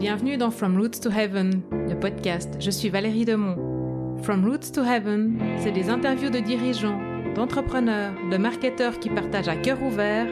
Bienvenue 0.00 0.38
dans 0.38 0.50
From 0.50 0.78
Roots 0.78 0.98
to 1.02 1.10
Heaven, 1.10 1.60
le 1.70 1.94
podcast. 1.94 2.56
Je 2.58 2.70
suis 2.70 2.88
Valérie 2.88 3.26
Demont. 3.26 4.16
From 4.22 4.46
Roots 4.46 4.72
to 4.72 4.80
Heaven, 4.82 5.38
c'est 5.58 5.72
des 5.72 5.90
interviews 5.90 6.30
de 6.30 6.38
dirigeants, 6.38 6.98
d'entrepreneurs, 7.34 8.14
de 8.30 8.38
marketeurs 8.38 8.98
qui 8.98 9.10
partagent 9.10 9.48
à 9.48 9.56
cœur 9.56 9.82
ouvert 9.82 10.26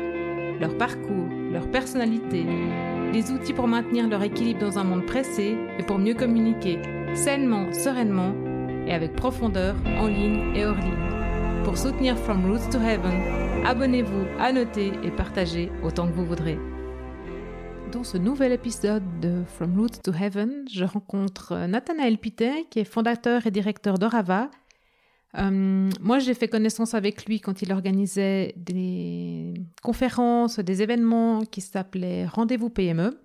leur 0.58 0.74
parcours, 0.78 1.28
leur 1.52 1.70
personnalité, 1.70 2.46
les 3.12 3.30
outils 3.30 3.52
pour 3.52 3.68
maintenir 3.68 4.08
leur 4.08 4.22
équilibre 4.22 4.60
dans 4.60 4.78
un 4.78 4.84
monde 4.84 5.04
pressé 5.04 5.58
et 5.78 5.82
pour 5.82 5.98
mieux 5.98 6.14
communiquer 6.14 6.78
sainement, 7.12 7.70
sereinement 7.74 8.32
et 8.86 8.94
avec 8.94 9.16
profondeur 9.16 9.76
en 10.00 10.06
ligne 10.06 10.56
et 10.56 10.64
hors 10.64 10.76
ligne. 10.76 11.62
Pour 11.64 11.76
soutenir 11.76 12.16
From 12.16 12.50
Roots 12.50 12.70
to 12.70 12.78
Heaven, 12.78 13.66
abonnez-vous, 13.66 14.28
annotez 14.40 14.92
et 15.04 15.10
partagez 15.10 15.70
autant 15.82 16.06
que 16.06 16.14
vous 16.14 16.24
voudrez. 16.24 16.56
Dans 17.92 18.04
ce 18.04 18.18
nouvel 18.18 18.52
épisode 18.52 19.02
de 19.20 19.44
From 19.44 19.78
Roots 19.78 20.02
to 20.04 20.12
Heaven, 20.12 20.66
je 20.70 20.84
rencontre 20.84 21.54
Nathanaël 21.66 22.18
Pitet, 22.18 22.66
qui 22.70 22.80
est 22.80 22.84
fondateur 22.84 23.46
et 23.46 23.50
directeur 23.50 23.98
d'Orava. 23.98 24.50
Euh, 25.38 25.90
moi, 26.00 26.18
j'ai 26.18 26.34
fait 26.34 26.48
connaissance 26.48 26.92
avec 26.92 27.24
lui 27.24 27.40
quand 27.40 27.62
il 27.62 27.72
organisait 27.72 28.52
des 28.56 29.54
conférences, 29.82 30.58
des 30.58 30.82
événements 30.82 31.44
qui 31.44 31.62
s'appelaient 31.62 32.26
Rendez-vous 32.26 32.68
PME. 32.68 33.18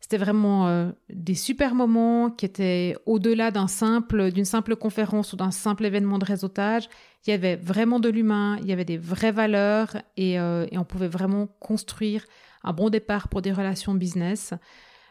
C'était 0.00 0.18
vraiment 0.18 0.68
euh, 0.68 0.90
des 1.08 1.34
super 1.34 1.74
moments 1.74 2.30
qui 2.30 2.44
étaient 2.44 2.94
au-delà 3.06 3.50
d'un 3.50 3.68
simple, 3.68 4.32
d'une 4.32 4.44
simple 4.44 4.76
conférence 4.76 5.32
ou 5.32 5.36
d'un 5.36 5.50
simple 5.50 5.86
événement 5.86 6.18
de 6.18 6.24
réseautage. 6.24 6.88
Il 7.26 7.30
y 7.30 7.32
avait 7.32 7.56
vraiment 7.56 8.00
de 8.00 8.08
l'humain, 8.08 8.58
il 8.60 8.66
y 8.66 8.72
avait 8.72 8.84
des 8.84 8.98
vraies 8.98 9.32
valeurs 9.32 9.96
euh, 10.18 10.66
et 10.70 10.78
on 10.78 10.84
pouvait 10.84 11.08
vraiment 11.08 11.46
construire 11.58 12.24
un 12.64 12.72
bon 12.72 12.90
départ 12.90 13.28
pour 13.28 13.42
des 13.42 13.52
relations 13.52 13.94
business. 13.94 14.54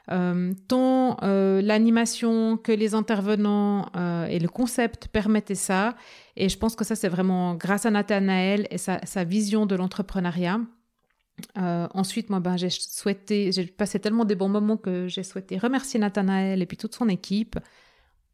Euh, 0.10 0.54
tant 0.70 1.18
euh, 1.24 1.62
l'animation 1.62 2.56
que 2.56 2.72
les 2.72 2.96
intervenants 2.96 3.90
euh, 3.98 4.26
et 4.28 4.40
le 4.40 4.48
concept 4.48 5.10
permettaient 5.10 5.56
ça. 5.56 5.96
Et 6.38 6.48
je 6.48 6.58
pense 6.58 6.76
que 6.76 6.86
ça, 6.86 6.96
c'est 6.96 7.10
vraiment 7.10 7.56
grâce 7.56 7.86
à 7.86 7.92
Nathanaël 7.92 8.68
et 8.72 8.78
sa, 8.78 9.06
sa 9.06 9.24
vision 9.26 9.66
de 9.66 9.76
l'entrepreneuriat. 9.76 10.60
Ensuite, 11.56 12.32
moi, 12.32 12.40
ben, 12.40 12.58
j'ai 12.58 12.72
souhaité, 12.72 13.52
j'ai 13.52 13.66
passé 13.68 14.00
tellement 14.00 14.26
des 14.26 14.34
bons 14.34 14.50
moments 14.50 14.78
que 14.78 15.08
j'ai 15.08 15.22
souhaité 15.22 15.60
remercier 15.60 16.00
Nathanaël 16.00 16.64
et 16.64 16.66
puis 16.66 16.78
toute 16.78 16.96
son 16.96 17.10
équipe 17.10 17.60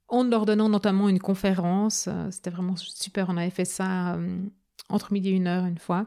en 0.07 0.23
leur 0.23 0.45
donnant 0.45 0.69
notamment 0.69 1.09
une 1.09 1.19
conférence. 1.19 2.07
C'était 2.31 2.49
vraiment 2.49 2.77
super. 2.77 3.27
On 3.29 3.35
avait 3.35 3.49
fait 3.49 3.65
ça 3.65 4.17
entre 4.87 5.11
midi 5.11 5.29
et 5.29 5.31
une 5.33 5.47
heure 5.47 5.65
une 5.65 5.79
fois 5.79 6.05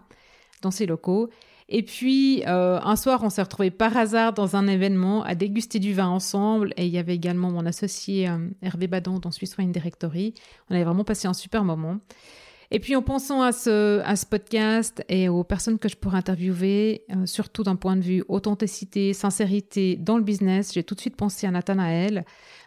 dans 0.63 0.71
ces 0.71 0.87
locaux. 0.87 1.29
Et 1.69 1.83
puis, 1.83 2.45
euh, 2.47 2.79
un 2.81 2.95
soir, 2.95 3.23
on 3.25 3.31
s'est 3.31 3.43
retrouvés 3.43 3.73
par 3.73 3.97
hasard 3.97 4.33
dans 4.33 4.55
un 4.55 4.69
événement 4.69 5.25
à 5.25 5.35
déguster 5.35 5.81
du 5.81 5.95
vin 5.95 6.07
ensemble. 6.07 6.73
Et 6.77 6.87
il 6.87 6.93
y 6.93 6.99
avait 6.99 7.15
également 7.15 7.51
mon 7.51 7.67
associé 7.67 8.29
euh, 8.29 8.49
Hervé 8.63 8.87
Badon 8.87 9.19
dans 9.19 9.33
Swiss 9.33 9.57
Wine 9.57 9.73
Directory. 9.73 10.35
On 10.71 10.75
avait 10.75 10.85
vraiment 10.85 11.03
passé 11.05 11.27
un 11.27 11.35
super 11.35 11.65
moment. 11.65 11.99
Et 12.71 12.79
puis, 12.79 12.95
en 12.95 13.03
pensant 13.03 13.43
à 13.43 13.53
ce, 13.53 14.27
podcast 14.27 15.05
et 15.09 15.29
aux 15.29 15.45
personnes 15.45 15.79
que 15.79 15.89
je 15.89 15.97
pourrais 15.97 16.19
interviewer, 16.19 17.05
euh, 17.11 17.27
surtout 17.27 17.65
d'un 17.65 17.77
point 17.77 17.97
de 17.97 18.03
vue 18.03 18.25
authenticité, 18.29 19.13
sincérité 19.13 19.97
dans 19.97 20.17
le 20.17 20.25
business, 20.25 20.73
j'ai 20.73 20.85
tout 20.85 20.95
de 20.95 21.01
suite 21.01 21.17
pensé 21.17 21.49
à 21.49 21.51
Nathanaël. 21.51 22.25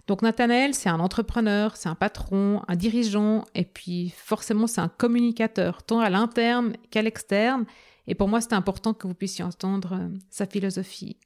Donc, 0.07 0.23
Nathanaël, 0.23 0.73
c'est 0.73 0.89
un 0.89 0.99
entrepreneur, 0.99 1.75
c'est 1.77 1.89
un 1.89 1.95
patron, 1.95 2.61
un 2.67 2.75
dirigeant, 2.75 3.45
et 3.55 3.65
puis 3.65 4.13
forcément, 4.17 4.67
c'est 4.67 4.81
un 4.81 4.89
communicateur, 4.89 5.83
tant 5.83 5.99
à 5.99 6.09
l'interne 6.09 6.73
qu'à 6.91 7.01
l'externe. 7.01 7.65
Et 8.09 8.15
pour 8.15 8.27
moi, 8.27 8.41
c'était 8.41 8.55
important 8.55 8.95
que 8.95 9.05
vous 9.05 9.13
puissiez 9.13 9.43
entendre 9.43 9.93
euh, 9.93 10.09
sa 10.31 10.47
philosophie. 10.47 11.19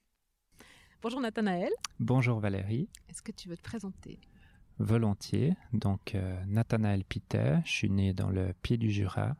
Bonjour 1.02 1.22
Nathanaël. 1.22 1.72
Bonjour 2.02 2.42
Valérie. 2.42 2.90
Est-ce 3.08 3.22
que 3.22 3.32
tu 3.32 3.48
veux 3.48 3.56
te 3.56 3.64
présenter? 3.64 4.20
Volontiers. 4.80 5.56
Donc, 5.72 6.14
euh, 6.14 6.44
Nathanaël 6.46 7.06
Pitet, 7.06 7.62
je 7.64 7.72
suis 7.72 7.90
né 7.90 8.12
dans 8.12 8.30
le 8.30 8.52
pied 8.62 8.76
du 8.76 8.92
Jura. 8.92 9.38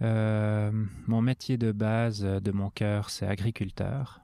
Euh, 0.00 0.70
mon 1.08 1.22
métier 1.22 1.58
de 1.58 1.72
base 1.72 2.20
de 2.20 2.52
mon 2.52 2.70
cœur, 2.70 3.10
c'est 3.10 3.26
agriculteur. 3.26 4.20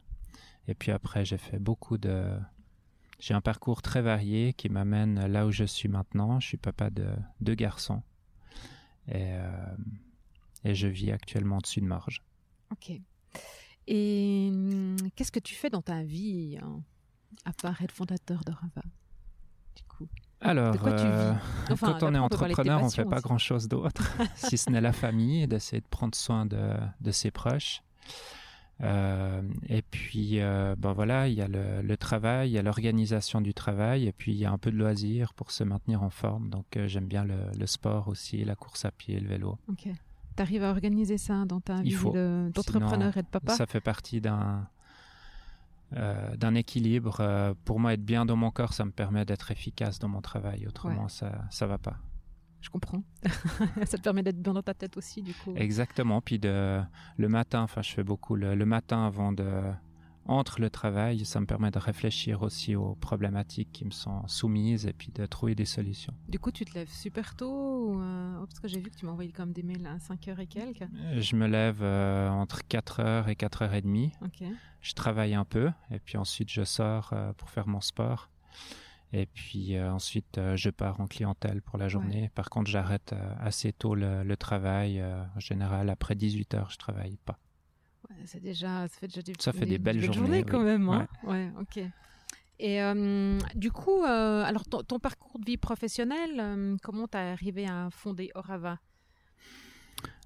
Et 0.68 0.74
puis 0.76 0.92
après, 0.92 1.24
j'ai 1.24 1.38
fait 1.38 1.58
beaucoup 1.58 1.98
de... 1.98 2.38
J'ai 3.18 3.34
un 3.34 3.40
parcours 3.40 3.82
très 3.82 4.02
varié 4.02 4.52
qui 4.52 4.68
m'amène 4.68 5.26
là 5.26 5.46
où 5.46 5.50
je 5.50 5.64
suis 5.64 5.88
maintenant. 5.88 6.38
Je 6.38 6.46
suis 6.46 6.58
papa 6.58 6.90
de 6.90 7.08
deux 7.40 7.56
garçons. 7.56 8.04
Et, 9.08 9.32
euh, 9.32 9.74
et 10.64 10.74
je 10.74 10.86
vis 10.88 11.12
actuellement 11.12 11.58
au-dessus 11.58 11.80
de 11.80 11.86
Morges. 11.86 12.22
Ok. 12.72 12.92
Et 13.86 14.48
hum, 14.50 14.96
qu'est-ce 15.14 15.32
que 15.32 15.40
tu 15.40 15.54
fais 15.54 15.70
dans 15.70 15.82
ta 15.82 16.02
vie, 16.02 16.58
hein, 16.62 16.82
à 17.44 17.52
part 17.52 17.80
être 17.82 17.92
fondateur 17.92 18.42
de 18.44 18.52
Rava 18.52 18.82
Du 19.76 19.82
coup, 19.84 20.08
Alors, 20.40 20.74
euh, 20.86 21.34
Enfin, 21.70 21.96
quand 21.98 22.06
on 22.08 22.14
est 22.14 22.18
entrepreneur, 22.18 22.82
on 22.82 22.88
fait 22.88 23.04
passions 23.04 23.10
pas 23.10 23.20
grand-chose 23.20 23.68
d'autre, 23.68 24.16
si 24.36 24.56
ce 24.56 24.70
n'est 24.70 24.80
la 24.80 24.92
famille, 24.92 25.42
et 25.42 25.46
d'essayer 25.46 25.80
de 25.80 25.88
prendre 25.88 26.14
soin 26.14 26.46
de, 26.46 26.70
de 27.00 27.10
ses 27.10 27.30
proches. 27.30 27.82
Euh, 28.80 29.42
et 29.68 29.82
puis, 29.82 30.40
euh, 30.40 30.74
ben 30.76 30.92
voilà, 30.92 31.28
il 31.28 31.34
y 31.34 31.42
a 31.42 31.46
le, 31.46 31.80
le 31.82 31.96
travail, 31.96 32.50
il 32.50 32.52
y 32.54 32.58
a 32.58 32.62
l'organisation 32.62 33.40
du 33.40 33.54
travail, 33.54 34.06
et 34.06 34.12
puis 34.12 34.32
il 34.32 34.38
y 34.38 34.46
a 34.46 34.50
un 34.50 34.58
peu 34.58 34.72
de 34.72 34.76
loisirs 34.76 35.34
pour 35.34 35.50
se 35.50 35.62
maintenir 35.62 36.02
en 36.02 36.10
forme. 36.10 36.48
Donc, 36.48 36.66
j'aime 36.86 37.06
bien 37.06 37.24
le, 37.24 37.36
le 37.56 37.66
sport 37.66 38.08
aussi, 38.08 38.44
la 38.44 38.56
course 38.56 38.84
à 38.86 38.90
pied, 38.90 39.20
le 39.20 39.28
vélo. 39.28 39.58
Ok. 40.34 40.36
T'arrives 40.36 40.64
à 40.64 40.70
organiser 40.70 41.18
ça 41.18 41.44
dans 41.44 41.60
ta 41.60 41.80
vie 41.82 41.96
d'entrepreneur 42.54 43.16
et 43.16 43.22
de 43.22 43.28
papa? 43.28 43.54
Ça 43.54 43.66
fait 43.66 43.80
partie 43.80 44.20
d'un 44.20 44.68
euh, 45.96 46.36
d'un 46.36 46.54
équilibre. 46.54 47.18
Euh, 47.20 47.54
pour 47.64 47.78
moi, 47.78 47.94
être 47.94 48.04
bien 48.04 48.26
dans 48.26 48.36
mon 48.36 48.50
corps, 48.50 48.72
ça 48.72 48.84
me 48.84 48.90
permet 48.90 49.24
d'être 49.24 49.50
efficace 49.50 49.98
dans 49.98 50.08
mon 50.08 50.20
travail. 50.20 50.66
Autrement, 50.66 51.08
ça 51.08 51.44
ça 51.50 51.66
va 51.66 51.78
pas. 51.78 51.98
Je 52.60 52.70
comprends. 52.70 53.02
ça 53.84 53.98
te 53.98 54.02
permet 54.02 54.22
d'être 54.22 54.40
bien 54.40 54.54
dans 54.54 54.62
ta 54.62 54.72
tête 54.72 54.96
aussi, 54.96 55.22
du 55.22 55.34
coup. 55.34 55.52
Exactement. 55.54 56.22
Puis 56.22 56.38
de, 56.38 56.80
le 57.18 57.28
matin, 57.28 57.62
enfin, 57.62 57.82
je 57.82 57.92
fais 57.92 58.02
beaucoup 58.02 58.36
le, 58.36 58.54
le 58.54 58.64
matin 58.64 59.04
avant 59.04 59.32
de, 59.32 59.60
entre 60.26 60.60
le 60.60 60.70
travail, 60.70 61.24
ça 61.24 61.40
me 61.40 61.46
permet 61.46 61.70
de 61.70 61.78
réfléchir 61.78 62.42
aussi 62.42 62.74
aux 62.76 62.94
problématiques 62.94 63.72
qui 63.72 63.84
me 63.84 63.90
sont 63.90 64.26
soumises 64.26 64.86
et 64.86 64.92
puis 64.92 65.12
de 65.12 65.26
trouver 65.26 65.54
des 65.54 65.64
solutions. 65.66 66.14
Du 66.28 66.38
coup, 66.38 66.50
tu 66.50 66.64
te 66.64 66.74
lèves 66.74 66.90
super 66.90 67.36
tôt 67.36 67.90
ou, 67.92 68.00
euh, 68.00 68.38
oh, 68.40 68.46
Parce 68.46 68.60
que 68.60 68.68
j'ai 68.68 68.80
vu 68.80 68.90
que 68.90 68.96
tu 68.96 69.04
m'as 69.06 69.12
envoyé 69.12 69.32
même 69.38 69.52
des 69.52 69.62
mails 69.62 69.86
à 69.86 69.96
5h 69.98 70.38
et 70.40 70.46
quelques. 70.46 70.82
Euh, 70.82 71.20
Je 71.20 71.36
me 71.36 71.46
lève 71.46 71.82
euh, 71.82 72.28
entre 72.30 72.60
4h 72.62 73.28
et 73.28 73.34
4h30. 73.34 74.12
Ok. 74.22 74.44
Je 74.80 74.92
travaille 74.92 75.34
un 75.34 75.44
peu 75.44 75.70
et 75.90 75.98
puis 75.98 76.16
ensuite 76.18 76.50
je 76.50 76.64
sors 76.64 77.10
euh, 77.12 77.32
pour 77.34 77.50
faire 77.50 77.66
mon 77.68 77.80
sport. 77.80 78.30
Et 79.12 79.26
puis 79.26 79.76
euh, 79.76 79.92
ensuite 79.92 80.38
euh, 80.38 80.56
je 80.56 80.70
pars 80.70 81.00
en 81.00 81.06
clientèle 81.06 81.62
pour 81.62 81.78
la 81.78 81.88
journée. 81.88 82.30
Par 82.34 82.50
contre, 82.50 82.70
j'arrête 82.70 83.12
euh, 83.12 83.34
assez 83.38 83.72
tôt 83.72 83.94
le, 83.94 84.24
le 84.24 84.36
travail. 84.36 85.02
en 85.02 85.40
général, 85.40 85.88
après 85.90 86.14
18h, 86.14 86.72
je 86.72 86.76
travaille 86.78 87.16
pas. 87.24 87.38
Ouais, 88.16 88.24
c'est 88.26 88.42
déjà, 88.42 88.86
ça 88.88 88.98
fait 88.98 89.06
déjà 89.08 89.22
des, 89.22 89.32
Ça 89.38 89.52
fait 89.52 89.66
des 89.66 89.78
belles 89.78 90.00
journées, 90.02 90.38
oui. 90.38 90.44
quand 90.44 90.60
même. 90.62 90.88
Hein 90.88 91.06
ouais. 91.24 91.50
ok. 91.60 91.80
Et 92.60 92.80
euh, 92.82 93.38
du 93.56 93.72
coup, 93.72 94.04
euh, 94.04 94.44
alors 94.44 94.64
ton, 94.64 94.82
ton 94.82 94.98
parcours 95.00 95.40
de 95.40 95.44
vie 95.44 95.56
professionnelle, 95.56 96.38
euh, 96.38 96.76
comment 96.82 97.08
t'es 97.08 97.18
arrivé 97.18 97.66
à 97.66 97.88
fonder 97.90 98.30
Orava? 98.34 98.78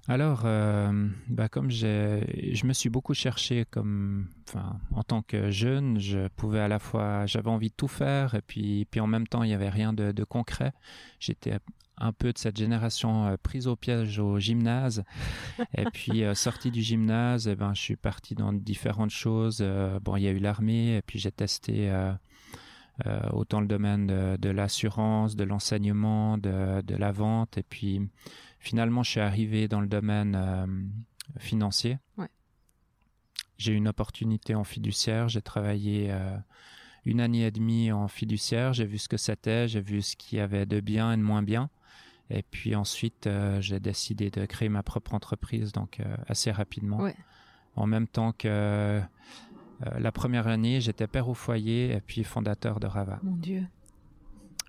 Alors, 0.07 0.41
euh, 0.45 1.07
bah, 1.27 1.49
comme 1.49 1.69
je 1.69 2.65
me 2.65 2.73
suis 2.73 2.89
beaucoup 2.89 3.13
cherché 3.13 3.65
comme, 3.69 4.27
enfin, 4.47 4.79
en 4.91 5.03
tant 5.03 5.21
que 5.21 5.51
jeune, 5.51 5.99
je 5.99 6.27
pouvais 6.29 6.59
à 6.59 6.67
la 6.67 6.79
fois, 6.79 7.27
j'avais 7.27 7.49
envie 7.49 7.69
de 7.69 7.75
tout 7.75 7.87
faire 7.87 8.33
et 8.33 8.41
puis, 8.41 8.85
puis 8.89 8.99
en 9.01 9.07
même 9.07 9.27
temps, 9.27 9.43
il 9.43 9.51
y 9.51 9.53
avait 9.53 9.69
rien 9.69 9.93
de, 9.93 10.11
de 10.11 10.23
concret. 10.23 10.73
J'étais 11.19 11.59
un 11.99 12.11
peu 12.11 12.33
de 12.33 12.37
cette 12.37 12.57
génération 12.57 13.27
euh, 13.27 13.37
prise 13.41 13.67
au 13.67 13.75
piège 13.75 14.19
au 14.19 14.39
gymnase 14.39 15.03
et 15.77 15.85
puis 15.85 16.23
euh, 16.23 16.33
sorti 16.33 16.71
du 16.71 16.81
gymnase, 16.81 17.47
eh 17.47 17.55
ben, 17.55 17.73
je 17.73 17.81
suis 17.81 17.95
parti 17.95 18.35
dans 18.35 18.53
différentes 18.53 19.09
choses. 19.09 19.59
Euh, 19.61 19.99
bon, 19.99 20.15
il 20.15 20.23
y 20.23 20.27
a 20.27 20.31
eu 20.31 20.39
l'armée 20.39 20.97
et 20.97 21.01
puis 21.01 21.19
j'ai 21.19 21.31
testé. 21.31 21.91
autant 23.31 23.61
le 23.61 23.67
domaine 23.67 24.07
de, 24.37 24.49
l'assurance, 24.49 25.37
de 25.37 25.45
l'enseignement, 25.45 26.37
de, 26.37 26.81
de 26.81 26.95
la 26.95 27.13
vente, 27.13 27.57
et 27.57 27.63
puis 27.63 28.01
finalement 28.59 29.03
je 29.03 29.11
suis 29.11 29.21
arrivé 29.21 29.69
dans 29.69 29.79
le 29.79 29.87
domaine 29.87 30.37
financier. 31.37 31.97
Ouais. 32.17 32.27
J'ai 33.59 33.73
eu 33.73 33.75
une 33.75 33.89
opportunité 33.89 34.55
en 34.55 34.63
fiduciaire, 34.63 35.27
j'ai 35.27 35.41
travaillé 35.41 36.07
euh, 36.11 36.37
une 37.03 37.19
année 37.19 37.45
et 37.45 37.51
demie 37.51 37.91
en 37.91 38.07
fiduciaire, 38.07 38.71
j'ai 38.71 38.85
vu 38.85 38.97
ce 38.97 39.09
que 39.09 39.17
c'était, 39.17 39.67
j'ai 39.67 39.81
vu 39.81 40.01
ce 40.01 40.15
qu'il 40.15 40.37
y 40.37 40.41
avait 40.41 40.65
de 40.65 40.79
bien 40.79 41.11
et 41.11 41.17
de 41.17 41.21
moins 41.21 41.43
bien. 41.43 41.69
Et 42.29 42.43
puis 42.43 42.75
ensuite, 42.75 43.27
euh, 43.27 43.59
j'ai 43.61 43.79
décidé 43.79 44.29
de 44.29 44.45
créer 44.45 44.69
ma 44.69 44.83
propre 44.83 45.13
entreprise, 45.13 45.71
donc 45.71 45.99
euh, 45.99 46.15
assez 46.27 46.51
rapidement. 46.51 46.97
Ouais. 46.99 47.15
En 47.75 47.87
même 47.87 48.07
temps 48.07 48.33
que 48.33 48.47
euh, 48.47 49.01
la 49.99 50.11
première 50.11 50.47
année, 50.47 50.81
j'étais 50.81 51.07
père 51.07 51.29
au 51.29 51.33
foyer 51.33 51.93
et 51.93 52.01
puis 52.01 52.23
fondateur 52.23 52.79
de 52.79 52.87
Rava. 52.87 53.19
Mon 53.23 53.35
Dieu. 53.35 53.63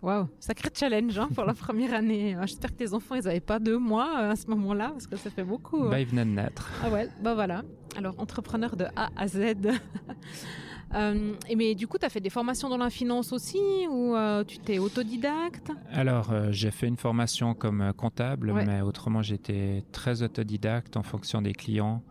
Waouh, 0.02 0.28
sacré 0.38 0.70
challenge 0.74 1.18
hein, 1.18 1.28
pour 1.34 1.44
la 1.44 1.52
première 1.52 1.92
année. 1.92 2.34
Euh, 2.34 2.46
J'espère 2.46 2.70
que 2.70 2.76
tes 2.76 2.94
enfants, 2.94 3.16
ils 3.16 3.24
n'avaient 3.24 3.40
pas 3.40 3.58
deux 3.58 3.76
mois 3.76 4.16
à 4.16 4.36
ce 4.36 4.46
moment-là, 4.46 4.90
parce 4.90 5.06
que 5.06 5.16
ça 5.16 5.28
fait 5.28 5.44
beaucoup. 5.44 5.90
Bah, 5.90 6.00
il 6.00 6.06
venait 6.06 6.24
de 6.24 6.30
naître. 6.30 6.70
Ah 6.82 6.88
ouais, 6.88 7.08
bah 7.22 7.34
voilà. 7.34 7.62
Alors, 7.96 8.18
entrepreneur 8.18 8.76
de 8.76 8.86
A 8.96 9.10
à 9.16 9.28
Z. 9.28 9.38
Euh, 10.94 11.34
et 11.48 11.56
mais 11.56 11.74
du 11.74 11.86
coup, 11.86 11.98
tu 11.98 12.06
as 12.06 12.08
fait 12.08 12.20
des 12.20 12.30
formations 12.30 12.68
dans 12.68 12.76
la 12.76 12.90
finance 12.90 13.32
aussi 13.32 13.60
ou 13.88 14.14
euh, 14.14 14.44
tu 14.44 14.58
t'es 14.58 14.78
autodidacte? 14.78 15.70
Alors, 15.92 16.32
euh, 16.32 16.48
j'ai 16.50 16.70
fait 16.70 16.88
une 16.88 16.96
formation 16.96 17.54
comme 17.54 17.92
comptable, 17.96 18.52
mais 18.52 18.80
autrement, 18.80 19.22
j'étais 19.22 19.84
très 19.92 20.22
autodidacte 20.22 20.96
en 20.96 21.02
fonction 21.02 21.42
des 21.42 21.52
clients. 21.52 22.02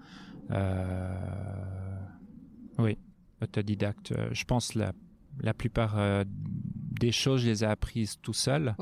oui, 2.77 2.97
autodidacte. 3.41 4.13
Je 4.31 4.43
pense 4.45 4.75
la, 4.75 4.93
la 5.41 5.53
plupart 5.53 5.97
des 6.25 7.11
choses, 7.11 7.41
je 7.41 7.47
les 7.47 7.63
ai 7.63 7.67
apprises 7.67 8.19
tout 8.21 8.33
seul. 8.33 8.75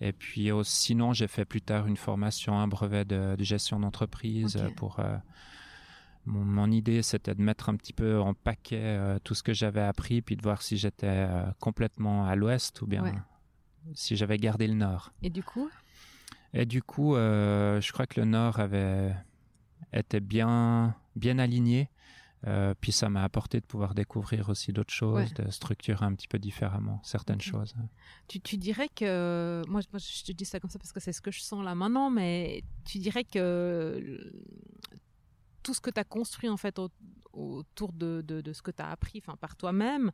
Et 0.00 0.12
puis 0.12 0.50
sinon, 0.64 1.12
j'ai 1.12 1.28
fait 1.28 1.44
plus 1.44 1.62
tard 1.62 1.86
une 1.86 1.96
formation, 1.96 2.58
un 2.58 2.68
brevet 2.68 3.04
de, 3.04 3.36
gestion 3.42 3.80
d'entreprise 3.80 4.58
pour 4.76 5.00
mon, 6.24 6.70
idée, 6.70 7.02
c'était 7.02 7.34
de 7.34 7.42
mettre 7.42 7.68
un 7.68 7.76
petit 7.76 7.92
peu 7.92 8.20
en 8.20 8.34
paquet 8.34 8.80
euh, 8.80 9.18
tout 9.24 9.34
ce 9.34 9.42
que 9.42 9.52
j'avais 9.52 9.80
appris, 9.80 10.22
puis 10.22 10.36
de 10.36 10.42
voir 10.42 10.62
si 10.62 10.76
j'étais 10.76 11.06
euh, 11.08 11.44
complètement 11.60 12.26
à 12.26 12.36
l'ouest 12.36 12.80
ou 12.82 12.86
bien 12.86 13.24
si 13.94 14.16
j'avais 14.16 14.38
gardé 14.38 14.68
le 14.68 14.74
nord. 14.74 15.12
Et 15.22 15.30
du 15.30 15.42
coup? 15.42 15.68
Et 16.54 16.66
du 16.66 16.82
coup, 16.82 17.16
euh, 17.16 17.80
je 17.80 17.92
crois 17.92 18.06
que 18.06 18.20
le 18.20 18.26
nord 18.26 18.60
avait 18.60 19.14
été 19.92 20.20
bien, 20.20 20.94
bien 21.16 21.38
aligné. 21.38 21.90
puis 22.80 22.92
ça 22.92 23.08
m'a 23.08 23.24
apporté 23.24 23.60
de 23.60 23.66
pouvoir 23.66 23.94
découvrir 23.94 24.48
aussi 24.48 24.72
d'autres 24.72 24.94
choses, 24.94 25.34
de 25.34 25.50
structurer 25.50 26.04
un 26.04 26.14
petit 26.14 26.28
peu 26.28 26.38
différemment 26.38 27.00
certaines 27.02 27.40
choses. 27.40 27.74
Tu, 28.28 28.38
tu, 28.40 28.56
dirais 28.58 28.88
que, 28.94 29.62
moi, 29.66 29.80
moi, 29.92 29.98
je 29.98 30.22
te 30.22 30.32
dis 30.32 30.44
ça 30.44 30.60
comme 30.60 30.70
ça 30.70 30.78
parce 30.78 30.92
que 30.92 31.00
c'est 31.00 31.12
ce 31.12 31.20
que 31.20 31.32
je 31.32 31.40
sens 31.40 31.64
là 31.64 31.74
maintenant, 31.74 32.10
mais 32.10 32.62
tu 32.84 32.98
dirais 32.98 33.24
que 33.24 34.30
tout 35.62 35.74
ce 35.74 35.80
que 35.80 35.90
tu 35.90 36.00
as 36.00 36.04
construit 36.04 36.48
en 36.48 36.56
fait 36.56 36.78
autour 37.32 37.92
de, 37.92 38.42
ce 38.52 38.62
que 38.62 38.70
tu 38.70 38.82
as 38.82 38.90
appris 38.90 39.22
enfin, 39.24 39.36
par 39.36 39.56
toi-même, 39.56 40.10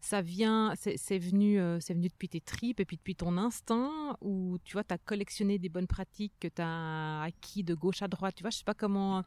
ça 0.00 0.22
vient, 0.22 0.72
c'est 0.76 1.18
venu, 1.18 1.60
euh, 1.60 1.78
c'est 1.80 1.92
venu 1.92 2.08
depuis 2.08 2.28
tes 2.28 2.40
tripes 2.40 2.80
et 2.80 2.84
puis 2.84 2.96
depuis 2.96 3.14
ton 3.14 3.36
instinct, 3.36 4.16
ou 4.22 4.58
tu 4.64 4.72
vois, 4.72 4.84
tu 4.84 4.94
as 4.94 4.98
collectionné 4.98 5.58
des 5.58 5.68
bonnes 5.68 5.86
pratiques 5.86 6.32
que 6.40 6.48
tu 6.48 6.62
as 6.62 7.22
acquis 7.22 7.62
de 7.62 7.74
gauche 7.74 8.00
à 8.02 8.08
droite, 8.08 8.34
tu 8.34 8.42
vois, 8.42 8.50
je 8.50 8.58
sais 8.58 8.64
pas 8.64 8.74
comment. 8.74 9.22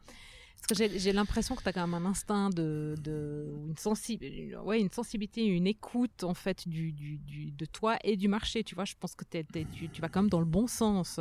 Parce 0.56 0.80
que 0.80 0.98
j'ai 0.98 1.12
l'impression 1.12 1.54
que 1.56 1.62
tu 1.62 1.68
as 1.68 1.72
quand 1.72 1.86
même 1.86 1.94
un 1.94 2.08
instinct 2.08 2.48
de, 2.48 2.94
une, 3.68 3.76
sensibilité, 3.76 4.56
ouais, 4.56 4.80
une 4.80 4.90
sensibilité, 4.90 5.44
une 5.44 5.66
écoute 5.66 6.24
en 6.24 6.32
fait 6.32 6.66
de 6.66 7.64
toi 7.66 7.98
et 8.02 8.16
du 8.16 8.28
marché. 8.28 8.64
Tu 8.64 8.74
vois, 8.74 8.84
je 8.84 8.94
pense 8.98 9.14
que 9.14 9.24
tu, 9.24 9.90
tu 9.90 10.00
vas 10.00 10.08
quand 10.08 10.22
même 10.22 10.30
dans 10.30 10.40
le 10.40 10.46
bon 10.46 10.66
sens 10.66 11.20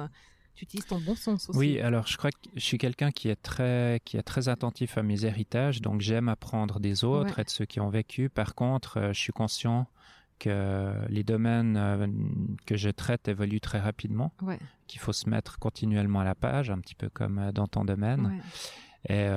tu 0.56 0.66
utilises 0.66 0.86
ton 0.86 1.00
bon 1.00 1.16
sens 1.16 1.50
aussi. 1.50 1.58
Oui, 1.58 1.80
alors 1.80 2.06
je 2.08 2.18
crois 2.18 2.32
que 2.32 2.38
je 2.54 2.60
suis 2.60 2.78
quelqu'un 2.78 3.12
qui 3.12 3.30
est 3.30 3.42
très 3.42 4.02
qui 4.06 4.18
est 4.18 4.24
très 4.24 4.50
attentif 4.50 4.98
à 4.98 5.04
mes 5.04 5.26
héritages, 5.26 5.82
donc 5.82 6.02
j'aime 6.02 6.30
apprendre 6.30 6.80
des 6.80 7.04
autres 7.04 7.40
et 7.40 7.44
de 7.44 7.50
ceux 7.50 7.66
qui 7.66 7.80
ont 7.80 7.90
vécu. 7.90 8.30
Par 8.30 8.54
contre, 8.56 8.98
euh, 8.98 9.14
je 9.14 9.20
suis 9.20 9.34
conscient 9.34 9.88
que 10.40 10.94
les 11.10 11.24
domaines 11.24 11.78
euh, 11.78 12.08
que 12.66 12.76
je 12.76 12.90
traite 12.90 13.28
évoluent 13.28 13.62
très 13.62 13.80
rapidement, 13.80 14.34
qu'il 14.88 15.00
faut 15.00 15.14
se 15.14 15.30
mettre 15.30 15.58
continuellement 15.58 16.20
à 16.20 16.26
la 16.26 16.36
page, 16.36 16.70
un 16.70 16.80
petit 16.80 16.96
peu 16.96 17.10
comme 17.10 17.40
euh, 17.40 17.52
dans 17.52 17.68
ton 17.68 17.84
domaine. 17.84 18.42
Et 19.10 19.28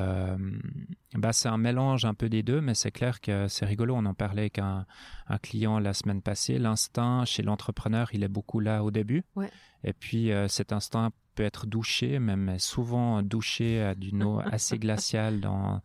bah 1.14 1.32
c'est 1.32 1.48
un 1.48 1.58
mélange 1.58 2.04
un 2.04 2.14
peu 2.14 2.28
des 2.28 2.44
deux, 2.44 2.60
mais 2.60 2.74
c'est 2.74 2.92
clair 2.92 3.20
que 3.20 3.48
c'est 3.48 3.64
rigolo. 3.66 3.96
On 3.96 4.06
en 4.06 4.14
parlait 4.14 4.42
avec 4.42 4.60
un, 4.60 4.86
un 5.26 5.38
client 5.38 5.80
la 5.80 5.92
semaine 5.92 6.22
passée. 6.22 6.58
L'instinct 6.58 7.24
chez 7.24 7.42
l'entrepreneur, 7.42 8.10
il 8.12 8.22
est 8.22 8.28
beaucoup 8.28 8.60
là 8.60 8.84
au 8.84 8.92
début. 8.92 9.24
Ouais. 9.34 9.50
Et 9.86 9.92
puis 9.92 10.32
euh, 10.32 10.48
cet 10.48 10.72
instinct 10.72 11.12
peut 11.34 11.44
être 11.44 11.66
douché, 11.66 12.18
même 12.18 12.58
souvent 12.58 13.22
douché 13.22 13.82
à 13.82 13.94
d'une 13.94 14.22
eau 14.22 14.40
assez 14.52 14.78
glaciale 14.78 15.40
dans 15.40 15.80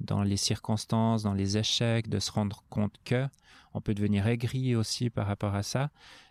dans 0.00 0.22
les 0.22 0.36
circonstances, 0.36 1.24
dans 1.24 1.34
les 1.34 1.58
échecs, 1.58 2.08
de 2.08 2.20
se 2.20 2.30
rendre 2.30 2.62
compte 2.70 2.94
que 3.04 3.26
on 3.74 3.80
peut 3.80 3.94
devenir 3.94 4.26
aigri 4.26 4.76
aussi 4.76 5.10
par 5.10 5.26
rapport 5.26 5.54
à 5.54 5.62
ça. 5.62 5.90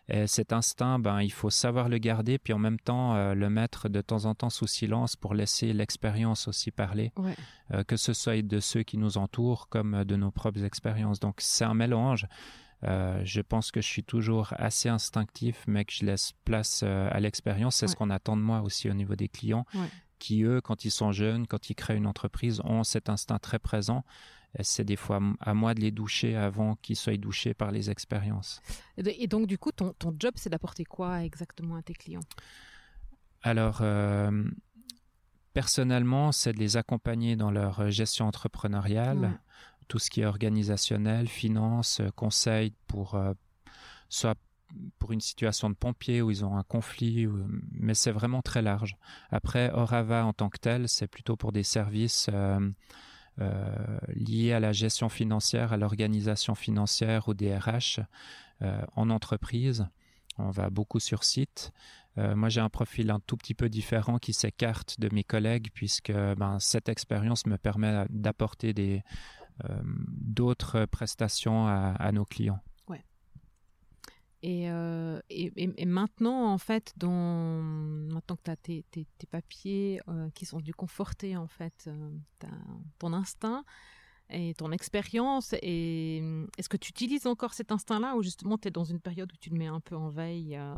Et 0.10 0.25
cet 0.25 0.54
instinct, 0.54 1.00
ben, 1.00 1.22
il 1.22 1.31
faut 1.31 1.50
savoir 1.50 1.90
le 1.90 1.98
garder, 1.98 2.38
puis 2.38 2.54
en 2.54 2.60
même 2.60 2.80
temps 2.80 3.16
euh, 3.16 3.34
le 3.34 3.50
mettre 3.50 3.90
de 3.90 4.00
temps 4.02 4.25
en 4.25 4.36
temps 4.36 4.50
sous 4.50 4.68
silence 4.68 5.18
pour 5.18 5.34
laisser 5.34 5.74
l'expérience 5.74 6.48
aussi 6.48 6.72
parler, 6.72 7.12
euh, 7.74 7.84
que 7.84 7.98
ce 7.98 8.13
soit 8.13 8.42
de 8.42 8.60
ceux 8.60 8.84
qui 8.84 8.98
nous 8.98 9.18
entourent 9.18 9.68
comme 9.68 10.06
de 10.06 10.16
nos 10.16 10.31
propres 10.31 10.63
expériences. 10.63 11.20
Donc 11.20 11.36
c'est 11.40 11.66
un 11.66 11.74
mélange. 11.74 12.25
Euh, 12.83 13.19
je 13.24 13.41
pense 13.41 13.71
que 13.71 13.81
je 13.81 13.88
suis 13.88 14.03
toujours 14.03 14.53
assez 14.57 14.89
instinctif, 14.89 15.63
mais 15.68 15.85
que 15.85 15.94
je 15.94 16.06
laisse 16.06 16.33
place 16.45 16.81
euh, 16.83 17.09
à 17.12 17.19
l'expérience. 17.19 17.77
C'est 17.77 17.88
ce 17.88 17.95
qu'on 17.95 18.09
attend 18.09 18.38
de 18.38 18.41
moi 18.41 18.62
aussi 18.62 18.89
au 18.89 18.94
niveau 18.94 19.15
des 19.15 19.29
clients, 19.29 19.65
qui 20.19 20.44
eux, 20.44 20.62
quand 20.62 20.85
ils 20.85 20.91
sont 20.91 21.12
jeunes, 21.12 21.47
quand 21.47 21.69
ils 21.69 21.75
créent 21.75 21.97
une 21.97 22.07
entreprise, 22.07 22.62
ont 22.63 22.83
cet 22.83 23.09
instinct 23.09 23.39
très 23.39 23.59
présent. 23.59 24.03
C'est 24.62 24.85
des 24.85 24.95
fois 24.95 25.19
à 25.39 25.53
moi 25.53 25.74
de 25.74 25.81
les 25.81 25.91
doucher 25.91 26.35
avant 26.35 26.75
qu'ils 26.75 26.95
soient 26.95 27.18
douchés 27.18 27.53
par 27.53 27.71
les 27.71 27.89
expériences. 27.89 28.62
Et 28.97 29.27
donc, 29.27 29.45
du 29.45 29.57
coup, 29.57 29.71
ton, 29.71 29.94
ton 29.94 30.15
job, 30.18 30.33
c'est 30.35 30.50
d'apporter 30.50 30.85
quoi 30.85 31.24
exactement 31.24 31.75
à 31.75 31.81
tes 31.81 31.94
clients? 31.94 32.24
Alors, 33.44 33.79
euh, 33.81 34.44
personnellement, 35.53 36.31
c'est 36.31 36.53
de 36.53 36.59
les 36.59 36.77
accompagner 36.77 37.35
dans 37.35 37.51
leur 37.51 37.91
gestion 37.91 38.25
entrepreneuriale 38.25 39.39
tout 39.88 40.00
ce 40.00 40.10
qui 40.10 40.22
est 40.22 40.25
organisationnel, 40.25 41.28
finance, 41.28 42.01
euh, 42.01 42.10
conseil 42.16 42.74
pour 42.88 43.16
euh, 43.16 43.34
soit 44.10 44.38
pour 45.00 45.13
une 45.13 45.22
situation 45.22 45.69
de 45.69 45.75
pompier 45.75 46.22
où 46.22 46.30
ils 46.30 46.44
ont 46.44 46.57
un 46.57 46.63
conflit, 46.63 47.25
mais 47.72 47.94
c'est 47.94 48.12
vraiment 48.12 48.42
très 48.42 48.62
large. 48.62 48.98
Après, 49.31 49.72
Orava 49.72 50.25
en 50.25 50.34
tant 50.34 50.50
que 50.50 50.57
tel, 50.57 50.89
c'est 50.89 51.07
plutôt 51.07 51.38
pour 51.38 51.54
des 51.54 51.63
services 51.63 52.30
euh, 52.30 52.69
liés 54.10 54.51
à 54.51 54.60
la 54.60 54.74
gestion 54.74 55.07
financière, 55.07 55.72
à 55.72 55.78
l'organisation 55.78 56.54
financière 56.54 57.30
ou 57.30 57.34
DRH 57.34 58.01
en 58.98 59.10
entreprise. 59.10 59.88
On 60.38 60.50
va 60.50 60.69
beaucoup 60.69 61.00
sur 61.00 61.24
site. 61.24 61.72
moi, 62.18 62.50
j'ai 62.50 62.60
un 62.60 62.69
profil 62.69 63.10
un 63.10 63.22
tout 63.22 63.38
petit 63.38 63.54
peu 63.54 63.69
différent 63.69 64.18
qui 64.18 64.34
s'écarte 64.34 65.00
de 65.00 65.07
mes 65.13 65.24
collègues 65.24 65.69
puisque 65.74 66.12
ben, 66.12 66.60
cette 66.60 66.89
expérience 66.89 67.45
me 67.45 67.57
permet 67.57 68.06
d'apporter 68.10 68.74
des, 68.74 69.01
d'autres 69.74 70.86
prestations 70.86 71.68
à, 71.68 72.12
nos 72.12 72.25
clients. 72.25 72.59
Ouais. 72.88 73.04
Euh, 74.45 75.19
et, 75.30 75.51
et, 75.56 75.86
maintenant, 75.86 76.51
en 76.51 76.57
fait, 76.57 76.94
maintenant 77.01 78.36
que 78.36 78.44
tu 78.44 78.51
as 78.51 78.56
tes, 78.56 78.86
tes, 78.92 79.27
papiers 79.30 80.01
euh, 80.07 80.30
qui 80.33 80.45
sont 80.45 80.59
dû 80.59 80.74
conforter 80.74 81.36
en 81.36 81.48
fait 81.48 81.89
ton 83.00 83.13
instinct, 83.13 83.63
et 84.29 84.53
ton 84.56 84.71
expérience 84.71 85.53
et 85.62 86.17
est-ce 86.57 86.67
que 86.67 86.77
tu 86.77 86.89
utilises 86.89 87.27
encore 87.27 87.53
cet 87.53 87.72
instinct-là 87.72 88.15
ou 88.15 88.24
justement 88.24 88.57
tu 88.57 88.67
es 88.67 88.72
dans 88.72 88.84
une 88.84 89.00
période 89.00 89.31
où 89.31 89.36
tu 89.38 89.50
le 89.50 89.57
mets 89.57 89.67
un 89.67 89.79
peu 89.79 89.96
en 89.96 90.10
veille 90.10 90.57
euh, 90.57 90.74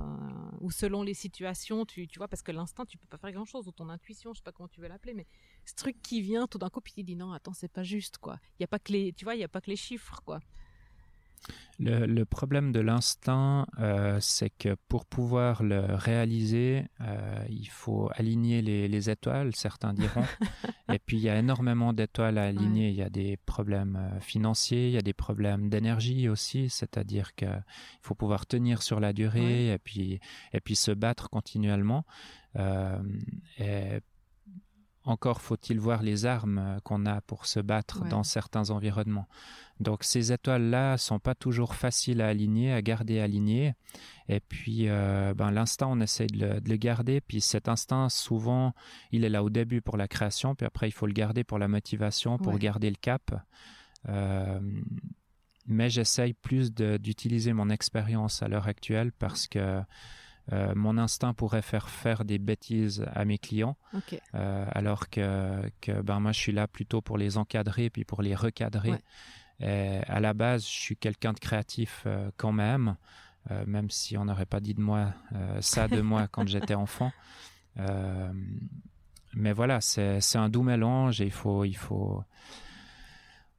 ou 0.61 0.69
selon 0.69 1.01
les 1.01 1.15
situations 1.15 1.85
tu, 1.85 2.07
tu 2.07 2.19
vois 2.19 2.27
parce 2.27 2.43
que 2.43 2.51
l'instinct 2.51 2.85
tu 2.85 2.97
peux 2.97 3.07
pas 3.07 3.17
faire 3.17 3.31
grand-chose 3.31 3.67
ou 3.67 3.71
ton 3.71 3.89
intuition 3.89 4.33
je 4.33 4.39
sais 4.39 4.43
pas 4.43 4.51
comment 4.51 4.69
tu 4.69 4.81
veux 4.81 4.87
l'appeler 4.87 5.15
mais 5.15 5.25
ce 5.65 5.73
truc 5.73 5.99
qui 6.01 6.21
vient 6.21 6.45
tout 6.45 6.59
d'un 6.59 6.69
coup 6.69 6.81
puis 6.81 6.93
tu 6.93 7.03
dis 7.03 7.15
non 7.15 7.31
attends 7.31 7.53
c'est 7.53 7.71
pas 7.71 7.83
juste 7.83 8.19
quoi. 8.19 8.39
Il 8.59 8.61
y 8.61 8.65
a 8.65 8.67
pas 8.67 8.79
que 8.79 8.91
les 8.91 9.13
tu 9.13 9.25
vois 9.25 9.35
il 9.35 9.41
y 9.41 9.43
a 9.43 9.47
pas 9.47 9.61
que 9.61 9.69
les 9.69 9.75
chiffres 9.75 10.21
quoi 10.25 10.41
le, 11.79 12.23
problème 12.25 12.73
de 12.73 12.81
l'instinct, 12.81 13.65
euh, 13.79 14.17
c'est 14.19 14.49
que 14.49 14.75
pour 14.89 15.05
pouvoir 15.05 15.63
le 15.63 15.79
réaliser, 15.95 16.85
euh, 16.99 17.45
il 17.49 17.69
faut 17.69 18.09
aligner 18.15 18.61
les, 18.61 19.09
étoiles, 19.09 19.55
certains 19.55 19.93
diront. 19.93 20.25
Et 20.91 20.99
puis 20.99 21.17
il 21.17 21.23
y 21.23 21.29
a 21.29 21.37
énormément 21.37 21.93
d'étoiles 21.93 22.37
à 22.37 22.45
aligner. 22.45 22.89
Il 22.89 22.95
y 22.95 23.01
a 23.01 23.09
des 23.09 23.37
problèmes 23.37 23.95
euh, 23.95 24.19
financiers, 24.19 24.87
il 24.87 24.93
y 24.93 24.97
a 24.97 25.01
des 25.01 25.13
problèmes 25.13 25.69
d'énergie 25.69 26.27
aussi, 26.27 26.69
c'est-à-dire 26.69 27.33
qu'il 27.35 27.63
faut 28.01 28.15
pouvoir 28.15 28.45
tenir 28.45 28.81
sur 28.81 28.99
la 28.99 29.13
durée 29.13 29.71
et 29.71 29.77
puis 29.77 30.19
et 30.51 30.59
puis 30.59 30.75
se 30.75 30.91
battre 30.91 31.29
continuellement. 31.29 32.05
et 33.57 34.01
encore 35.05 35.41
faut-il 35.41 35.79
voir 35.79 36.03
les 36.03 36.25
armes 36.25 36.79
qu'on 36.83 37.05
a 37.05 37.21
pour 37.21 37.45
se 37.45 37.59
battre 37.59 38.05
dans 38.05 38.23
certains 38.23 38.69
environnements. 38.69 39.27
Donc 39.79 40.03
ces 40.03 40.31
étoiles-là 40.31 40.97
sont 40.97 41.19
pas 41.19 41.35
toujours 41.35 41.75
faciles 41.75 42.21
à 42.21 42.27
aligner, 42.27 42.73
à 42.73 42.81
garder 42.81 43.19
alignées. 43.19 43.73
Et 44.27 44.39
puis 44.39 44.89
euh, 44.89 45.33
ben, 45.33 45.51
l'instinct, 45.51 45.87
on 45.89 45.99
essaie 46.01 46.27
de 46.27 46.61
le, 46.65 46.75
garder. 46.75 47.21
Puis 47.21 47.41
cet 47.41 47.69
instinct, 47.69 48.09
souvent, 48.09 48.73
il 49.11 49.23
est 49.23 49.29
là 49.29 49.43
au 49.43 49.49
début 49.49 49.81
pour 49.81 49.97
la 49.97 50.07
création, 50.07 50.55
puis 50.55 50.65
après 50.65 50.87
il 50.87 50.91
faut 50.91 51.07
le 51.07 51.13
garder 51.13 51.43
pour 51.43 51.59
la 51.59 51.67
motivation, 51.67 52.37
pour 52.37 52.57
garder 52.57 52.89
le 52.89 52.97
cap. 52.99 53.31
Euh, 54.07 54.59
mais 55.65 55.89
j'essaye 55.89 56.33
plus 56.33 56.73
d'utiliser 56.73 57.53
mon 57.53 57.69
expérience 57.69 58.41
à 58.41 58.47
l'heure 58.47 58.67
actuelle 58.67 59.11
parce 59.11 59.47
que 59.47 59.81
euh, 60.51 60.73
mon 60.75 60.97
instinct 60.97 61.33
pourrait 61.33 61.61
faire 61.61 61.89
faire 61.89 62.25
des 62.25 62.39
bêtises 62.39 63.05
à 63.13 63.23
mes 63.23 63.37
clients, 63.37 63.77
euh, 64.33 64.65
alors 64.71 65.09
que, 65.09 65.61
que, 65.79 66.01
ben 66.01 66.19
moi 66.19 66.31
je 66.31 66.39
suis 66.39 66.51
là 66.51 66.67
plutôt 66.67 67.01
pour 67.01 67.17
les 67.17 67.37
encadrer 67.37 67.89
puis 67.89 68.03
pour 68.03 68.21
les 68.21 68.33
recadrer. 68.33 68.93
Et 69.59 69.99
à 70.07 70.19
la 70.19 70.33
base, 70.33 70.63
je 70.63 70.69
suis 70.69 70.95
quelqu'un 70.97 71.33
de 71.33 71.39
créatif 71.39 72.03
euh, 72.05 72.31
quand 72.37 72.51
même, 72.53 72.95
même 73.65 73.89
si 73.89 74.15
on 74.17 74.25
n'aurait 74.25 74.45
pas 74.45 74.59
dit 74.59 74.73
de 74.75 74.81
moi 74.81 75.13
ça 75.61 75.87
de 75.87 76.01
moi 76.01 76.27
quand 76.27 76.47
j'étais 76.47 76.75
enfant. 76.75 77.11
mais 79.33 79.53
voilà, 79.53 79.81
c'est 79.81 80.35
un 80.35 80.49
doux 80.49 80.63
mélange 80.63 81.21
et 81.21 81.25
il 81.25 81.31
faut 81.31 81.65
il 81.65 81.75
faut 81.77 82.23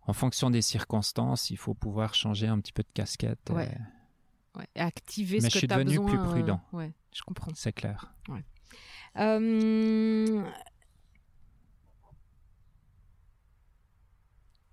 en 0.07 0.13
fonction 0.13 0.51
des 0.51 0.63
circonstances, 0.63 1.51
il 1.51 1.57
faut 1.57 1.75
pouvoir 1.75 2.15
changer 2.15 2.47
un 2.49 2.59
petit 2.61 2.73
peu 2.73 2.83
de 2.83 2.89
casquette. 2.95 3.51
Ouais. 3.51 3.71
Et... 4.75 4.81
activer 4.81 5.39
Mais 5.41 5.43
ce 5.43 5.47
je 5.49 5.53
que 5.55 5.59
suis 5.61 5.69
tu 5.69 5.75
as 5.75 5.79
devenu 5.79 5.99
besoin. 5.99 6.07
plus 6.25 6.31
prudent. 6.31 6.61
euh, 6.75 6.77
ouais, 6.79 6.93
je 7.15 7.23
comprends. 7.23 7.51
C'est 7.55 7.73
clair. 7.73 8.13
Euh, 9.19 10.43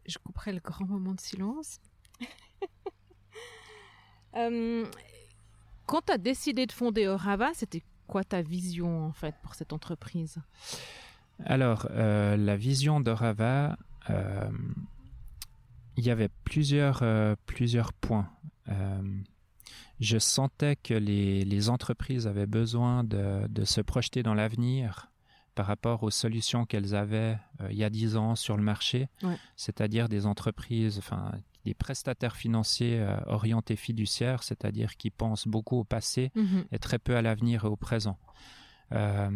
Je 0.08 0.18
couperai 0.18 0.54
le 0.54 0.60
grand 0.60 0.86
moment 0.86 1.14
de 1.14 1.22
silence. 1.22 1.80
Euh, 4.36 4.86
Quand 5.88 6.02
tu 6.06 6.12
as 6.12 6.18
décidé 6.18 6.66
de 6.68 6.72
fonder 6.72 7.08
Orava, 7.08 7.52
c'était 7.56 7.82
quoi 8.08 8.24
ta 8.24 8.42
vision 8.42 9.06
en 9.08 9.12
fait 9.12 9.34
pour 9.42 9.56
cette 9.56 9.74
entreprise? 9.74 10.38
Alors, 11.46 11.88
euh, 11.92 12.36
la 12.38 12.56
vision 12.56 13.00
d'Orava, 13.00 13.78
euh, 14.10 14.50
il 15.96 16.06
y 16.06 16.12
avait 16.12 16.30
plusieurs, 16.44 17.00
euh, 17.02 17.36
plusieurs 17.48 17.94
points. 17.94 18.30
Euh, 18.70 19.02
je 20.00 20.20
sentais 20.20 20.76
que 20.76 20.94
les, 20.94 21.44
les 21.44 21.70
entreprises 21.70 22.28
avaient 22.28 22.46
besoin 22.46 23.04
de, 23.04 23.48
de 23.48 23.66
se 23.66 23.82
projeter 23.82 24.22
dans 24.24 24.36
l'avenir 24.36 25.10
par 25.58 25.66
rapport 25.66 26.04
aux 26.04 26.12
solutions 26.12 26.66
qu'elles 26.66 26.94
avaient 26.94 27.36
euh, 27.62 27.68
il 27.72 27.78
y 27.78 27.84
a 27.84 27.90
dix 27.90 28.16
ans 28.16 28.36
sur 28.36 28.56
le 28.58 28.64
marché, 28.64 29.10
Ouais. 29.24 29.36
c'est-à-dire 29.56 30.08
des 30.08 30.26
entreprises, 30.28 31.00
enfin 31.00 31.32
des 31.66 31.74
prestataires 31.74 32.36
financiers 32.36 33.00
euh, 33.00 33.18
orientés 33.26 33.76
fiduciaires, 33.76 34.44
c'est-à-dire 34.44 34.96
qui 34.98 35.10
pensent 35.10 35.48
beaucoup 35.48 35.78
au 35.80 35.84
passé 35.84 36.32
et 36.72 36.78
très 36.80 37.00
peu 37.00 37.18
à 37.18 37.22
l'avenir 37.24 37.66
et 37.66 37.68
au 37.68 37.76
présent. 37.76 38.18
Euh, 38.92 39.32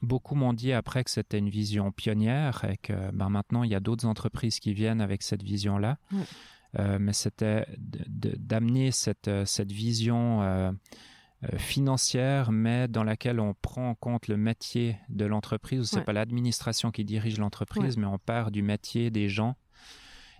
beaucoup 0.00 0.34
m'ont 0.36 0.52
dit 0.52 0.72
après 0.72 1.02
que 1.04 1.10
c'était 1.10 1.38
une 1.38 1.50
vision 1.50 1.90
pionnière 1.92 2.64
et 2.64 2.76
que 2.76 3.10
ben, 3.12 3.28
maintenant 3.30 3.64
il 3.64 3.70
y 3.70 3.74
a 3.74 3.80
d'autres 3.80 4.06
entreprises 4.06 4.60
qui 4.60 4.72
viennent 4.74 5.00
avec 5.00 5.22
cette 5.22 5.42
vision-là. 5.42 5.98
Ouais. 6.12 6.98
Mais 6.98 7.12
c'était 7.12 7.66
d'amener 7.78 8.90
cette, 8.90 9.30
cette 9.44 9.70
vision 9.70 10.42
financière, 11.58 12.52
mais 12.52 12.88
dans 12.88 13.04
laquelle 13.04 13.40
on 13.40 13.54
prend 13.54 13.90
en 13.90 13.94
compte 13.94 14.28
le 14.28 14.36
métier 14.36 14.96
de 15.08 15.24
l'entreprise. 15.24 15.88
C'est 15.90 15.98
Ouais. 15.98 16.04
pas 16.04 16.12
l'administration 16.12 16.90
qui 16.90 17.04
dirige 17.04 17.38
l'entreprise, 17.38 17.96
mais 17.96 18.06
on 18.06 18.18
part 18.18 18.50
du 18.50 18.62
métier 18.62 19.10
des 19.10 19.28
gens. 19.28 19.56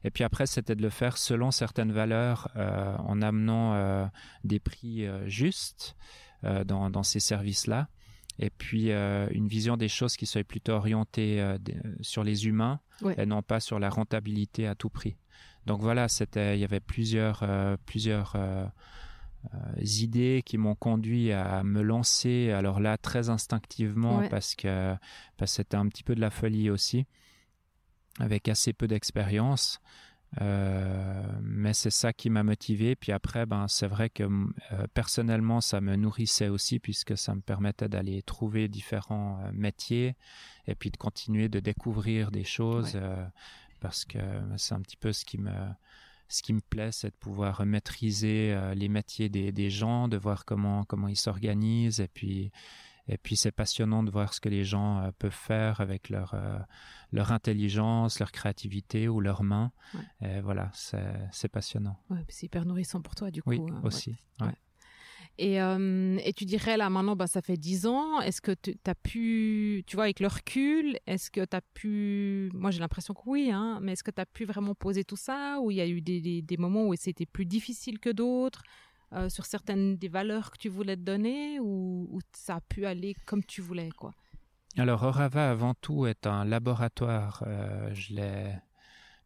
Et 0.04 0.10
puis 0.10 0.22
après, 0.24 0.46
c'était 0.46 0.74
de 0.74 0.82
le 0.82 0.90
faire 0.90 1.16
selon 1.16 1.50
certaines 1.50 1.92
valeurs, 1.92 2.48
euh, 2.56 2.94
en 2.98 3.22
amenant 3.22 3.74
euh, 3.74 4.06
des 4.44 4.60
prix 4.60 5.06
euh, 5.06 5.26
justes 5.28 5.96
euh, 6.44 6.62
dans, 6.64 6.90
dans 6.90 7.02
ces 7.02 7.20
services-là. 7.20 7.88
Et 8.38 8.50
puis 8.50 8.90
euh, 8.90 9.28
une 9.30 9.46
vision 9.48 9.76
des 9.76 9.88
choses 9.88 10.16
qui 10.16 10.26
soit 10.26 10.44
plutôt 10.44 10.72
orientée 10.72 11.40
euh, 11.40 11.56
sur 12.00 12.24
les 12.24 12.46
humains 12.46 12.80
Ouais. 13.02 13.14
et 13.18 13.26
non 13.26 13.42
pas 13.42 13.60
sur 13.60 13.78
la 13.78 13.88
rentabilité 13.90 14.66
à 14.66 14.74
tout 14.74 14.90
prix. 14.90 15.16
Donc 15.66 15.80
voilà, 15.80 16.08
c'était, 16.08 16.56
il 16.56 16.60
y 16.60 16.64
avait 16.64 16.80
plusieurs, 16.80 17.40
euh, 17.42 17.76
plusieurs 17.86 18.34
euh, 18.36 18.66
euh, 18.66 18.66
idées 19.80 20.42
qui 20.44 20.58
m'ont 20.58 20.74
conduit 20.74 21.32
à 21.32 21.62
me 21.62 21.82
lancer. 21.82 22.50
Alors 22.50 22.80
là, 22.80 22.96
très 22.98 23.28
instinctivement 23.28 24.18
Ouais. 24.18 24.28
parce 24.28 24.54
que 24.54 24.94
parce 25.36 25.52
que 25.52 25.56
c'était 25.56 25.76
un 25.76 25.88
petit 25.88 26.02
peu 26.02 26.14
de 26.14 26.20
la 26.20 26.30
folie 26.30 26.70
aussi, 26.70 27.06
avec 28.20 28.48
assez 28.48 28.72
peu 28.72 28.86
d'expérience. 28.86 29.80
Euh, 30.40 31.22
mais 31.42 31.72
c'est 31.74 31.90
ça 31.90 32.12
qui 32.12 32.28
m'a 32.28 32.42
motivé. 32.42 32.96
Puis 32.96 33.12
après, 33.12 33.46
ben, 33.46 33.68
c'est 33.68 33.86
vrai 33.86 34.10
que 34.10 34.24
euh, 34.24 34.86
personnellement, 34.92 35.60
ça 35.60 35.80
me 35.80 35.94
nourrissait 35.94 36.48
aussi 36.48 36.80
puisque 36.80 37.16
ça 37.16 37.36
me 37.36 37.40
permettait 37.40 37.88
d'aller 37.88 38.20
trouver 38.22 38.66
différents 38.66 39.38
euh, 39.44 39.50
métiers 39.52 40.16
et 40.66 40.74
puis 40.74 40.90
de 40.90 40.96
continuer 40.96 41.48
de 41.48 41.60
découvrir 41.60 42.32
des 42.32 42.42
choses 42.44 42.94
Ouais. 42.96 43.00
euh, 43.02 43.24
parce 43.80 44.04
que 44.04 44.18
c'est 44.56 44.74
un 44.74 44.80
petit 44.80 44.96
peu 44.96 45.12
ce 45.12 45.24
qui 45.24 45.38
me 45.38 45.52
ce 46.28 46.42
qui 46.42 46.52
me 46.52 46.60
plaît, 46.60 46.92
c'est 46.92 47.10
de 47.10 47.16
pouvoir 47.16 47.64
maîtriser 47.66 48.52
euh, 48.52 48.74
les 48.74 48.88
métiers 48.88 49.28
des, 49.28 49.52
des 49.52 49.70
gens, 49.70 50.08
de 50.08 50.16
voir 50.16 50.44
comment 50.44 50.84
comment 50.84 51.08
ils 51.08 51.16
s'organisent 51.16 52.00
et 52.00 52.08
puis 52.08 52.50
et 53.06 53.18
puis 53.18 53.36
c'est 53.36 53.52
passionnant 53.52 54.02
de 54.02 54.10
voir 54.10 54.32
ce 54.32 54.40
que 54.40 54.48
les 54.48 54.64
gens 54.64 55.00
euh, 55.00 55.10
peuvent 55.18 55.30
faire 55.30 55.80
avec 55.80 56.08
leur 56.08 56.32
euh, 56.34 56.58
leur 57.12 57.32
intelligence, 57.32 58.18
leur 58.18 58.32
créativité 58.32 59.08
ou 59.08 59.20
leurs 59.20 59.44
mains. 59.44 59.70
Et 60.20 60.40
voilà, 60.40 60.70
c'est 60.74 61.48
passionnant. 61.48 61.96
Ouais, 62.10 62.24
c'est 62.28 62.46
hyper 62.46 62.64
nourrissant 62.64 63.02
pour 63.02 63.14
toi 63.14 63.30
du 63.30 63.42
coup. 63.42 63.50
Oui, 63.50 63.60
aussi. 63.84 64.16
ouais. 64.40 64.54
Euh, 65.40 66.18
et 66.24 66.32
tu 66.32 66.44
dirais 66.44 66.76
là 66.76 66.88
maintenant, 66.90 67.16
bah, 67.16 67.26
ça 67.26 67.42
fait 67.42 67.56
10 67.56 67.86
ans, 67.86 68.20
est-ce 68.20 68.40
que 68.40 68.52
tu 68.52 68.76
as 68.86 68.94
pu, 68.94 69.82
tu 69.86 69.96
vois, 69.96 70.04
avec 70.04 70.20
le 70.20 70.28
recul, 70.28 70.96
est-ce 71.06 71.30
que 71.30 71.44
tu 71.44 71.56
as 71.56 71.60
pu, 71.60 72.50
moi 72.54 72.70
j'ai 72.70 72.78
l'impression 72.78 73.14
que 73.14 73.22
oui, 73.26 73.50
hein, 73.50 73.80
mais 73.82 73.92
est-ce 73.92 74.04
que 74.04 74.12
tu 74.12 74.20
as 74.20 74.26
pu 74.26 74.44
vraiment 74.44 74.74
poser 74.74 75.02
tout 75.02 75.16
ça 75.16 75.58
ou 75.60 75.72
il 75.72 75.78
y 75.78 75.80
a 75.80 75.88
eu 75.88 76.00
des, 76.00 76.40
des, 76.40 76.56
moments 76.56 76.86
où 76.86 76.94
c'était 76.94 77.26
plus 77.26 77.46
difficile 77.46 77.98
que 77.98 78.10
d'autres 78.10 78.62
euh, 79.12 79.28
sur 79.28 79.44
certaines 79.44 79.96
des 79.96 80.08
valeurs 80.08 80.52
que 80.52 80.58
tu 80.58 80.68
voulais 80.68 80.96
te 80.96 81.02
donner 81.02 81.58
ou 81.58 82.20
ça 82.32 82.56
a 82.56 82.60
pu 82.60 82.86
aller 82.86 83.16
comme 83.26 83.42
tu 83.42 83.60
voulais 83.60 83.90
quoi? 83.90 84.14
Alors, 84.76 85.04
Orava, 85.04 85.50
avant 85.50 85.74
tout, 85.74 86.06
est 86.06 86.26
un 86.26 86.44
laboratoire. 86.44 87.44
Euh, 87.46 87.94
je 87.94 88.14
l'ai... 88.14 88.54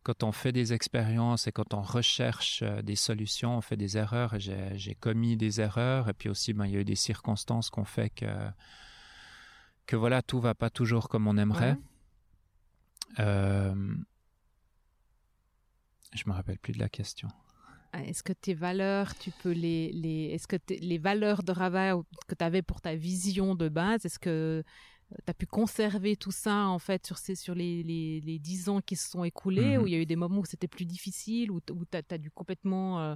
Quand 0.03 0.23
on 0.23 0.33
fait 0.33 0.53
des 0.53 0.73
expériences 0.73 1.47
et 1.47 1.53
quand 1.53 1.75
on 1.75 1.83
recherche 1.83 2.63
euh, 2.63 2.83
des 2.83 2.97
solutions, 2.97 3.57
on 3.57 3.61
fait 3.61 3.77
des 3.77 3.97
erreurs. 3.97 4.39
J'ai, 4.39 4.95
commis 4.95 5.37
des 5.37 5.61
erreurs. 5.61 6.09
Et 6.09 6.15
puis 6.15 6.29
aussi, 6.29 6.53
ben, 6.53 6.67
il 6.67 6.73
y 6.73 6.77
a 6.77 6.81
eu 6.81 6.85
des 6.85 6.95
circonstances 6.95 7.69
qu'on 7.71 7.85
fait 7.85 8.11
que, 8.11 8.27
que 9.87 9.97
voilà, 9.97 10.23
tout 10.23 10.41
va 10.41 10.55
pas 10.55 10.71
toujours 10.71 11.09
comme 11.09 11.27
on 11.27 11.37
aimerait. 11.37 11.73
Ouais. 11.73 11.79
Euh, 13.21 13.95
Je 16.13 16.23
me 16.27 16.33
rappelle 16.33 16.59
plus 16.59 16.73
de 16.73 16.79
la 16.79 16.89
question. 16.89 17.29
Ah, 17.93 18.03
Est-ce 18.05 18.23
que 18.23 18.35
tes 18.35 18.55
valeurs, 18.55 19.17
tu 19.17 19.31
peux 19.31 19.53
les, 19.53 19.93
les 19.93 20.27
est-ce 20.35 20.47
que 20.47 20.57
les 20.69 20.99
valeurs 20.99 21.43
de 21.43 21.53
Rava 21.53 21.95
que 22.27 22.35
tu 22.35 22.45
avais 22.45 22.63
pour 22.63 22.81
ta 22.81 22.95
vision 22.95 23.55
de 23.55 23.69
base, 23.69 24.05
est-ce 24.05 24.19
que 24.19 24.63
tu 25.11 25.31
as 25.31 25.35
pu 25.35 25.47
conserver 25.47 26.17
tout 26.17 26.31
ça 26.31 26.67
en 26.67 26.79
fait 26.79 27.07
sur 27.07 27.17
ces 27.19 27.35
sur 27.35 27.55
les, 27.55 27.83
les, 27.83 28.21
les 28.21 28.39
10 28.39 28.69
ans 28.69 28.81
qui 28.81 28.95
se 28.97 29.09
sont 29.09 29.25
écoulés 29.25 29.77
Mhm. 29.79 29.83
où 29.83 29.87
il 29.87 29.93
y 29.93 29.97
a 29.97 29.99
eu 30.01 30.07
des 30.07 30.17
moments 30.17 30.41
où 30.41 30.45
c'était 30.45 30.69
plus 30.69 30.85
difficile 30.85 31.51
où, 31.51 31.61
où 31.71 31.85
tu 31.87 31.99
as, 32.15 32.19
dû 32.19 32.31
complètement 32.31 33.01
euh, 33.01 33.15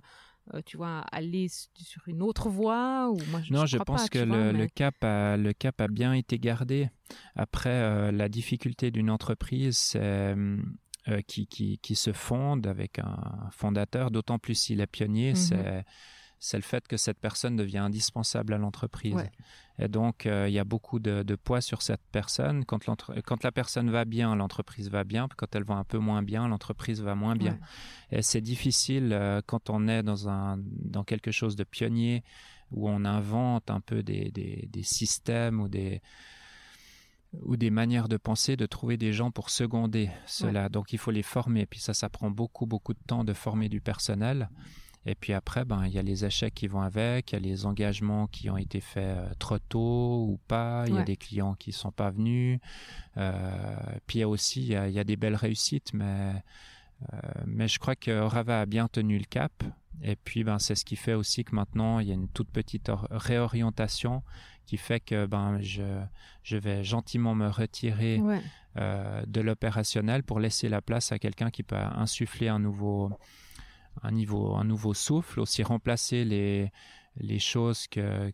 euh, 0.55 0.61
tu 0.65 0.77
vois 0.77 1.01
aller 1.13 1.49
sur 1.49 2.03
une 2.09 2.23
autre 2.23 2.49
voie 2.49 3.11
ou 3.11 3.27
moi 3.27 3.41
je, 3.43 3.53
non, 3.53 3.67
je 3.67 3.77
pense 3.79 4.03
pas, 4.05 4.09
que 4.09 4.25
vois, 4.25 4.53
le, 4.53 4.67
cap 4.67 4.95
a, 5.05 5.37
le 5.37 5.53
cap 5.53 5.81
a 5.81 5.89
bien 5.89 6.15
été 6.15 6.39
gardé. 6.39 6.89
Après, 7.37 7.71
euh, 7.71 8.11
la 8.11 8.29
difficulté 8.29 8.91
d'une 8.91 9.11
entreprise, 9.11 9.77
c'est 9.77 10.35
euh, 10.35 11.21
qui, 11.27 11.47
qui, 11.47 11.79
qui 11.79 11.95
se 11.95 12.13
fonde 12.13 12.67
avec 12.67 12.99
un 12.99 13.49
fondateur, 13.53 14.11
d'autant 14.11 14.39
plus 14.39 14.55
s'il 14.55 14.81
est 14.81 14.87
pionnier, 14.87 15.31
Mhm. 15.31 15.37
c'est 15.37 15.85
c'est 16.45 16.57
le 16.57 16.65
fait 16.65 16.89
que 16.89 16.97
cette 16.97 17.21
personne 17.21 17.55
devient 17.55 17.79
indispensable 17.79 18.53
à 18.53 18.59
l'entreprise. 18.59 19.15
Ouais. 19.15 19.31
Et 19.79 19.87
donc, 19.87 20.27
euh, 20.27 20.49
il 20.49 20.53
y 20.53 20.59
a 20.59 20.65
beaucoup 20.65 20.99
de, 20.99 21.23
de 21.23 21.37
poids 21.37 21.61
sur 21.61 21.83
cette 21.83 22.03
personne. 22.11 22.65
Quand, 22.65 22.85
la 23.45 23.53
personne 23.53 23.91
va 23.91 24.05
bien, 24.05 24.35
l'entreprise 24.35 24.91
va 24.91 25.05
bien. 25.05 25.29
Quand 25.37 25.55
elle 25.55 25.63
va 25.63 25.75
un 25.75 25.85
peu 25.85 25.99
moins 25.99 26.25
bien, 26.25 26.49
l'entreprise 26.49 27.01
va 27.01 27.15
moins 27.15 27.37
bien. 27.37 27.61
Ouais. 28.11 28.19
Et 28.19 28.23
c'est 28.23 28.41
difficile 28.41 29.13
euh, 29.13 29.41
quand 29.47 29.71
on 29.71 29.87
est 29.87 30.03
dans, 30.03 30.29
un, 30.29 30.59
dans 30.59 31.05
quelque 31.05 31.31
chose 31.31 31.55
de 31.55 31.63
pionnier 31.63 32.25
où 32.73 32.89
on 32.89 33.05
invente 33.05 33.71
un 33.71 33.81
peu 33.81 34.03
des, 34.03 34.33
des, 34.33 34.69
des 34.69 34.83
systèmes 34.83 35.61
ou 35.61 35.69
des, 35.69 36.03
ou 37.43 37.57
des 37.57 37.71
manières 37.71 38.09
de 38.09 38.17
penser, 38.17 38.57
de 38.57 38.67
trouver 38.67 38.97
des 38.97 39.13
gens 39.13 39.31
pour 39.31 39.49
seconder 39.49 40.11
cela. 40.27 40.69
Donc 40.69 40.93
il 40.93 40.99
faut 40.99 41.13
les 41.13 41.23
former. 41.23 41.67
Puis 41.67 41.79
ça, 41.79 41.95
ça 41.95 42.09
prend 42.09 42.33
beaucoup, 42.33 42.67
beaucoup 42.67 42.95
de 42.95 43.03
temps 43.07 43.23
de 43.23 43.33
former 43.33 43.69
du 43.69 43.81
personnel. 43.81 44.51
Et 45.05 45.15
puis 45.17 45.33
après, 45.33 45.65
ben, 45.65 45.85
il 45.87 45.93
y 45.93 45.99
a 45.99 46.03
les 46.03 46.25
échecs 46.25 46.55
qui 46.55 46.69
vont 46.69 46.81
avec, 46.83 47.33
il 47.33 47.35
y 47.35 47.37
a 47.37 47.41
les 47.41 47.67
engagements 47.67 48.29
qui 48.29 48.49
ont 48.51 48.57
été 48.57 48.81
faits 48.81 49.17
euh, 49.19 49.33
trop 49.39 49.59
tôt 49.59 50.27
ou 50.29 50.39
pas, 50.47 50.85
il 50.87 50.95
y 50.95 50.99
a 50.99 51.03
des 51.05 51.17
clients 51.17 51.55
qui 51.55 51.73
sont 51.73 51.91
pas 51.91 52.11
venus. 52.11 52.61
Euh, 53.17 53.77
puis 54.07 54.19
il 54.19 54.21
y 54.21 54.25
a 54.25 54.29
aussi, 54.29 54.61
il 54.61 54.69
y 54.69 54.77
a, 54.77 54.89
il 54.89 54.95
y 54.95 54.99
a 54.99 55.05
des 55.05 55.17
belles 55.17 55.35
réussites, 55.37 55.93
mais 55.93 56.33
euh, 57.13 57.17
mais 57.47 57.67
je 57.67 57.79
crois 57.81 57.97
que 57.97 58.13
Rava 58.13 58.61
a 58.61 58.67
bien 58.67 58.87
tenu 58.89 59.19
le 59.19 59.25
cap. 59.25 59.53
Et 60.05 60.15
puis, 60.17 60.45
ben, 60.45 60.59
c'est 60.59 60.75
ce 60.77 60.85
qui 60.85 60.97
fait 60.97 61.15
aussi 61.15 61.45
que 61.45 61.55
maintenant, 61.55 61.99
il 61.99 62.09
y 62.09 62.11
a 62.11 62.15
une 62.15 62.29
toute 62.29 62.49
petite 62.49 62.89
or- 62.89 63.07
réorientation 63.11 64.23
qui 64.67 64.77
fait 64.77 65.01
que 65.01 65.27
ben, 65.27 65.61
je, 65.61 65.83
je 66.45 66.57
vais 66.57 66.83
gentiment 66.85 67.35
me 67.35 67.49
retirer 67.49 68.19
Ouais. 68.21 68.41
euh, 68.79 69.23
de 69.27 69.41
l'opérationnel 69.41 70.23
pour 70.23 70.39
laisser 70.41 70.69
la 70.69 70.81
place 70.81 71.13
à 71.13 71.19
quelqu'un 71.19 71.51
qui 71.51 71.63
peut 71.65 71.77
insuffler 71.77 72.49
un 72.49 72.59
nouveau, 72.61 73.11
un, 74.03 74.13
niveau, 74.13 74.55
un 74.57 74.65
nouveau 74.65 74.95
souffle, 74.95 75.41
aussi 75.41 75.63
remplacer 75.63 76.25
les, 76.25 76.71
les 77.17 77.39
choses 77.39 77.87
que, 77.89 78.33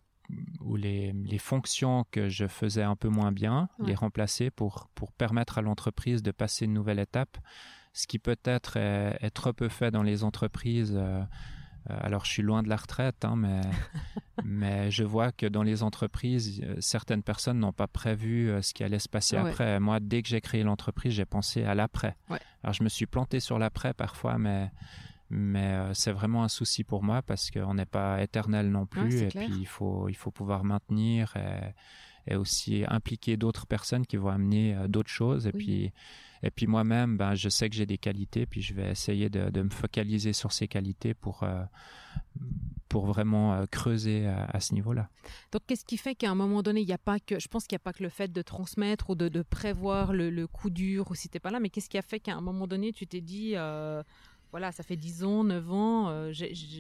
ou 0.61 0.77
les, 0.77 1.13
les 1.13 1.39
fonctions 1.39 2.05
que 2.11 2.29
je 2.29 2.47
faisais 2.47 2.83
un 2.83 2.97
peu 2.97 3.09
moins 3.09 3.33
bien, 3.33 3.69
Ouais. 3.79 3.87
les 3.89 3.95
remplacer 3.95 4.51
pour, 4.51 4.89
pour 4.95 5.13
permettre 5.13 5.59
à 5.59 5.63
l'entreprise 5.63 6.23
de 6.23 6.31
passer 6.31 6.65
une 6.67 6.75
nouvelle 6.75 6.99
étape. 6.99 7.39
Ce 7.95 8.07
qui 8.07 8.19
peut-être 8.19 8.77
est, 8.77 9.17
est 9.21 9.31
trop 9.31 9.53
peu 9.53 9.69
fait 9.69 9.91
dans 9.91 10.03
les 10.03 10.23
entreprises. 10.25 10.95
euh, 10.97 11.23
alors, 11.89 12.27
je 12.27 12.31
suis 12.33 12.43
loin 12.43 12.63
de 12.63 12.69
la 12.69 12.77
retraite, 12.77 13.25
hein, 13.25 13.35
mais, 13.37 13.63
mais 14.45 14.91
je 14.91 15.05
vois 15.05 15.33
que 15.33 15.47
dans 15.47 15.63
les 15.63 15.83
entreprises, 15.83 16.63
certaines 16.81 17.23
personnes 17.23 17.59
n'ont 17.61 17.73
pas 17.73 17.87
prévu 17.87 18.53
ce 18.61 18.75
qui 18.75 18.85
allait 18.85 18.99
se 18.99 19.09
passer 19.09 19.37
après. 19.49 19.81
Moi, 19.81 19.99
dès 19.99 20.21
que 20.23 20.29
j'ai 20.29 20.43
créé 20.43 20.63
l'entreprise, 20.63 21.15
j'ai 21.15 21.25
pensé 21.25 21.65
à 21.65 21.75
l'après. 21.75 22.17
Alors, 22.63 22.75
je 22.75 22.83
me 22.85 22.91
suis 22.91 23.07
planté 23.07 23.41
sur 23.41 23.59
l'après 23.59 23.95
parfois, 23.95 24.37
mais 24.37 24.71
mais 25.31 25.75
euh, 25.75 25.95
c'est 25.95 26.13
vraiment 26.13 26.43
un 26.43 26.49
souci 26.49 26.85
pour 26.85 27.03
moi 27.03 27.23
parce 27.23 27.51
qu'on 27.51 27.75
n'est 27.75 27.87
pas 27.87 28.23
éternel 28.23 28.71
non 28.71 28.87
plus 28.87 29.23
et 29.23 29.29
puis 29.29 29.51
il 29.59 29.67
faut 29.67 30.09
il 30.09 30.17
faut 30.17 30.31
pouvoir 30.31 30.65
maintenir 30.65 31.35
et, 31.37 32.33
et 32.33 32.37
aussi 32.37 32.85
impliquer 32.89 33.37
d'autres 33.37 33.67
personnes 33.67 34.07
qui 34.07 34.17
vont 34.17 34.31
amener 34.31 34.75
euh, 34.75 34.89
d'autres 34.89 35.11
choses 35.11 35.47
et 35.47 35.53
puis 35.53 35.93
et 36.43 36.51
puis 36.51 36.67
moi-même 36.67 37.17
ben 37.19 37.35
je 37.35 37.49
sais 37.49 37.69
que 37.69 37.77
j'ai 37.77 37.85
des 37.85 37.99
qualités 37.99 38.47
puis 38.47 38.63
je 38.63 38.73
vais 38.73 38.91
essayer 38.91 39.29
de, 39.29 39.51
de 39.51 39.63
me 39.63 39.71
focaliser 39.71 40.33
sur 40.33 40.53
ces 40.53 40.67
qualités 40.67 41.13
pour 41.13 41.43
euh, 41.43 41.63
pour 42.89 43.05
vraiment 43.05 43.67
creuser 43.71 44.27
à, 44.27 44.61
ce 44.61 44.73
niveau-là. 44.73 45.11
Donc, 45.53 45.61
qu'est-ce 45.67 45.85
qui 45.85 45.99
fait 45.99 46.15
qu'à 46.15 46.31
un 46.31 46.35
moment 46.35 46.63
donné, 46.63 46.81
il 46.81 46.87
n'y 46.87 46.95
a 46.95 46.99
pas 46.99 47.21
que, 47.21 47.39
je 47.39 47.47
pense 47.47 47.67
qu'il 47.67 47.77
n'y 47.77 47.83
a 47.83 47.85
pas 47.85 47.93
que 47.93 48.03
le 48.03 48.09
fait 48.09 48.33
de 48.33 48.41
transmettre 48.41 49.11
ou 49.11 49.15
de, 49.15 49.29
de 49.29 49.43
prévoir 49.43 50.15
le, 50.15 50.31
le, 50.31 50.47
coup 50.47 50.71
dur 50.71 51.11
ou 51.11 51.15
si 51.15 51.29
t'es 51.29 51.39
pas 51.39 51.51
là, 51.51 51.61
mais 51.61 51.69
qu'est-ce 51.69 51.91
qui 51.91 51.99
a 51.99 52.03
fait 52.03 52.19
qu'à 52.19 52.35
un 52.35 52.41
moment 52.41 52.67
donné, 52.67 52.95
tu 52.95 53.07
t'es 53.07 53.21
dit, 53.21 53.53
euh, 53.57 54.03
voilà, 54.51 54.73
ça 54.73 54.83
fait 54.83 54.97
10 54.97 55.25
ans, 55.25 55.45
9 55.45 55.73
ans. 55.73 56.09
Euh, 56.09 56.33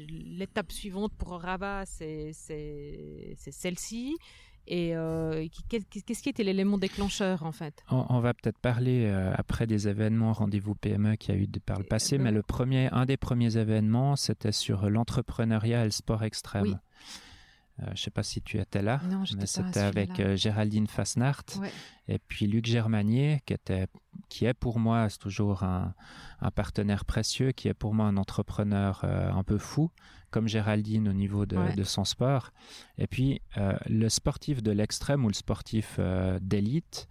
l'étape 0.08 0.72
suivante 0.72 1.12
pour 1.18 1.40
Rabat, 1.40 1.84
c'est 1.86 2.32
celle-ci. 2.32 4.16
Et 4.70 4.94
euh, 4.94 5.46
qu'est-ce 5.70 6.22
qui 6.22 6.28
était 6.28 6.44
l'élément 6.44 6.76
déclencheur 6.76 7.42
en 7.42 7.52
fait? 7.52 7.82
On, 7.90 8.20
va 8.20 8.34
peut-être 8.34 8.58
parler 8.58 9.06
euh, 9.06 9.32
après 9.34 9.66
des 9.66 9.88
événements 9.88 10.34
rendez-vous 10.34 10.74
PME 10.74 11.16
qu'il 11.16 11.34
y 11.34 11.38
a 11.38 11.40
eu 11.40 11.46
par 11.64 11.78
le 11.78 11.84
passé, 11.84 12.18
mais 12.18 12.30
le 12.30 12.42
premier, 12.42 12.90
un 12.92 13.06
des 13.06 13.16
premiers 13.16 13.56
événements, 13.56 14.14
c'était 14.14 14.52
sur 14.52 14.90
l'entrepreneuriat 14.90 15.82
et 15.82 15.84
le 15.86 15.90
sport 15.90 16.22
extrême. 16.22 16.78
je 17.78 17.90
ne 17.90 17.96
sais 17.96 18.10
pas 18.10 18.22
si 18.22 18.42
tu 18.42 18.60
étais 18.60 18.82
là, 18.82 19.00
mais 19.38 19.46
c'était 19.46 19.80
avec 19.80 20.34
Géraldine 20.36 20.86
Fasnart 20.86 21.44
et 22.08 22.18
puis 22.18 22.46
Luc 22.46 22.64
Germanier, 22.64 23.42
qui 23.44 23.52
était 23.52 23.86
qui 24.28 24.44
est 24.44 24.54
pour 24.54 24.78
moi, 24.78 25.08
c'est 25.08 25.18
toujours 25.18 25.62
un, 25.62 25.94
un, 26.40 26.50
partenaire 26.50 27.04
précieux, 27.04 27.52
qui 27.52 27.68
est 27.68 27.74
pour 27.74 27.94
moi 27.94 28.06
un 28.06 28.16
entrepreneur 28.16 29.00
euh, 29.04 29.30
un 29.30 29.42
peu 29.42 29.58
fou, 29.58 29.90
comme 30.30 30.48
Géraldine 30.48 31.08
au 31.08 31.12
niveau 31.12 31.46
de, 31.46 31.74
de 31.74 31.84
son 31.84 32.04
sport. 32.04 32.50
Et 32.98 33.06
puis, 33.06 33.40
euh, 33.56 33.74
le 33.88 34.08
sportif 34.08 34.62
de 34.62 34.70
l'extrême 34.70 35.24
ou 35.24 35.28
le 35.28 35.34
sportif 35.34 35.96
euh, 35.98 36.38
d'élite, 36.42 37.08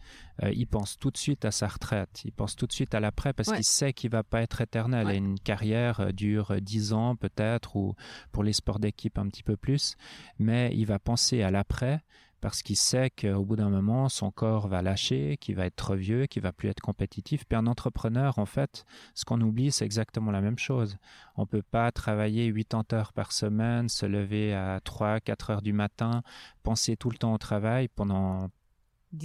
il 0.51 0.67
pense 0.67 0.99
tout 0.99 1.09
de 1.09 1.17
suite 1.17 1.45
à 1.45 1.51
sa 1.51 1.67
retraite, 1.67 2.21
il 2.23 2.31
pense 2.31 2.55
tout 2.55 2.67
de 2.67 2.71
suite 2.71 2.93
à 2.93 2.99
l'après 2.99 3.33
parce 3.33 3.51
qu'il 3.51 3.63
sait 3.63 3.91
qu'il 3.91 4.11
va 4.11 4.21
pas 4.21 4.43
être 4.43 4.61
éternel. 4.61 5.09
Et 5.09 5.15
une 5.15 5.39
carrière 5.39 6.13
dure 6.13 6.61
10 6.61 6.93
ans 6.93 7.15
peut-être, 7.15 7.75
ou 7.75 7.95
pour 8.31 8.43
les 8.43 8.53
sports 8.53 8.77
d'équipe 8.77 9.17
un 9.17 9.29
petit 9.29 9.41
peu 9.41 9.57
plus, 9.57 9.95
mais 10.37 10.69
il 10.75 10.85
va 10.85 10.99
penser 10.99 11.41
à 11.41 11.49
l'après 11.49 12.03
parce 12.39 12.61
qu'il 12.61 12.75
sait 12.75 13.09
qu'au 13.09 13.43
bout 13.43 13.55
d'un 13.55 13.69
moment, 13.69 14.09
son 14.09 14.29
corps 14.29 14.67
va 14.67 14.81
lâcher, 14.81 15.37
qu'il 15.37 15.55
va 15.55 15.65
être 15.65 15.75
trop 15.75 15.95
vieux, 15.95 16.27
qu'il 16.27 16.43
va 16.43 16.51
plus 16.51 16.69
être 16.69 16.81
compétitif. 16.81 17.45
Puis 17.45 17.57
un 17.57 17.65
entrepreneur, 17.65 18.37
en 18.37 18.45
fait, 18.45 18.85
ce 19.15 19.25
qu'on 19.25 19.41
oublie, 19.41 19.71
c'est 19.71 19.85
exactement 19.85 20.31
la 20.31 20.41
même 20.41 20.59
chose. 20.59 20.97
On 21.35 21.45
peut 21.45 21.63
pas 21.63 21.91
travailler 21.91 22.53
80 22.53 22.83
heures 22.93 23.13
par 23.13 23.31
semaine, 23.31 23.89
se 23.89 24.05
lever 24.05 24.53
à 24.53 24.79
3, 24.83 25.19
4 25.19 25.49
heures 25.49 25.61
du 25.61 25.73
matin, 25.73 26.21
penser 26.63 26.95
tout 26.95 27.09
le 27.09 27.17
temps 27.17 27.33
au 27.33 27.39
travail 27.39 27.87
pendant, 27.87 28.49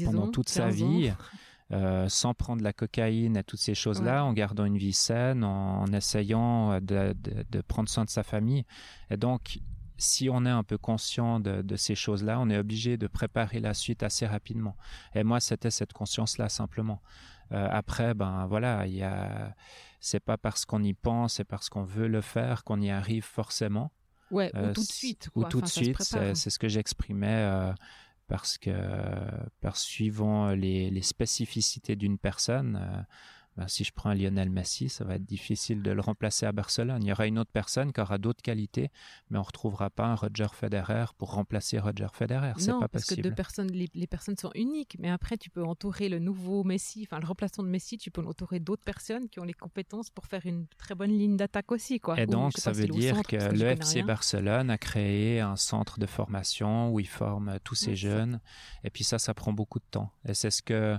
pendant 0.05 0.29
toute 0.29 0.49
sa 0.49 0.69
vie. 0.69 1.13
Euh, 1.71 2.07
sans 2.11 2.35
prendre 2.35 2.63
la 2.63 2.75
cocaïne 2.75 3.39
et 3.39 3.45
toutes 3.45 3.61
ces 3.61 3.75
choses-là, 3.75 4.27
en 4.27 4.35
gardant 4.35 4.67
une 4.67 4.77
vie 4.77 4.93
saine, 4.93 5.43
en, 5.43 5.87
essayant 5.87 6.79
de, 6.83 7.15
de, 7.15 7.47
de, 7.51 7.61
prendre 7.63 7.89
soin 7.89 8.05
de 8.05 8.11
sa 8.11 8.23
famille. 8.23 8.67
Et 9.09 9.17
donc, 9.17 9.59
si 10.03 10.29
on 10.29 10.45
est 10.45 10.51
un 10.51 10.65
peu 10.65 10.79
conscient 10.79 11.39
de, 11.39 11.77
ces 11.77 11.95
choses-là, 11.95 12.41
on 12.41 12.51
est 12.51 12.59
obligé 12.59 12.97
de 12.97 13.07
préparer 13.07 13.61
la 13.61 13.73
suite 13.73 14.03
assez 14.03 14.27
rapidement. 14.27 14.77
Et 15.15 15.23
moi, 15.23 15.39
c'était 15.39 15.71
cette 15.71 15.93
conscience-là 15.93 16.49
simplement. 16.49 17.01
Euh, 17.53 17.69
après, 17.71 18.13
ben 18.13 18.47
voilà, 18.47 18.87
il 18.87 18.95
y 18.95 19.05
a, 19.05 19.55
c'est 20.01 20.21
pas 20.21 20.37
parce 20.37 20.65
qu'on 20.65 20.83
y 20.83 20.93
pense 20.93 21.39
et 21.39 21.45
parce 21.45 21.69
qu'on 21.69 21.85
veut 21.85 22.09
le 22.09 22.21
faire 22.21 22.65
qu'on 22.65 22.81
y 22.81 22.91
arrive 22.91 23.25
forcément. 23.25 23.93
Ouais, 24.33 24.51
ou 24.55 24.59
euh, 24.59 24.73
tout 24.73 24.81
de 24.81 24.87
suite. 24.87 25.31
Ou 25.37 25.45
tout 25.45 25.61
de 25.61 25.67
suite, 25.67 26.03
c'est, 26.03 26.35
ce 26.35 26.59
que 26.59 26.69
j'exprimais. 26.69 27.29
Euh, 27.29 27.73
parce 28.27 28.57
que, 28.57 28.73
par 29.61 29.77
suivant 29.77 30.51
les, 30.51 30.91
les 30.91 31.03
spécificités 31.03 31.97
d'une 31.97 32.19
personne, 32.19 33.07
ben, 33.57 33.69
si 33.69 33.85
je 33.85 33.93
prends 33.93 34.15
Lionel 34.15 34.49
Messi, 34.49 34.89
ça 34.89 35.05
va 35.05 35.17
être 35.17 35.27
difficile 35.27 35.83
de 35.83 35.91
le 35.91 36.01
remplacer 36.01 36.47
à 36.47 36.53
Barcelone. 36.53 37.03
Il 37.03 37.09
y 37.09 37.13
aura 37.13 37.27
une 37.27 37.39
autre 37.39 37.51
personne 37.53 37.93
qui 37.93 38.01
aura 38.01 38.17
d'autres 38.17 38.41
qualités, 38.41 38.91
mais 39.29 39.39
on 39.39 39.43
retrouvera 39.43 39.91
pas 39.91 40.07
un 40.07 40.15
Roger 40.15 40.47
Federer 40.53 41.05
pour 41.19 41.35
remplacer 41.35 41.79
Roger 41.79 42.07
Federer. 42.15 42.53
C'est 42.57 42.73
pas 42.73 42.89
parce 42.89 43.05
que 43.05 43.21
deux 43.21 43.35
personnes, 43.35 43.71
les, 43.71 44.07
personnes 44.07 44.39
sont 44.39 44.53
uniques, 44.55 44.97
mais 44.99 45.11
après 45.11 45.37
tu 45.37 45.51
peux 45.51 45.63
entourer 45.63 46.09
le 46.09 46.19
nouveau 46.19 46.65
Messi, 46.65 47.07
enfin 47.07 47.21
le 47.21 47.27
remplaçant 47.27 47.63
de 47.63 47.69
Messi, 47.69 47.99
tu 47.99 48.11
peux 48.11 48.25
entourer 48.27 48.59
d'autres 48.59 48.85
personnes 48.85 49.29
qui 49.29 49.39
ont 49.39 49.45
les 49.45 49.53
compétences 49.53 50.09
pour 50.09 50.27
faire 50.27 50.47
une 50.47 50.67
très 50.79 50.95
bonne 50.95 51.13
ligne 51.13 51.37
d'attaque 51.37 51.71
aussi, 51.73 52.01
quoi. 52.01 52.19
Et 52.19 52.27
donc 52.27 52.53
ça 52.57 52.73
veut 52.73 52.89
dire 52.89 53.23
que, 53.23 53.37
le 53.37 53.67
FC 53.67 54.03
Barcelone 54.03 54.71
a 54.71 54.79
créé 54.79 55.41
un 55.41 55.57
centre 55.57 55.99
de 55.99 56.07
formation 56.07 56.91
où 56.91 57.01
il 57.01 57.09
forme 57.09 57.59
tous 57.65 57.75
ces 57.75 57.97
jeunes, 57.97 58.41
et 58.83 58.89
puis 58.89 59.05
ça, 59.05 59.19
ça 59.19 59.35
prend 59.35 59.53
beaucoup 59.53 59.79
de 59.79 59.85
temps. 59.91 60.11
Et 60.27 60.33
c'est 60.33 60.51
ce 60.51 60.63
que 60.63 60.99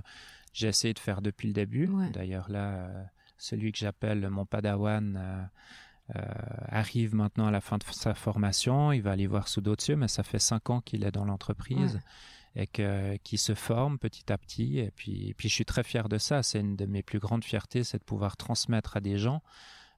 j'ai 0.54 0.68
essayé 0.68 0.94
de 0.94 0.98
faire 1.00 1.20
depuis 1.20 1.48
le 1.48 1.52
début. 1.52 1.90
D'ailleurs, 2.12 2.48
là, 2.48 2.74
euh, 2.74 3.04
celui 3.36 3.72
que 3.72 3.78
j'appelle 3.78 4.30
mon 4.30 4.46
padawan 4.46 5.16
euh, 5.20 5.44
euh, 6.16 6.22
arrive 6.68 7.14
maintenant 7.14 7.48
à 7.48 7.50
la 7.50 7.60
fin 7.60 7.76
de 7.76 7.84
sa 7.90 8.14
formation. 8.14 8.92
Il 8.92 9.02
va 9.02 9.10
aller 9.10 9.26
voir 9.26 9.48
sous 9.48 9.60
d'autres 9.60 9.82
cieux, 9.82 9.96
mais 9.96 10.08
ça 10.08 10.22
fait 10.22 10.38
cinq 10.38 10.70
ans 10.70 10.80
qu'il 10.80 11.04
est 11.04 11.10
dans 11.10 11.26
l'entreprise. 11.26 12.00
et 12.56 12.68
que 12.68 13.16
qui 13.24 13.36
se 13.36 13.52
forme 13.52 13.98
petit 13.98 14.32
à 14.32 14.38
petit 14.38 14.78
et 14.78 14.92
puis 14.92 15.34
puis 15.36 15.48
je 15.48 15.54
suis 15.54 15.64
très 15.64 15.82
fier 15.82 16.08
de 16.08 16.18
ça 16.18 16.44
c'est 16.44 16.60
une 16.60 16.76
de 16.76 16.86
mes 16.86 17.02
plus 17.02 17.18
grandes 17.18 17.42
fiertés 17.42 17.82
c'est 17.82 17.98
de 17.98 18.04
pouvoir 18.04 18.36
transmettre 18.36 18.96
à 18.96 19.00
des 19.00 19.18
gens 19.18 19.42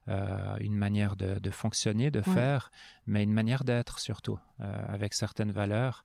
une 0.07 0.73
manière 0.73 1.15
de, 1.15 1.37
de 1.37 1.51
fonctionner 1.51 2.09
de 2.09 2.23
faire 2.23 2.71
mais 3.05 3.21
une 3.21 3.31
manière 3.31 3.63
d'être 3.63 3.99
surtout 3.99 4.39
avec 4.57 5.13
certaines 5.13 5.51
valeurs 5.51 6.03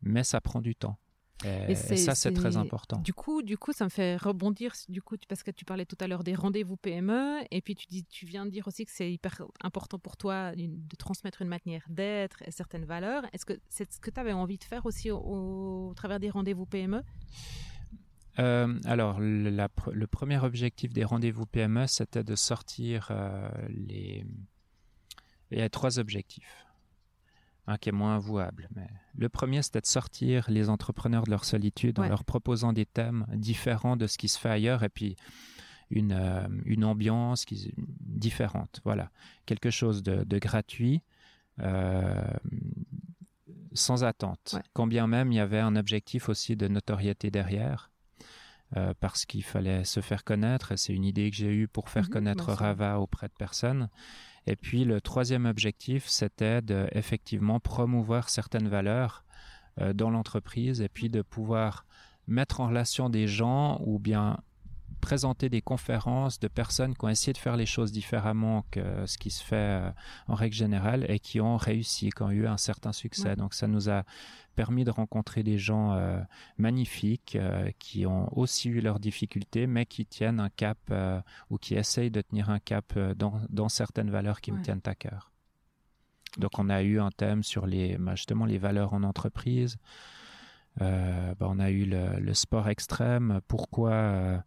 mais 0.00 0.22
ça 0.22 0.40
prend 0.40 0.60
du 0.60 0.76
temps 0.76 0.98
et, 1.44 1.74
ça, 1.74 2.14
c'est 2.14 2.32
très 2.32 2.56
important. 2.56 2.98
Du 3.00 3.12
coup, 3.12 3.42
du 3.42 3.56
coup, 3.56 3.72
ça 3.72 3.84
me 3.84 3.90
fait 3.90 4.16
rebondir 4.16 4.72
du 4.88 5.00
coup 5.00 5.16
parce 5.28 5.42
que 5.42 5.50
tu 5.50 5.64
parlais 5.64 5.84
tout 5.84 5.96
à 6.00 6.08
l'heure 6.08 6.24
des 6.24 6.34
rendez-vous 6.34 6.76
PME 6.76 7.40
et 7.50 7.60
puis 7.60 7.76
tu 7.76 7.86
dis, 7.86 8.04
tu 8.04 8.26
viens 8.26 8.44
de 8.44 8.50
dire 8.50 8.66
aussi 8.66 8.84
que 8.84 8.90
c'est 8.92 9.12
hyper 9.12 9.42
important 9.62 9.98
pour 9.98 10.16
toi 10.16 10.52
de 10.56 10.96
transmettre 10.96 11.42
une 11.42 11.48
manière 11.48 11.84
d'être 11.88 12.42
et 12.42 12.50
certaines 12.50 12.84
valeurs. 12.84 13.22
Est-ce 13.32 13.46
que 13.46 13.54
c'est 13.68 13.92
ce 13.92 14.00
que 14.00 14.10
tu 14.10 14.18
avais 14.18 14.32
envie 14.32 14.58
de 14.58 14.64
faire 14.64 14.84
aussi 14.86 15.10
au, 15.10 15.92
travers 15.94 16.18
des 16.18 16.30
rendez-vous 16.30 16.66
PME 16.66 17.02
euh, 18.40 18.78
alors, 18.84 19.18
le 19.18 20.06
premier 20.06 20.38
objectif 20.38 20.92
des 20.92 21.02
rendez-vous 21.02 21.44
PME, 21.44 21.88
c'était 21.88 22.22
de 22.22 22.36
sortir 22.36 23.08
euh, 23.10 23.48
les. 23.68 24.24
Il 25.50 25.58
y 25.58 25.62
a 25.62 25.68
trois 25.68 25.98
objectifs 25.98 26.67
qui 27.76 27.90
est 27.90 27.92
moins 27.92 28.16
avouable. 28.16 28.68
Mais 28.74 28.88
le 29.16 29.28
premier, 29.28 29.62
c'était 29.62 29.80
de 29.80 29.86
sortir 29.86 30.46
les 30.48 30.70
entrepreneurs 30.70 31.24
de 31.24 31.30
leur 31.30 31.44
solitude 31.44 31.98
en 31.98 32.08
leur 32.08 32.24
proposant 32.24 32.72
des 32.72 32.86
thèmes 32.86 33.26
différents 33.34 33.96
de 33.96 34.06
ce 34.06 34.16
qui 34.16 34.28
se 34.28 34.38
fait 34.38 34.48
ailleurs 34.48 34.82
et 34.82 34.88
puis 34.88 35.16
une, 35.90 36.12
euh, 36.12 36.46
une 36.64 36.84
ambiance 36.84 37.44
qui, 37.44 37.74
différente. 37.76 38.80
Voilà, 38.84 39.10
quelque 39.46 39.70
chose 39.70 40.02
de, 40.02 40.24
de 40.24 40.38
gratuit, 40.38 41.02
euh, 41.60 42.22
sans 43.72 44.04
attente. 44.04 44.56
Quand 44.72 44.86
bien 44.86 45.06
même 45.06 45.32
il 45.32 45.36
y 45.36 45.40
avait 45.40 45.60
un 45.60 45.76
objectif 45.76 46.28
aussi 46.28 46.56
de 46.56 46.68
notoriété 46.68 47.30
derrière. 47.30 47.90
Euh, 48.76 48.92
parce 49.00 49.24
qu'il 49.24 49.42
fallait 49.42 49.82
se 49.84 50.00
faire 50.00 50.24
connaître, 50.24 50.72
et 50.72 50.76
c'est 50.76 50.92
une 50.92 51.06
idée 51.06 51.30
que 51.30 51.36
j'ai 51.36 51.54
eue 51.54 51.68
pour 51.68 51.88
faire 51.88 52.04
mhm, 52.04 52.10
connaître 52.10 52.52
Rava 52.52 53.00
auprès 53.00 53.28
de 53.28 53.32
personnes. 53.32 53.88
Et 54.48 54.56
puis 54.56 54.84
le 54.84 55.02
troisième 55.02 55.44
objectif, 55.44 56.08
c'était 56.08 56.62
de 56.62 56.88
effectivement 56.92 57.60
promouvoir 57.60 58.30
certaines 58.30 58.68
valeurs 58.68 59.22
euh, 59.78 59.92
dans 59.92 60.08
l'entreprise 60.08 60.80
et 60.80 60.88
puis 60.88 61.10
de 61.10 61.20
pouvoir 61.20 61.84
mettre 62.26 62.62
en 62.62 62.68
relation 62.68 63.10
des 63.10 63.28
gens 63.28 63.78
ou 63.84 63.98
bien 63.98 64.38
présenter 64.98 65.48
des 65.48 65.62
conférences 65.62 66.38
de 66.38 66.48
personnes 66.48 66.94
qui 66.94 67.04
ont 67.04 67.08
essayé 67.08 67.32
de 67.32 67.38
faire 67.38 67.56
les 67.56 67.66
choses 67.66 67.92
différemment 67.92 68.64
que 68.70 69.06
ce 69.06 69.18
qui 69.18 69.30
se 69.30 69.42
fait 69.42 69.56
euh, 69.56 69.90
en 70.26 70.34
règle 70.34 70.54
générale 70.54 71.06
et 71.08 71.18
qui 71.18 71.40
ont 71.40 71.56
réussi, 71.56 72.10
qui 72.10 72.22
ont 72.22 72.30
eu 72.30 72.46
un 72.46 72.56
certain 72.56 72.92
succès. 72.92 73.36
Donc 73.36 73.54
ça 73.54 73.66
nous 73.66 73.88
a 73.88 74.04
permis 74.56 74.84
de 74.84 74.90
rencontrer 74.90 75.42
des 75.42 75.58
gens 75.58 75.92
euh, 75.92 76.20
magnifiques 76.58 77.36
euh, 77.36 77.70
qui 77.78 78.06
ont 78.06 78.28
aussi 78.36 78.68
eu 78.68 78.80
leurs 78.80 79.00
difficultés, 79.00 79.66
mais 79.66 79.86
qui 79.86 80.04
tiennent 80.04 80.40
un 80.40 80.50
cap 80.50 80.78
ou 81.50 81.58
qui 81.58 81.74
essayent 81.74 82.10
de 82.10 82.20
tenir 82.20 82.50
un 82.50 82.58
cap 82.58 82.98
dans, 83.16 83.40
dans 83.48 83.68
certaines 83.68 84.10
valeurs 84.10 84.40
qui 84.40 84.52
me 84.52 84.60
tiennent 84.62 84.80
à 84.84 84.94
cœur. 84.94 85.32
Donc 86.36 86.58
on 86.58 86.68
a 86.68 86.82
eu 86.82 87.00
un 87.00 87.10
thème 87.10 87.42
sur 87.42 87.66
les 87.66 87.96
bah, 87.98 88.14
justement 88.14 88.44
les 88.44 88.58
valeurs 88.58 88.92
en 88.92 89.02
entreprise. 89.02 89.78
Euh, 90.80 91.34
bah, 91.38 91.46
on 91.48 91.58
a 91.58 91.70
eu 91.70 91.84
le, 91.84 92.20
le, 92.20 92.34
sport 92.34 92.68
extrême. 92.68 93.40
Pourquoi 93.48 94.42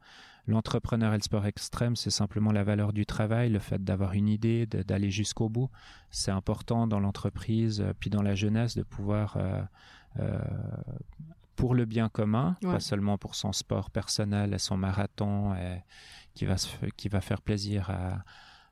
L'entrepreneur 0.48 1.14
et 1.14 1.18
le 1.18 1.24
sport 1.24 1.46
extrême, 1.46 1.96
c'est 1.96 2.10
simplement 2.10 2.52
la 2.52 2.64
valeur 2.64 2.94
du 2.94 3.06
travail, 3.06 3.50
le 3.50 3.60
fait 3.60 3.84
d'avoir 3.84 4.14
une 4.14 4.28
idée, 4.28 4.66
d'aller 4.66 5.12
jusqu'au 5.12 5.50
bout. 5.50 5.70
C'est 6.10 6.32
important 6.32 6.88
dans 6.88 7.00
l'entreprise, 7.00 7.86
puis 8.00 8.10
dans 8.10 8.22
la 8.22 8.36
jeunesse, 8.36 8.76
de 8.76 8.84
pouvoir 8.84 9.38
pour 11.56 11.76
le 11.76 11.86
bien 11.86 12.10
commun, 12.10 12.58
pas 12.62 12.80
seulement 12.80 13.20
pour 13.20 13.36
son 13.36 13.54
sport 13.54 13.92
personnel 13.92 14.54
et 14.54 14.58
son 14.58 14.78
marathon 14.78 15.54
et 15.54 15.84
qui 16.34 16.46
va, 16.46 16.56
qui 16.98 17.08
va 17.08 17.22
faire 17.22 17.42
plaisir 17.42 17.90
à, 17.92 18.24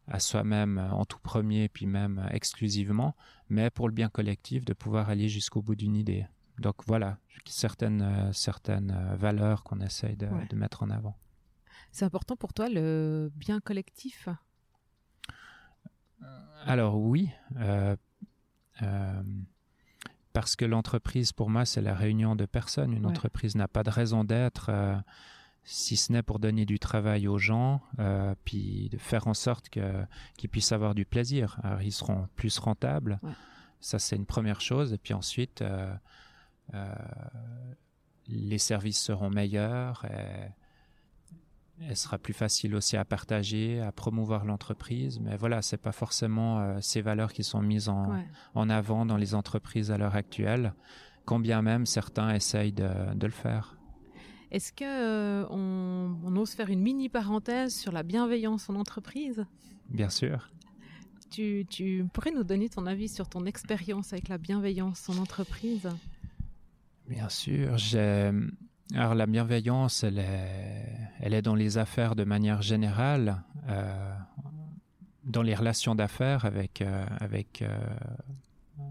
à 0.08 0.20
soi-même 0.20 0.80
en 0.92 1.06
tout 1.06 1.20
premier, 1.20 1.70
puis 1.70 1.86
même 1.86 2.28
exclusivement, 2.32 3.16
mais 3.50 3.70
pour 3.70 3.88
le 3.88 3.94
bien 3.94 4.10
collectif, 4.10 4.66
de 4.66 4.74
pouvoir 4.74 5.10
aller 5.10 5.30
jusqu'au 5.30 5.62
bout 5.62 5.76
d'une 5.76 5.96
idée. 5.96 6.26
Donc 6.58 6.76
voilà, 6.88 7.18
certaines, 7.46 8.32
certaines 8.34 9.16
valeurs 9.16 9.64
qu'on 9.64 9.80
essaye 9.82 10.18
de, 10.18 10.28
de, 10.50 10.56
mettre 10.56 10.84
en 10.84 10.90
avant. 10.90 11.16
C'est 11.92 12.06
important 12.06 12.36
pour 12.36 12.54
toi 12.54 12.70
le 12.70 13.32
bien 13.36 13.60
collectif? 13.60 14.30
Alors 16.66 16.98
oui. 16.98 17.30
Euh, 17.58 17.96
euh, 18.82 19.24
parce 20.34 20.56
que 20.56 20.66
l'entreprise, 20.66 21.32
pour 21.32 21.50
moi, 21.50 21.66
c'est 21.66 21.82
la 21.82 21.96
réunion 21.96 22.36
de 22.36 22.46
personnes. 22.46 22.94
Une 22.94 23.06
entreprise 23.06 23.56
n'a 23.56 23.68
pas 23.68 23.84
de 23.84 23.90
raison 23.90 24.24
d'être, 24.24 24.68
euh, 24.70 24.96
si 25.64 25.98
ce 25.98 26.12
n'est 26.12 26.22
pour 26.22 26.40
donner 26.40 26.66
du 26.66 26.80
travail 26.80 27.28
aux 27.28 27.40
gens, 27.40 27.82
euh, 28.00 28.36
puis 28.46 28.90
de 28.90 28.98
faire 28.98 29.28
en 29.28 29.34
sorte 29.34 29.70
qu'ils 29.70 30.50
puissent 30.50 30.72
avoir 30.72 30.94
du 30.94 31.06
plaisir. 31.06 31.60
Alors, 31.64 31.82
ils 31.82 31.92
seront 31.92 32.28
plus 32.36 32.60
rentables. 32.60 33.20
Ça, 33.82 33.98
c'est 33.98 34.16
une 34.16 34.26
première 34.26 34.62
chose. 34.62 34.94
Et 34.94 34.98
puis 34.98 35.14
ensuite, 35.14 35.62
euh, 35.64 35.96
les 38.28 38.60
services 38.60 39.02
seront 39.02 39.30
meilleurs. 39.30 40.06
Et, 40.06 40.52
elle 41.88 41.98
sera 41.98 42.18
plus 42.18 42.34
facile 42.34 42.76
aussi 42.76 42.98
à 42.98 43.06
partager, 43.06 43.80
à 43.80 43.92
promouvoir 43.92 44.46
l'entreprise. 44.46 45.20
Mais 45.20 45.38
voilà, 45.38 45.62
c'est 45.62 45.78
pas 45.78 45.92
forcément 45.92 46.60
euh, 46.60 46.78
ces 46.82 47.02
valeurs 47.02 47.34
qui 47.34 47.44
sont 47.44 47.62
mises 47.62 47.90
en, 47.90 48.14
en, 48.54 48.70
avant 48.70 49.06
dans 49.06 49.18
les 49.18 49.36
entreprises 49.36 49.92
à 49.92 49.98
l'heure 49.98 50.16
actuelle, 50.16 50.74
quand 51.26 51.40
bien 51.40 51.62
même 51.62 51.86
certains 51.86 52.34
essayent 52.34 52.74
de, 52.74 52.90
de 53.16 53.26
le 53.26 53.32
faire. 53.32 53.78
Est-ce 54.52 54.74
que 54.74 54.84
euh, 54.84 55.46
on, 55.50 56.18
on, 56.24 56.36
ose 56.36 56.52
faire 56.52 56.70
une 56.70 56.82
mini 56.82 57.08
parenthèse 57.08 57.76
sur 57.76 57.92
la 57.92 58.04
bienveillance 58.04 58.70
en 58.70 58.76
entreprise? 58.76 59.46
Bien 59.90 60.10
sûr. 60.10 60.50
Tu, 61.30 61.68
tu 61.70 62.06
pourrais 62.12 62.32
nous 62.32 62.44
donner 62.44 62.70
ton 62.70 62.88
avis 62.88 63.08
sur 63.08 63.30
ton 63.30 63.46
expérience 63.46 64.12
avec 64.12 64.28
la 64.28 64.40
bienveillance 64.40 65.08
en 65.10 65.18
entreprise? 65.18 65.88
Bien 67.08 67.30
sûr, 67.30 67.78
j'ai 67.78 68.32
alors 68.96 69.14
la 69.14 69.28
bienveillance, 69.28 70.04
elle 70.04 70.18
est, 70.18 70.86
elle 71.20 71.34
est 71.34 71.42
dans 71.44 71.56
les 71.56 71.78
affaires 71.78 72.16
de 72.16 72.24
manière 72.24 72.62
générale, 72.62 73.44
euh, 73.68 74.14
dans 75.26 75.44
les 75.44 75.54
relations 75.54 75.94
d'affaires 75.94 76.46
avec 76.46 76.82
euh, 76.82 77.06
avec 77.20 77.62
euh, 77.62 77.78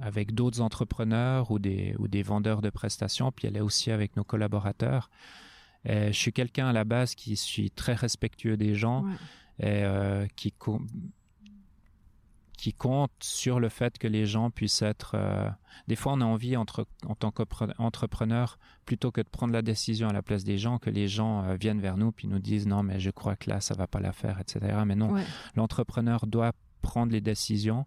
avec 0.00 0.34
d'autres 0.34 0.60
entrepreneurs 0.60 1.50
ou 1.50 1.58
des 1.58 1.96
ou 1.98 2.06
des 2.06 2.22
vendeurs 2.22 2.62
de 2.62 2.70
prestations, 2.70 3.32
puis 3.32 3.48
elle 3.48 3.56
est 3.56 3.60
aussi 3.60 3.90
avec 3.90 4.16
nos 4.16 4.24
collaborateurs. 4.24 5.10
Et 5.84 6.12
je 6.12 6.18
suis 6.18 6.32
quelqu'un 6.32 6.68
à 6.68 6.72
la 6.72 6.84
base 6.84 7.14
qui 7.14 7.36
suis 7.36 7.70
très 7.70 7.94
respectueux 7.94 8.56
des 8.56 8.74
gens 8.74 9.04
et 9.60 9.84
qui 10.36 10.52
qui 12.58 12.72
compte 12.74 13.12
sur 13.20 13.60
le 13.60 13.68
fait 13.68 13.96
que 13.98 14.08
les 14.08 14.26
gens 14.26 14.50
puissent 14.50 14.82
être. 14.82 15.12
Euh, 15.14 15.48
des 15.86 15.94
fois, 15.94 16.12
on 16.14 16.20
a 16.20 16.24
envie 16.24 16.56
entre, 16.56 16.86
en 17.06 17.14
tant 17.14 17.30
qu'entrepreneur, 17.30 18.58
plutôt 18.84 19.12
que 19.12 19.20
de 19.20 19.28
prendre 19.28 19.52
la 19.52 19.62
décision 19.62 20.08
à 20.08 20.12
la 20.12 20.22
place 20.22 20.42
des 20.42 20.58
gens, 20.58 20.78
que 20.78 20.90
les 20.90 21.06
gens 21.06 21.44
euh, 21.44 21.54
viennent 21.54 21.80
vers 21.80 21.96
nous 21.96 22.10
puis 22.10 22.26
nous 22.26 22.40
disent 22.40 22.66
non, 22.66 22.82
mais 22.82 22.98
je 22.98 23.10
crois 23.10 23.36
que 23.36 23.48
là, 23.48 23.60
ça 23.60 23.74
va 23.74 23.86
pas 23.86 24.00
la 24.00 24.12
faire, 24.12 24.40
etc. 24.40 24.82
Mais 24.84 24.96
non, 24.96 25.14
l'entrepreneur 25.54 26.26
doit 26.26 26.52
prendre 26.82 27.12
les 27.12 27.20
décisions. 27.20 27.86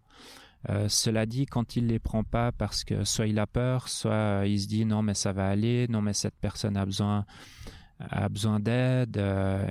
Euh, 0.70 0.88
cela 0.88 1.26
dit, 1.26 1.48
quand 1.48 1.76
il 1.76 1.88
les 1.88 2.00
prend 2.00 2.24
pas 2.24 2.52
parce 2.54 2.86
que 2.86 3.04
soit 3.04 3.28
il 3.28 3.40
a 3.40 3.48
peur, 3.48 3.90
soit 3.90 4.44
il 4.46 4.60
se 4.62 4.68
dit 4.68 4.86
non 4.86 5.02
mais 5.02 5.16
ça 5.16 5.34
va 5.34 5.50
aller, 5.50 5.88
non 5.90 6.02
mais 6.02 6.14
cette 6.14 6.36
personne 6.36 6.78
a 6.78 6.86
besoin 6.86 7.26
a 8.10 8.30
besoin 8.30 8.60
d'aide 8.60 9.18
euh, 9.18 9.70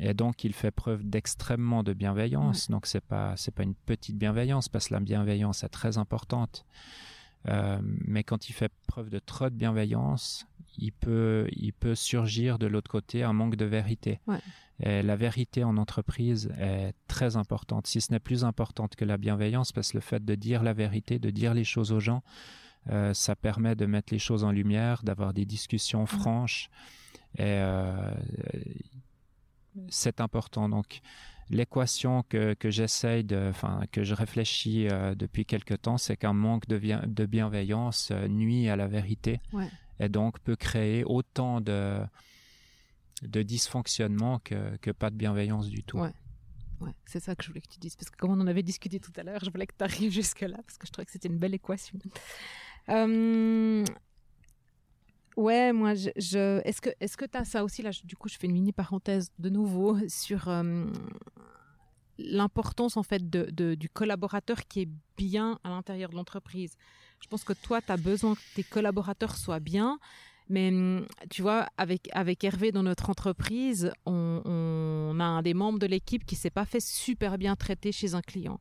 et 0.00 0.14
donc 0.14 0.44
il 0.44 0.52
fait 0.52 0.70
preuve 0.70 1.04
d'extrêmement 1.04 1.82
de 1.82 1.92
bienveillance. 1.92 2.70
Donc 2.70 2.86
c'est 2.86 3.04
pas 3.04 3.34
c'est 3.36 3.54
pas 3.54 3.62
une 3.62 3.74
petite 3.74 4.16
bienveillance 4.16 4.68
parce 4.68 4.88
que 4.88 4.94
la 4.94 5.00
bienveillance 5.00 5.64
est 5.64 5.68
très 5.68 5.98
importante. 5.98 6.64
Euh, 7.48 7.78
mais 7.82 8.24
quand 8.24 8.48
il 8.48 8.52
fait 8.52 8.72
preuve 8.86 9.10
de 9.10 9.18
trop 9.18 9.48
de 9.48 9.54
bienveillance, 9.54 10.46
il 10.76 10.92
peut 10.92 11.48
il 11.52 11.72
peut 11.72 11.94
surgir 11.94 12.58
de 12.58 12.66
l'autre 12.66 12.90
côté 12.90 13.22
un 13.22 13.32
manque 13.32 13.56
de 13.56 13.64
vérité. 13.64 14.20
Et 14.80 15.02
la 15.02 15.16
vérité 15.16 15.64
en 15.64 15.76
entreprise 15.76 16.52
est 16.56 16.94
très 17.08 17.36
importante, 17.36 17.88
si 17.88 18.00
ce 18.00 18.12
n'est 18.12 18.20
plus 18.20 18.44
importante 18.44 18.94
que 18.94 19.04
la 19.04 19.16
bienveillance, 19.16 19.72
parce 19.72 19.90
que 19.90 19.96
le 19.96 20.00
fait 20.00 20.24
de 20.24 20.36
dire 20.36 20.62
la 20.62 20.72
vérité, 20.72 21.18
de 21.18 21.30
dire 21.30 21.52
les 21.52 21.64
choses 21.64 21.90
aux 21.90 21.98
gens, 21.98 22.22
euh, 22.90 23.12
ça 23.12 23.36
permet 23.36 23.74
de 23.74 23.86
mettre 23.86 24.12
les 24.12 24.18
choses 24.18 24.44
en 24.44 24.52
lumière, 24.52 25.02
d'avoir 25.02 25.34
des 25.34 25.44
discussions 25.44 26.06
franches. 26.06 26.70
Euh, 27.40 28.14
c'est 29.88 30.20
important. 30.20 30.68
Donc, 30.68 31.00
l'équation 31.50 32.24
que, 32.28 32.54
que 32.54 32.70
j'essaye 32.70 33.24
de, 33.24 33.48
enfin, 33.50 33.82
que 33.92 34.04
je 34.04 34.14
réfléchis 34.14 34.88
euh, 34.88 35.14
depuis 35.14 35.44
quelque 35.44 35.74
temps, 35.74 35.98
c'est 35.98 36.16
qu'un 36.16 36.32
manque 36.32 36.66
de, 36.66 36.78
de 37.06 37.26
bienveillance 37.26 38.10
euh, 38.10 38.28
nuit 38.28 38.68
à 38.68 38.76
la 38.76 38.86
vérité 38.86 39.40
et 40.00 40.08
donc 40.08 40.38
peut 40.40 40.56
créer 40.56 41.04
autant 41.04 41.60
de, 41.60 42.00
de 43.22 43.42
dysfonctionnement 43.42 44.38
que, 44.40 44.76
que 44.76 44.90
pas 44.90 45.10
de 45.10 45.16
bienveillance 45.16 45.68
du 45.68 45.82
tout. 45.82 45.98
Ouais. 45.98 46.12
Ouais, 46.80 46.92
c'est 47.06 47.18
ça 47.18 47.34
que 47.34 47.42
je 47.42 47.48
voulais 47.48 47.60
que 47.60 47.68
tu 47.68 47.80
dises. 47.80 47.96
Parce 47.96 48.08
que 48.10 48.16
comme 48.16 48.30
on 48.30 48.40
en 48.40 48.46
avait 48.46 48.62
discuté 48.62 49.00
tout 49.00 49.10
à 49.16 49.24
l'heure, 49.24 49.42
je 49.44 49.50
voulais 49.50 49.66
que 49.66 49.74
tu 49.76 49.84
arrives 49.84 50.12
jusque-là, 50.12 50.58
parce 50.64 50.78
que 50.78 50.86
je 50.86 50.92
trouvais 50.92 51.06
que 51.06 51.10
c'était 51.12 51.28
une 51.28 51.38
belle 51.38 51.54
équation. 51.54 51.98
Euh, 52.88 53.84
Ouais, 55.38 55.72
moi, 55.72 55.94
je, 55.94 56.60
est-ce 56.66 56.80
que 56.80 56.90
est-ce 56.98 57.16
que 57.16 57.24
tu 57.24 57.38
as 57.38 57.44
ça 57.44 57.62
aussi 57.62 57.80
là 57.80 57.90
Du 58.02 58.16
coup, 58.16 58.28
je 58.28 58.36
fais 58.36 58.48
une 58.48 58.54
mini 58.54 58.72
parenthèse 58.72 59.30
de 59.38 59.48
nouveau 59.48 59.96
sur 60.08 60.48
euh, 60.48 60.84
l'importance 62.18 62.96
en 62.96 63.04
fait 63.04 63.30
de, 63.30 63.76
du 63.76 63.88
collaborateur 63.88 64.66
qui 64.66 64.80
est 64.80 64.88
bien 65.16 65.60
à 65.62 65.68
l'intérieur 65.68 66.10
de 66.10 66.16
l'entreprise. 66.16 66.74
Je 67.20 67.28
pense 67.28 67.44
que 67.44 67.52
toi, 67.52 67.80
tu 67.80 67.92
as 67.92 67.96
besoin 67.96 68.34
que 68.34 68.40
tes 68.56 68.64
collaborateurs 68.64 69.36
soient 69.36 69.60
bien. 69.60 70.00
Mais 70.48 70.70
hum, 70.70 71.06
tu 71.30 71.42
vois, 71.42 71.68
avec, 71.76 72.08
avec 72.10 72.42
Hervé 72.42 72.72
dans 72.72 72.82
notre 72.82 73.08
entreprise, 73.08 73.92
on, 74.06 74.42
on 74.44 75.20
a 75.20 75.24
un 75.24 75.42
des 75.42 75.54
membres 75.54 75.78
de 75.78 75.86
l'équipe 75.86 76.26
qui 76.26 76.34
s'est 76.34 76.50
pas 76.50 76.64
fait 76.64 76.80
super 76.80 77.38
bien 77.38 77.54
traiter 77.54 77.92
chez 77.92 78.14
un 78.14 78.22
client. 78.22 78.58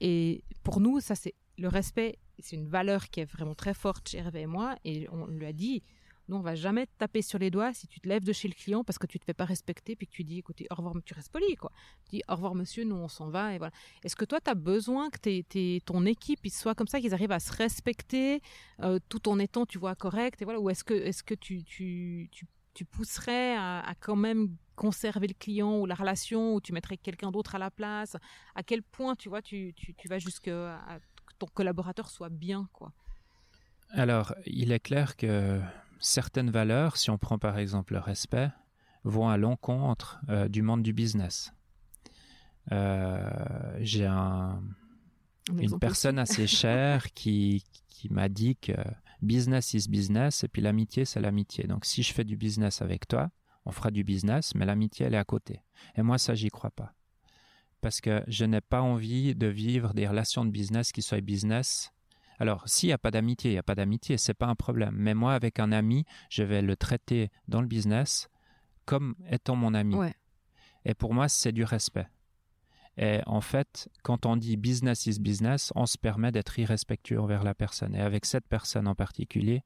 Et 0.00 0.42
pour 0.64 0.80
nous, 0.80 0.98
ça 0.98 1.14
c'est 1.14 1.34
le 1.58 1.68
respect, 1.68 2.18
c'est 2.40 2.56
une 2.56 2.66
valeur 2.66 3.08
qui 3.08 3.20
est 3.20 3.30
vraiment 3.30 3.54
très 3.54 3.74
forte 3.74 4.08
chez 4.08 4.18
Hervé 4.18 4.40
et 4.40 4.46
moi. 4.46 4.74
Et 4.84 5.06
on 5.12 5.26
lui 5.26 5.46
a 5.46 5.52
dit, 5.52 5.84
nous, 6.28 6.36
on 6.36 6.40
va 6.40 6.54
jamais 6.54 6.86
te 6.86 6.92
taper 6.98 7.22
sur 7.22 7.38
les 7.38 7.50
doigts 7.50 7.72
si 7.72 7.86
tu 7.86 8.00
te 8.00 8.08
lèves 8.08 8.24
de 8.24 8.32
chez 8.32 8.48
le 8.48 8.54
client 8.54 8.84
parce 8.84 8.98
que 8.98 9.06
tu 9.06 9.18
te 9.18 9.24
fais 9.24 9.34
pas 9.34 9.46
respecter 9.46 9.96
puis 9.96 10.06
que 10.06 10.12
tu 10.12 10.24
dis, 10.24 10.38
écoutez, 10.38 10.66
au 10.70 10.74
revoir, 10.74 10.94
tu 11.04 11.14
restes 11.14 11.32
poli, 11.32 11.56
quoi. 11.56 11.72
Tu 12.04 12.16
dis, 12.16 12.22
au 12.28 12.34
revoir, 12.34 12.54
monsieur, 12.54 12.84
nous, 12.84 12.96
on 12.96 13.08
s'en 13.08 13.28
va 13.28 13.54
et 13.54 13.58
voilà. 13.58 13.72
Est-ce 14.04 14.16
que 14.16 14.24
toi, 14.24 14.40
tu 14.40 14.50
as 14.50 14.54
besoin 14.54 15.08
que 15.10 15.78
ton 15.80 16.04
équipe, 16.04 16.40
il 16.44 16.50
soit 16.50 16.74
comme 16.74 16.86
ça, 16.86 17.00
qu'ils 17.00 17.14
arrivent 17.14 17.32
à 17.32 17.40
se 17.40 17.52
respecter, 17.52 18.42
euh, 18.82 18.98
tout 19.08 19.28
en 19.28 19.38
étant, 19.38 19.64
tu 19.64 19.78
vois, 19.78 19.94
correct 19.94 20.42
et 20.42 20.44
voilà. 20.44 20.60
Ou 20.60 20.68
est-ce 20.70 20.84
que, 20.84 20.94
est-ce 20.94 21.22
que 21.22 21.34
tu, 21.34 21.64
tu, 21.64 22.28
tu, 22.30 22.46
tu 22.74 22.84
pousserais 22.84 23.56
à, 23.56 23.80
à, 23.80 23.94
quand 23.94 24.16
même 24.16 24.54
conserver 24.76 25.28
le 25.28 25.34
client 25.34 25.78
ou 25.80 25.86
la 25.86 25.94
relation 25.94 26.54
ou 26.54 26.60
tu 26.60 26.72
mettrais 26.72 26.98
quelqu'un 26.98 27.30
d'autre 27.30 27.54
à 27.54 27.58
la 27.58 27.70
place? 27.70 28.16
À 28.54 28.62
quel 28.62 28.82
point, 28.82 29.14
tu 29.14 29.28
vois, 29.28 29.40
tu, 29.40 29.72
tu, 29.74 29.94
tu 29.94 30.08
vas 30.08 30.18
jusqu'à 30.18 30.78
que 31.26 31.34
ton 31.38 31.46
collaborateur 31.46 32.10
soit 32.10 32.28
bien, 32.28 32.68
quoi? 32.72 32.92
Alors, 33.90 34.34
il 34.44 34.72
est 34.72 34.80
clair 34.80 35.16
que 35.16 35.60
certaines 36.00 36.50
valeurs, 36.50 36.96
si 36.96 37.10
on 37.10 37.18
prend 37.18 37.38
par 37.38 37.58
exemple 37.58 37.94
le 37.94 38.00
respect, 38.00 38.50
vont 39.04 39.28
à 39.28 39.36
l'encontre 39.36 40.20
euh, 40.28 40.48
du 40.48 40.62
monde 40.62 40.82
du 40.82 40.92
business. 40.92 41.52
Euh, 42.72 43.76
j'ai 43.80 44.06
un, 44.06 44.62
une 45.56 45.78
personne 45.78 46.18
assez 46.18 46.46
chère 46.46 47.12
qui, 47.12 47.64
qui 47.88 48.12
m'a 48.12 48.28
dit 48.28 48.56
que 48.56 48.72
business 49.22 49.74
is 49.74 49.88
business 49.88 50.44
et 50.44 50.48
puis 50.48 50.62
l'amitié 50.62 51.04
c'est 51.04 51.20
l'amitié. 51.20 51.64
Donc 51.64 51.84
si 51.84 52.02
je 52.02 52.12
fais 52.12 52.24
du 52.24 52.36
business 52.36 52.82
avec 52.82 53.08
toi, 53.08 53.30
on 53.64 53.72
fera 53.72 53.90
du 53.90 54.04
business, 54.04 54.54
mais 54.54 54.66
l'amitié 54.66 55.06
elle 55.06 55.14
est 55.14 55.18
à 55.18 55.24
côté. 55.24 55.62
Et 55.96 56.02
moi 56.02 56.18
ça 56.18 56.34
j'y 56.34 56.48
crois 56.48 56.70
pas. 56.70 56.94
Parce 57.80 58.00
que 58.00 58.24
je 58.26 58.44
n'ai 58.44 58.60
pas 58.60 58.82
envie 58.82 59.34
de 59.34 59.46
vivre 59.46 59.94
des 59.94 60.06
relations 60.06 60.44
de 60.44 60.50
business 60.50 60.92
qui 60.92 61.00
soient 61.00 61.20
business 61.20 61.92
alors, 62.38 62.68
s'il 62.68 62.88
n'y 62.88 62.92
a 62.92 62.98
pas 62.98 63.10
d'amitié, 63.10 63.50
il 63.50 63.54
n'y 63.54 63.58
a 63.58 63.64
pas 63.64 63.74
d'amitié, 63.74 64.16
c'est 64.16 64.34
pas 64.34 64.46
un 64.46 64.54
problème. 64.54 64.94
Mais 64.96 65.14
moi, 65.14 65.34
avec 65.34 65.58
un 65.58 65.72
ami, 65.72 66.04
je 66.30 66.44
vais 66.44 66.62
le 66.62 66.76
traiter 66.76 67.30
dans 67.48 67.60
le 67.60 67.66
business 67.66 68.28
comme 68.84 69.16
étant 69.28 69.56
mon 69.56 69.74
ami. 69.74 69.96
Et 70.84 70.94
pour 70.94 71.14
moi, 71.14 71.28
c'est 71.28 71.52
du 71.52 71.64
respect. 71.64 72.06
Et 72.96 73.20
en 73.26 73.40
fait, 73.40 73.88
quand 74.02 74.26
on 74.26 74.36
dit 74.36 74.56
business 74.56 75.06
is 75.06 75.20
business, 75.20 75.72
on 75.76 75.86
se 75.86 75.98
permet 75.98 76.32
d'être 76.32 76.58
irrespectueux 76.58 77.20
envers 77.20 77.44
la 77.44 77.54
personne. 77.54 77.94
Et 77.94 78.00
avec 78.00 78.24
cette 78.24 78.46
personne 78.46 78.88
en 78.88 78.94
particulier, 78.94 79.62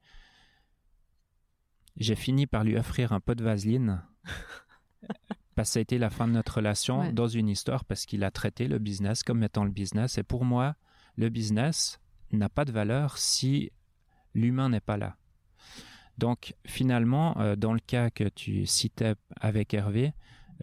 j'ai 1.97 2.15
fini 2.15 2.47
par 2.47 2.63
lui 2.63 2.77
offrir 2.77 3.11
un 3.11 3.19
pot 3.19 3.35
de 3.35 3.43
vaseline. 3.43 4.03
parce 5.55 5.69
que 5.69 5.73
ça 5.73 5.79
a 5.79 5.81
été 5.81 5.97
la 5.97 6.09
fin 6.09 6.27
de 6.27 6.33
notre 6.33 6.57
relation 6.57 7.11
dans 7.11 7.27
une 7.27 7.49
histoire 7.49 7.85
parce 7.85 8.05
qu'il 8.05 8.23
a 8.23 8.31
traité 8.31 8.67
le 8.67 8.79
business 8.79 9.23
comme 9.23 9.43
étant 9.43 9.63
le 9.63 9.71
business. 9.71 10.17
Et 10.17 10.23
pour 10.23 10.45
moi, 10.45 10.75
le 11.15 11.29
business 11.29 11.99
n'a 12.37 12.49
pas 12.49 12.65
de 12.65 12.71
valeur 12.71 13.17
si 13.17 13.71
l'humain 14.33 14.69
n'est 14.69 14.79
pas 14.79 14.97
là. 14.97 15.15
Donc 16.17 16.55
finalement, 16.65 17.39
euh, 17.39 17.55
dans 17.55 17.73
le 17.73 17.79
cas 17.79 18.09
que 18.09 18.25
tu 18.25 18.65
citais 18.65 19.15
avec 19.39 19.73
Hervé, 19.73 20.13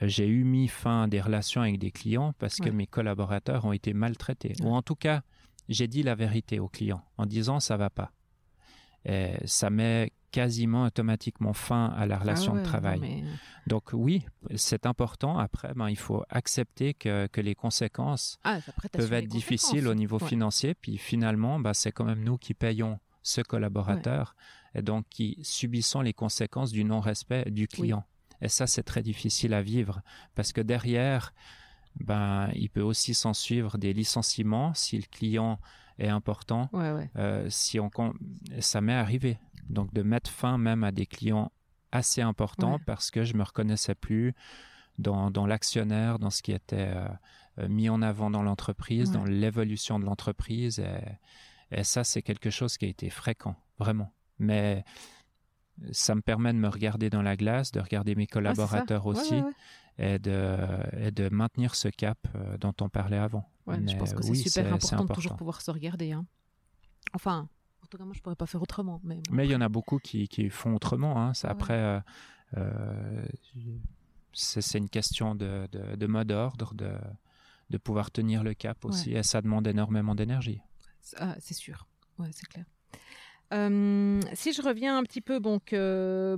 euh, 0.02 0.08
j'ai 0.08 0.26
eu 0.26 0.44
mis 0.44 0.68
fin 0.68 1.04
à 1.04 1.06
des 1.08 1.20
relations 1.20 1.62
avec 1.62 1.78
des 1.78 1.90
clients 1.90 2.34
parce 2.38 2.56
que 2.56 2.70
mes 2.70 2.86
collaborateurs 2.86 3.64
ont 3.64 3.72
été 3.72 3.92
maltraités. 3.92 4.54
Ou 4.62 4.72
en 4.74 4.82
tout 4.82 4.94
cas, 4.94 5.22
j'ai 5.68 5.88
dit 5.88 6.02
la 6.02 6.14
vérité 6.14 6.60
aux 6.60 6.68
clients 6.68 7.04
en 7.16 7.26
disant 7.26 7.60
ça 7.60 7.76
va 7.76 7.90
pas. 7.90 8.12
Et 9.04 9.34
ça 9.46 9.70
met 9.70 10.12
quasiment 10.30 10.84
automatiquement 10.84 11.52
fin 11.52 11.86
à 11.86 12.06
la 12.06 12.16
ah 12.16 12.18
relation 12.20 12.54
de 12.54 12.62
travail. 12.62 13.24
Donc 13.66 13.90
oui, 13.92 14.26
c'est 14.56 14.86
important. 14.86 15.38
Après, 15.38 15.72
ben, 15.74 15.88
il 15.88 15.98
faut 15.98 16.24
accepter 16.28 16.94
que, 16.94 17.26
que 17.26 17.40
les 17.40 17.54
conséquences 17.54 18.38
ah, 18.44 18.58
peuvent 18.92 19.12
être 19.12 19.28
difficiles 19.28 19.88
au 19.88 19.94
niveau 19.94 20.18
financier. 20.18 20.74
Puis 20.74 20.98
finalement, 20.98 21.58
ben, 21.58 21.74
c'est 21.74 21.92
quand 21.92 22.04
même 22.04 22.22
nous 22.22 22.38
qui 22.38 22.54
payons 22.54 22.98
ce 23.22 23.40
collaborateur 23.40 24.34
et 24.74 24.82
donc 24.82 25.04
qui 25.10 25.38
subissons 25.42 26.00
les 26.00 26.12
conséquences 26.12 26.72
du 26.72 26.84
non-respect 26.84 27.50
du 27.50 27.68
client. 27.68 28.04
Et 28.40 28.48
ça, 28.48 28.66
c'est 28.66 28.82
très 28.82 29.02
difficile 29.02 29.52
à 29.52 29.62
vivre 29.62 30.00
parce 30.34 30.52
que 30.52 30.60
derrière, 30.60 31.34
ben, 31.96 32.50
il 32.54 32.70
peut 32.70 32.80
aussi 32.80 33.14
s'en 33.14 33.34
suivre 33.34 33.76
des 33.78 33.92
licenciements 33.92 34.72
si 34.74 34.96
le 34.96 35.04
client 35.10 35.58
est 36.00 36.08
important. 36.08 36.68
Euh, 36.74 37.46
si 37.48 37.78
on, 37.78 37.90
ça 38.58 38.80
m'est 38.80 38.94
arrivé. 38.94 39.38
Donc 39.68 39.92
de 39.94 40.02
mettre 40.02 40.30
fin 40.30 40.58
même 40.58 40.82
à 40.82 40.90
des 40.90 41.06
clients 41.06 41.52
assez 41.92 42.22
importants 42.22 42.78
parce 42.86 43.10
que 43.10 43.24
je 43.24 43.34
me 43.34 43.42
reconnaissais 43.42 43.94
plus 43.94 44.34
dans, 44.98 45.30
dans 45.30 45.46
l'actionnaire, 45.46 46.18
dans 46.18 46.30
ce 46.30 46.42
qui 46.42 46.52
était 46.52 46.92
euh, 47.58 47.68
mis 47.68 47.88
en 47.88 48.02
avant 48.02 48.30
dans 48.30 48.42
l'entreprise, 48.42 49.12
dans 49.12 49.24
l'évolution 49.24 49.98
de 49.98 50.04
l'entreprise. 50.04 50.80
Et, 50.80 51.78
et 51.78 51.84
ça, 51.84 52.04
c'est 52.04 52.22
quelque 52.22 52.50
chose 52.50 52.76
qui 52.78 52.86
a 52.86 52.88
été 52.88 53.10
fréquent, 53.10 53.54
vraiment. 53.78 54.12
Mais 54.38 54.84
ça 55.92 56.14
me 56.14 56.20
permet 56.20 56.52
de 56.52 56.58
me 56.58 56.68
regarder 56.68 57.10
dans 57.10 57.22
la 57.22 57.36
glace, 57.36 57.72
de 57.72 57.80
regarder 57.80 58.14
mes 58.14 58.26
collaborateurs 58.26 59.06
aussi. 59.06 59.42
Et, 60.02 60.18
de, 60.18 60.56
et 60.98 61.10
de 61.10 61.28
maintenir 61.28 61.74
ce 61.74 61.88
cap 61.88 62.18
euh, 62.34 62.56
dont 62.56 62.72
on 62.80 62.88
parlait 62.88 63.18
avant. 63.18 63.46
je 63.68 63.96
pense 63.96 64.14
que 64.14 64.22
c'est 64.22 64.34
super 64.34 64.72
important, 64.72 65.04
de 65.04 65.12
toujours 65.12 65.36
pouvoir 65.36 65.60
se 65.60 65.70
regarder. 65.70 66.12
Hein. 66.12 66.24
Enfin, 67.12 67.48
en 67.82 67.86
tout 67.86 67.98
cas, 67.98 68.04
moi, 68.04 68.14
je 68.16 68.20
pourrais 68.22 68.34
pas 68.34 68.46
faire 68.46 68.62
autrement. 68.62 69.00
Mais 69.04 69.20
mais 69.30 69.46
il 69.46 69.50
y 69.50 69.54
en 69.54 69.60
a 69.60 69.68
beaucoup 69.68 69.98
qui, 69.98 70.26
qui 70.28 70.48
font 70.48 70.74
autrement. 70.74 71.20
Hein. 71.20 71.32
Après, 71.44 71.78
euh, 71.78 72.00
euh, 72.56 73.26
c'est 74.32 74.78
une 74.78 74.88
question 74.88 75.34
de, 75.34 75.68
de, 75.70 75.96
de 75.96 76.06
mode 76.06 76.28
d'ordre, 76.28 76.72
de, 76.74 76.92
de 77.68 77.78
pouvoir 77.78 78.10
tenir 78.10 78.42
le 78.42 78.54
cap 78.54 78.84
aussi. 78.84 79.12
Et 79.12 79.22
ça 79.22 79.42
demande 79.42 79.66
énormément 79.66 80.14
d'énergie. 80.14 80.60
Ah, 81.18 81.36
c'est 81.40 81.54
sûr. 81.54 81.86
Ouais, 82.18 82.30
c'est 82.32 82.46
clair. 82.46 82.64
Euh, 83.52 84.20
si 84.34 84.52
je 84.52 84.62
reviens 84.62 84.96
un 84.96 85.02
petit 85.02 85.20
peu, 85.20 85.40
bon, 85.40 85.60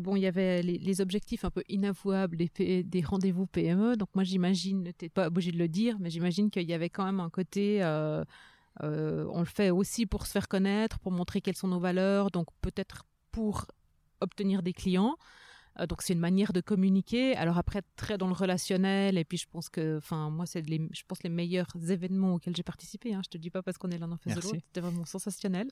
bon, 0.00 0.16
il 0.16 0.20
y 0.20 0.26
avait 0.26 0.62
les, 0.62 1.00
objectifs 1.00 1.44
un 1.44 1.50
peu 1.50 1.62
inavouables 1.68 2.36
des, 2.36 3.02
rendez-vous 3.04 3.46
PME. 3.46 3.96
Donc 3.96 4.08
moi, 4.14 4.24
j'imagine, 4.24 4.82
n'es 4.82 5.08
pas 5.08 5.26
obligé 5.26 5.52
de 5.52 5.58
le 5.58 5.68
dire, 5.68 5.96
mais 6.00 6.10
j'imagine 6.10 6.50
qu'il 6.50 6.68
y 6.68 6.74
avait 6.74 6.90
quand 6.90 7.04
même 7.04 7.20
un 7.20 7.30
côté, 7.30 7.82
euh, 7.82 8.24
euh, 8.82 9.26
on 9.30 9.40
le 9.40 9.46
fait 9.46 9.70
aussi 9.70 10.06
pour 10.06 10.26
se 10.26 10.32
faire 10.32 10.48
connaître, 10.48 10.98
pour 11.00 11.12
montrer 11.12 11.40
quelles 11.40 11.56
sont 11.56 11.68
nos 11.68 11.80
valeurs, 11.80 12.30
donc 12.30 12.48
peut-être 12.62 13.04
pour 13.30 13.66
obtenir 14.20 14.62
des 14.62 14.72
clients. 14.72 15.16
Euh, 15.78 15.86
donc 15.86 16.02
c'est 16.02 16.12
une 16.12 16.18
manière 16.20 16.52
de 16.52 16.60
communiquer. 16.60 17.36
Alors 17.36 17.58
après 17.58 17.82
très 17.96 18.18
dans 18.18 18.26
le 18.26 18.34
relationnel 18.34 19.18
et 19.18 19.24
puis 19.24 19.38
je 19.38 19.46
pense 19.48 19.68
que, 19.68 19.98
enfin 19.98 20.30
moi 20.30 20.46
c'est 20.46 20.62
les, 20.62 20.88
je 20.92 21.02
pense 21.06 21.22
les 21.22 21.30
meilleurs 21.30 21.68
événements 21.88 22.34
auxquels 22.34 22.56
j'ai 22.56 22.62
participé. 22.62 23.14
Hein. 23.14 23.20
Je 23.24 23.30
te 23.30 23.38
dis 23.38 23.50
pas 23.50 23.62
parce 23.62 23.78
qu'on 23.78 23.90
est 23.90 23.98
l'un 23.98 24.10
en 24.10 24.16
face 24.16 24.34
de 24.34 24.40
l'autre, 24.40 24.56
c'était 24.66 24.80
vraiment 24.80 25.04
sensationnel. 25.04 25.68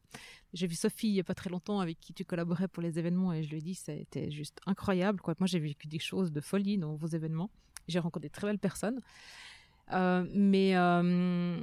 J'ai 0.53 0.67
vu 0.67 0.75
Sophie 0.75 1.09
il 1.09 1.15
y 1.15 1.21
a 1.21 1.25
pas 1.25 1.35
très 1.35 1.51
longtemps 1.51 1.81
avec 1.81 2.01
qui 2.01 2.13
tu 2.15 2.25
collaborais 2.25 2.69
pour 2.69 2.83
les 2.83 2.99
événements 2.99 3.33
et 3.33 3.43
je 3.43 3.51
lui 3.51 3.59
ai 3.59 3.63
dit 3.63 3.75
c'était 3.75 4.31
juste 4.31 4.61
incroyable 4.67 5.21
quoi. 5.21 5.35
Moi 5.39 5.47
j'ai 5.47 5.61
vécu 5.61 5.87
des 5.87 5.99
choses 5.99 6.33
de 6.33 6.41
folie 6.41 6.79
dans 6.79 6.95
vos 6.95 7.09
événements. 7.09 7.51
J'ai 7.89 7.99
rencontré 7.99 8.29
des 8.29 8.31
très 8.31 8.47
belles 8.47 8.59
personnes. 8.59 9.01
Euh, 9.93 10.25
mais 10.33 10.77
euh, 10.77 11.59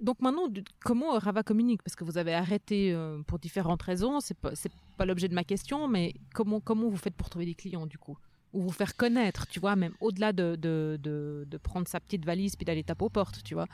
donc 0.00 0.20
maintenant, 0.20 0.48
comment 0.84 1.18
Rava 1.18 1.42
communique? 1.42 1.82
Parce 1.82 1.96
que 1.96 2.04
vous 2.04 2.18
avez 2.18 2.34
arrêté 2.34 2.92
euh, 2.92 3.22
pour 3.26 3.38
différentes 3.38 3.82
raisons. 3.82 4.20
C'est 4.20 4.36
pas, 4.36 4.52
pas 4.96 5.04
l'objet 5.04 5.28
de 5.28 5.34
ma 5.34 5.44
question, 5.44 5.88
mais 5.88 6.14
comment, 6.34 6.60
comment 6.60 6.88
vous 6.88 6.96
faites 6.96 7.14
pour 7.14 7.30
trouver 7.30 7.46
des 7.46 7.54
clients 7.54 7.86
du 7.86 7.98
coup? 7.98 8.16
Ou 8.52 8.62
vous 8.62 8.72
faire 8.72 8.96
connaître, 8.96 9.46
tu 9.46 9.60
vois, 9.60 9.76
même 9.76 9.92
au-delà 10.00 10.32
de, 10.32 10.56
de, 10.56 10.98
de, 11.00 11.58
prendre 11.58 11.86
sa 11.86 12.00
petite 12.00 12.24
valise 12.24 12.56
puis 12.56 12.64
d'aller 12.64 12.82
taper 12.82 13.04
aux 13.04 13.10
portes, 13.10 13.42
tu 13.44 13.54
vois? 13.54 13.66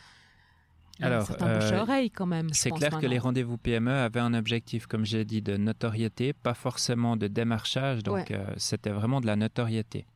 Alors, 1.00 1.26
c'est 1.26 1.42
un 1.42 1.60
euh, 1.60 1.80
oreille 1.80 2.10
quand 2.10 2.26
même. 2.26 2.48
C'est 2.52 2.70
clair 2.70 2.98
que 2.98 3.06
les 3.06 3.18
rendez-vous 3.18 3.58
PME 3.58 3.90
avaient 3.90 4.20
un 4.20 4.34
objectif, 4.34 4.86
comme 4.86 5.04
j'ai 5.04 5.24
dit, 5.24 5.42
de 5.42 5.56
notoriété, 5.56 6.32
pas 6.32 6.54
forcément 6.54 7.16
de 7.16 7.26
démarchage. 7.26 8.02
Donc, 8.02 8.30
euh, 8.30 8.46
c'était 8.56 8.90
vraiment 8.90 9.20
de 9.20 9.26
la 9.26 9.36
notoriété. 9.36 10.06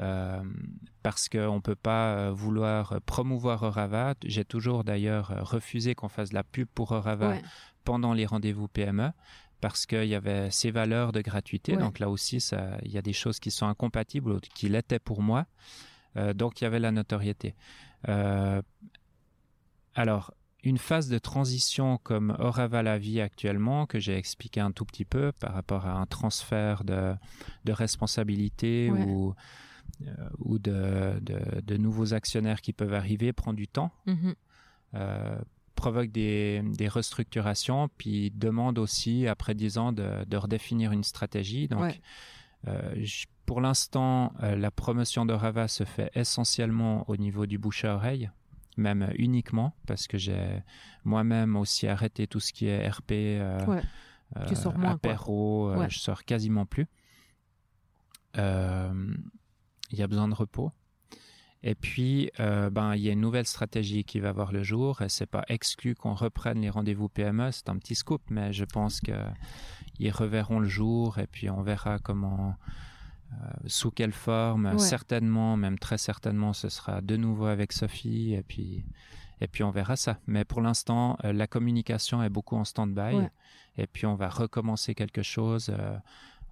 Euh, 0.00 0.42
parce 1.02 1.28
qu'on 1.28 1.56
ne 1.56 1.60
peut 1.60 1.74
pas 1.74 2.14
euh, 2.14 2.30
vouloir 2.32 3.00
promouvoir 3.02 3.62
Orava. 3.62 4.14
J'ai 4.24 4.44
toujours 4.44 4.84
d'ailleurs 4.84 5.32
refusé 5.42 5.94
qu'on 5.94 6.08
fasse 6.08 6.30
de 6.30 6.34
la 6.34 6.44
pub 6.44 6.68
pour 6.74 6.92
Orava 6.92 7.36
pendant 7.84 8.14
les 8.14 8.26
rendez-vous 8.26 8.68
PME 8.68 9.10
parce 9.60 9.84
qu'il 9.84 10.04
y 10.04 10.14
avait 10.14 10.50
ces 10.50 10.70
valeurs 10.70 11.12
de 11.12 11.20
gratuité. 11.20 11.76
Donc 11.76 11.98
là 11.98 12.08
aussi, 12.08 12.38
il 12.82 12.90
y 12.90 12.98
a 12.98 13.02
des 13.02 13.12
choses 13.12 13.40
qui 13.40 13.50
sont 13.50 13.66
incompatibles 13.66 14.32
ou 14.32 14.40
qui 14.54 14.68
l'étaient 14.68 14.98
pour 14.98 15.22
moi. 15.22 15.46
Euh, 16.16 16.32
donc 16.32 16.60
il 16.60 16.64
y 16.64 16.66
avait 16.66 16.80
la 16.80 16.92
notoriété. 16.92 17.54
alors, 19.94 20.32
une 20.62 20.78
phase 20.78 21.08
de 21.08 21.18
transition 21.18 21.98
comme 22.02 22.36
Orava 22.38 22.82
la 22.82 22.98
vie 22.98 23.20
actuellement, 23.20 23.86
que 23.86 23.98
j'ai 23.98 24.16
expliqué 24.16 24.60
un 24.60 24.72
tout 24.72 24.84
petit 24.84 25.06
peu 25.06 25.32
par 25.32 25.54
rapport 25.54 25.86
à 25.86 25.92
un 25.92 26.04
transfert 26.04 26.84
de, 26.84 27.14
de 27.64 27.72
responsabilité 27.72 28.90
ou 28.90 29.34
ou 30.38 30.58
de, 30.58 31.20
de, 31.20 31.76
nouveaux 31.76 32.14
actionnaires 32.14 32.60
qui 32.60 32.72
peuvent 32.72 32.94
arriver 32.94 33.32
prend 33.32 33.52
du 33.52 33.68
temps, 33.68 33.92
mhm. 34.06 34.34
euh, 34.94 35.38
provoque 35.74 36.10
des, 36.10 36.62
des, 36.64 36.88
restructurations, 36.88 37.88
puis 37.96 38.30
demande 38.30 38.78
aussi, 38.78 39.26
après 39.26 39.54
dix 39.54 39.78
ans, 39.78 39.92
de, 39.92 40.24
de 40.24 40.36
redéfinir 40.36 40.92
une 40.92 41.04
stratégie. 41.04 41.68
Donc, 41.68 42.00
euh, 42.68 43.04
pour 43.46 43.60
l'instant, 43.60 44.32
la 44.40 44.70
promotion 44.70 45.26
de 45.26 45.32
Rava 45.32 45.68
se 45.68 45.84
fait 45.84 46.10
essentiellement 46.14 47.08
au 47.08 47.16
niveau 47.16 47.46
du 47.46 47.58
bouche 47.58 47.84
à 47.84 47.94
oreille, 47.94 48.30
même 48.76 49.10
uniquement, 49.16 49.74
parce 49.86 50.06
que 50.06 50.18
j'ai 50.18 50.62
moi-même 51.04 51.56
aussi 51.56 51.88
arrêté 51.88 52.26
tout 52.26 52.40
ce 52.40 52.52
qui 52.52 52.66
est 52.66 52.88
RP, 52.88 53.10
ouais. 53.10 53.82
apéro, 54.86 55.72
je 55.88 55.98
sors 55.98 56.24
quasiment 56.24 56.66
plus. 56.66 56.86
Il 59.90 59.98
y 59.98 60.02
a 60.02 60.06
besoin 60.06 60.28
de 60.28 60.34
repos. 60.34 60.72
Et 61.62 61.74
puis, 61.74 62.30
euh, 62.40 62.70
ben, 62.70 62.94
il 62.94 63.02
y 63.02 63.10
a 63.10 63.12
une 63.12 63.20
nouvelle 63.20 63.46
stratégie 63.46 64.04
qui 64.04 64.18
va 64.18 64.32
voir 64.32 64.52
le 64.52 64.62
jour. 64.62 65.02
Et 65.02 65.08
c'est 65.08 65.26
pas 65.26 65.44
exclu 65.48 65.94
qu'on 65.94 66.14
reprenne 66.14 66.60
les 66.60 66.70
rendez-vous 66.70 67.08
PME. 67.08 67.50
C'est 67.52 67.68
un 67.68 67.76
petit 67.76 67.94
scoop, 67.94 68.22
mais 68.30 68.52
je 68.52 68.64
pense 68.64 69.00
qu'ils 69.00 70.12
reverront 70.12 70.58
le 70.58 70.68
jour. 70.68 71.18
Et 71.18 71.26
puis, 71.26 71.50
on 71.50 71.62
verra 71.62 71.98
comment, 71.98 72.54
euh, 73.32 73.36
sous 73.66 73.90
quelle 73.90 74.12
forme. 74.12 74.78
Certainement, 74.78 75.58
même 75.58 75.78
très 75.78 75.98
certainement, 75.98 76.54
ce 76.54 76.70
sera 76.70 77.02
de 77.02 77.16
nouveau 77.16 77.46
avec 77.46 77.72
Sophie. 77.72 78.32
Et 78.32 78.42
puis, 78.42 78.82
et 79.42 79.46
puis 79.46 79.62
on 79.62 79.70
verra 79.70 79.96
ça. 79.96 80.18
Mais 80.26 80.44
pour 80.44 80.62
l'instant, 80.62 81.18
euh, 81.24 81.32
la 81.34 81.46
communication 81.46 82.22
est 82.22 82.30
beaucoup 82.30 82.56
en 82.56 82.64
stand-by. 82.64 83.28
Et 83.76 83.86
puis, 83.86 84.06
on 84.06 84.14
va 84.14 84.30
recommencer 84.30 84.94
quelque 84.94 85.22
chose 85.22 85.70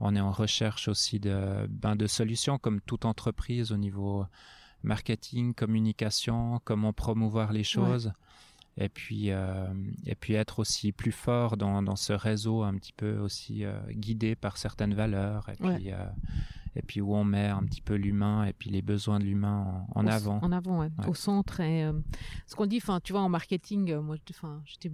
on 0.00 0.14
est 0.14 0.20
en 0.20 0.32
recherche 0.32 0.88
aussi 0.88 1.20
de, 1.20 1.66
ben, 1.68 1.96
de 1.96 2.06
solutions 2.06 2.58
comme 2.58 2.80
toute 2.80 3.04
entreprise 3.04 3.72
au 3.72 3.76
niveau 3.76 4.26
marketing, 4.82 5.54
communication, 5.54 6.61
comment 6.64 6.92
promouvoir 6.92 7.52
les 7.52 7.64
choses. 7.64 8.12
Et 8.80 8.88
puis, 8.88 9.32
euh, 9.32 9.66
et 10.06 10.14
puis 10.14 10.34
être 10.34 10.61
aussi 10.61 10.92
plus 10.92 11.11
fort 11.11 11.56
dans, 11.56 11.82
dans 11.82 11.96
ce 11.96 12.12
réseau 12.12 12.62
un 12.62 12.74
petit 12.74 12.92
peu 12.92 13.18
aussi 13.18 13.64
euh, 13.64 13.76
guidé 13.90 14.37
par 14.37 14.56
certaines 14.56 14.94
valeurs. 14.94 15.48
Et 15.48 15.56
puis, 15.56 15.92
euh, 15.92 16.06
et 16.76 16.82
puis 16.82 17.00
où 17.00 17.12
on 17.16 17.24
met 17.24 17.46
un 17.46 17.64
petit 17.64 17.80
peu 17.80 17.94
l'humain 17.94 18.44
et 18.44 18.52
puis 18.52 18.70
les 18.70 18.82
besoins 18.82 19.18
de 19.18 19.24
l'humain 19.24 19.84
en, 19.96 20.06
avant. 20.06 20.38
En 20.42 20.52
avant, 20.52 20.88
au 21.08 21.14
centre. 21.14 21.58
Et, 21.58 21.90
ce 22.46 22.54
qu'on 22.54 22.66
dit, 22.66 22.76
enfin, 22.76 23.00
tu 23.02 23.12
vois, 23.12 23.22
en 23.22 23.28
marketing, 23.28 23.96
moi, 23.96 24.14
j'étais 24.64 24.92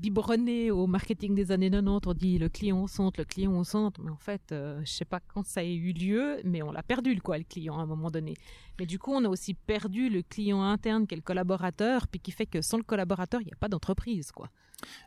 biberonné 0.00 0.70
au 0.70 0.86
marketing 0.86 1.34
des 1.34 1.52
années 1.52 1.70
90, 1.70 2.08
on 2.08 2.14
dit 2.14 2.38
le 2.38 2.48
client 2.48 2.82
au 2.82 2.88
centre, 2.88 3.20
le 3.20 3.26
client 3.26 3.52
au 3.52 3.64
centre, 3.64 4.00
mais 4.02 4.10
en 4.10 4.16
fait, 4.16 4.40
je 4.50 4.54
euh, 4.54 4.84
je 4.84 4.90
sais 4.90 5.04
pas 5.04 5.20
quand 5.20 5.44
ça 5.44 5.60
a 5.60 5.64
eu 5.64 5.92
lieu, 5.92 6.40
mais 6.44 6.62
on 6.62 6.72
l'a 6.72 6.82
perdu 6.82 7.20
quoi, 7.20 7.36
le 7.36 7.44
client 7.44 7.78
à 7.78 7.82
un 7.82 7.86
moment 7.86 8.10
donné. 8.10 8.34
Mais 8.78 8.86
du 8.86 8.98
coup, 8.98 9.12
on 9.12 9.24
a 9.24 9.28
aussi 9.28 9.52
perdu 9.52 10.08
le 10.08 10.22
client 10.22 10.62
interne 10.62 11.06
qui 11.06 11.14
est 11.14 11.16
le 11.16 11.22
collaborateur, 11.22 12.08
puis 12.08 12.18
qui 12.18 12.30
fait 12.30 12.46
que 12.46 12.62
sans 12.62 12.78
le 12.78 12.82
collaborateur, 12.82 13.42
il 13.42 13.46
n'y 13.46 13.52
a 13.52 13.56
pas 13.56 13.68
d'entreprise 13.68 14.32
quoi. 14.32 14.48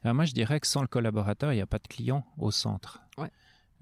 Alors 0.04 0.16
moi, 0.16 0.26
je 0.26 0.34
dirais 0.34 0.60
que 0.60 0.68
sans 0.68 0.82
le 0.82 0.88
collaborateur, 0.88 1.52
il 1.52 1.56
n'y 1.56 1.62
a 1.62 1.68
pas 1.68 1.80
de 1.80 1.88
client 1.88 2.24
au 2.38 2.52
centre. 2.52 3.02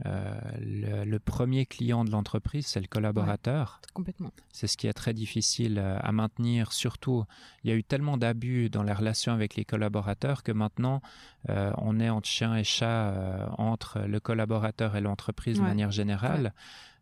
Le, 0.05 1.17
premier 1.19 1.65
client 1.65 2.03
de 2.03 2.11
l'entreprise, 2.11 2.67
c'est 2.67 2.79
le 2.79 2.87
collaborateur. 2.87 3.81
complètement. 3.93 4.31
C'est 4.51 4.67
ce 4.67 4.77
qui 4.77 4.87
est 4.87 4.93
très 4.93 5.13
difficile 5.13 5.79
à 5.79 6.11
maintenir. 6.11 6.71
Surtout, 6.71 7.25
il 7.63 7.69
y 7.69 7.73
a 7.73 7.75
eu 7.75 7.83
tellement 7.83 8.17
d'abus 8.17 8.69
dans 8.69 8.83
les 8.83 8.93
relations 8.93 9.33
avec 9.33 9.55
les 9.55 9.65
collaborateurs 9.65 10.43
que 10.43 10.51
maintenant, 10.51 11.01
on 11.47 11.99
est 11.99 12.09
entre 12.09 12.27
chien 12.27 12.55
et 12.55 12.63
chat 12.63 13.49
entre 13.57 13.99
le 13.99 14.19
collaborateur 14.19 14.95
et 14.95 15.01
l'entreprise 15.01 15.57
de 15.57 15.63
manière 15.63 15.91
générale. 15.91 16.53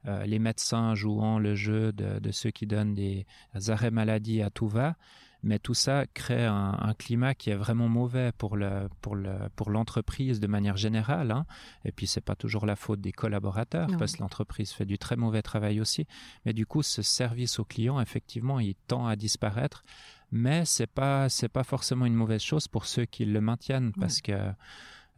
Euh, 0.08 0.26
les 0.26 0.40
médecins 0.40 0.96
jouant 0.96 1.40
le 1.40 1.56
jeu 1.56 1.92
de, 1.92 2.32
ceux 2.32 2.52
qui 2.52 2.66
donnent 2.66 2.96
des 2.96 3.26
arrêts 3.68 3.92
maladie 3.92 4.42
à 4.42 4.50
tout 4.50 4.68
va. 4.68 4.96
Mais 5.42 5.58
tout 5.58 5.74
ça 5.74 6.06
crée 6.14 6.46
un, 6.46 6.94
climat 6.98 7.34
qui 7.34 7.50
est 7.50 7.56
vraiment 7.56 7.88
mauvais 7.88 8.32
pour 8.38 8.58
le 8.58 8.90
pour 9.02 9.16
le 9.16 9.38
pour 9.56 9.70
l'entreprise 9.70 10.40
de 10.42 10.48
manière 10.48 10.76
générale. 10.76 11.32
Hein. 11.32 11.46
Et 11.86 11.94
puis 11.94 12.08
c'est 12.08 12.22
pas 12.22 12.36
toujours 12.36 12.66
la 12.66 12.76
faute 12.76 13.00
des 13.00 13.14
collaborateurs 13.14 13.88
parce 13.98 14.14
que 14.14 14.22
l'entreprise 14.22 14.72
fait 14.72 14.86
du 14.86 14.98
très 14.98 15.16
mauvais 15.16 15.42
travail 15.42 15.80
aussi. 15.80 16.08
Mais 16.46 16.52
du 16.52 16.66
coup, 16.66 16.84
ce 16.84 17.02
service 17.02 17.60
au 17.60 17.64
client, 17.64 18.02
effectivement, 18.02 18.60
il 18.60 18.76
tend 18.76 19.08
à 19.08 19.16
disparaître. 19.16 19.84
Mais 20.32 20.66
c'est 20.66 20.88
pas 20.88 21.30
c'est 21.30 21.50
pas 21.50 21.64
forcément 21.64 22.06
une 22.06 22.16
mauvaise 22.16 22.42
chose 22.42 22.68
pour 22.68 22.86
ceux 22.86 23.06
qui 23.06 23.26
le 23.26 23.40
maintiennent 23.40 23.94
parce 23.94 24.22
que 24.22 24.52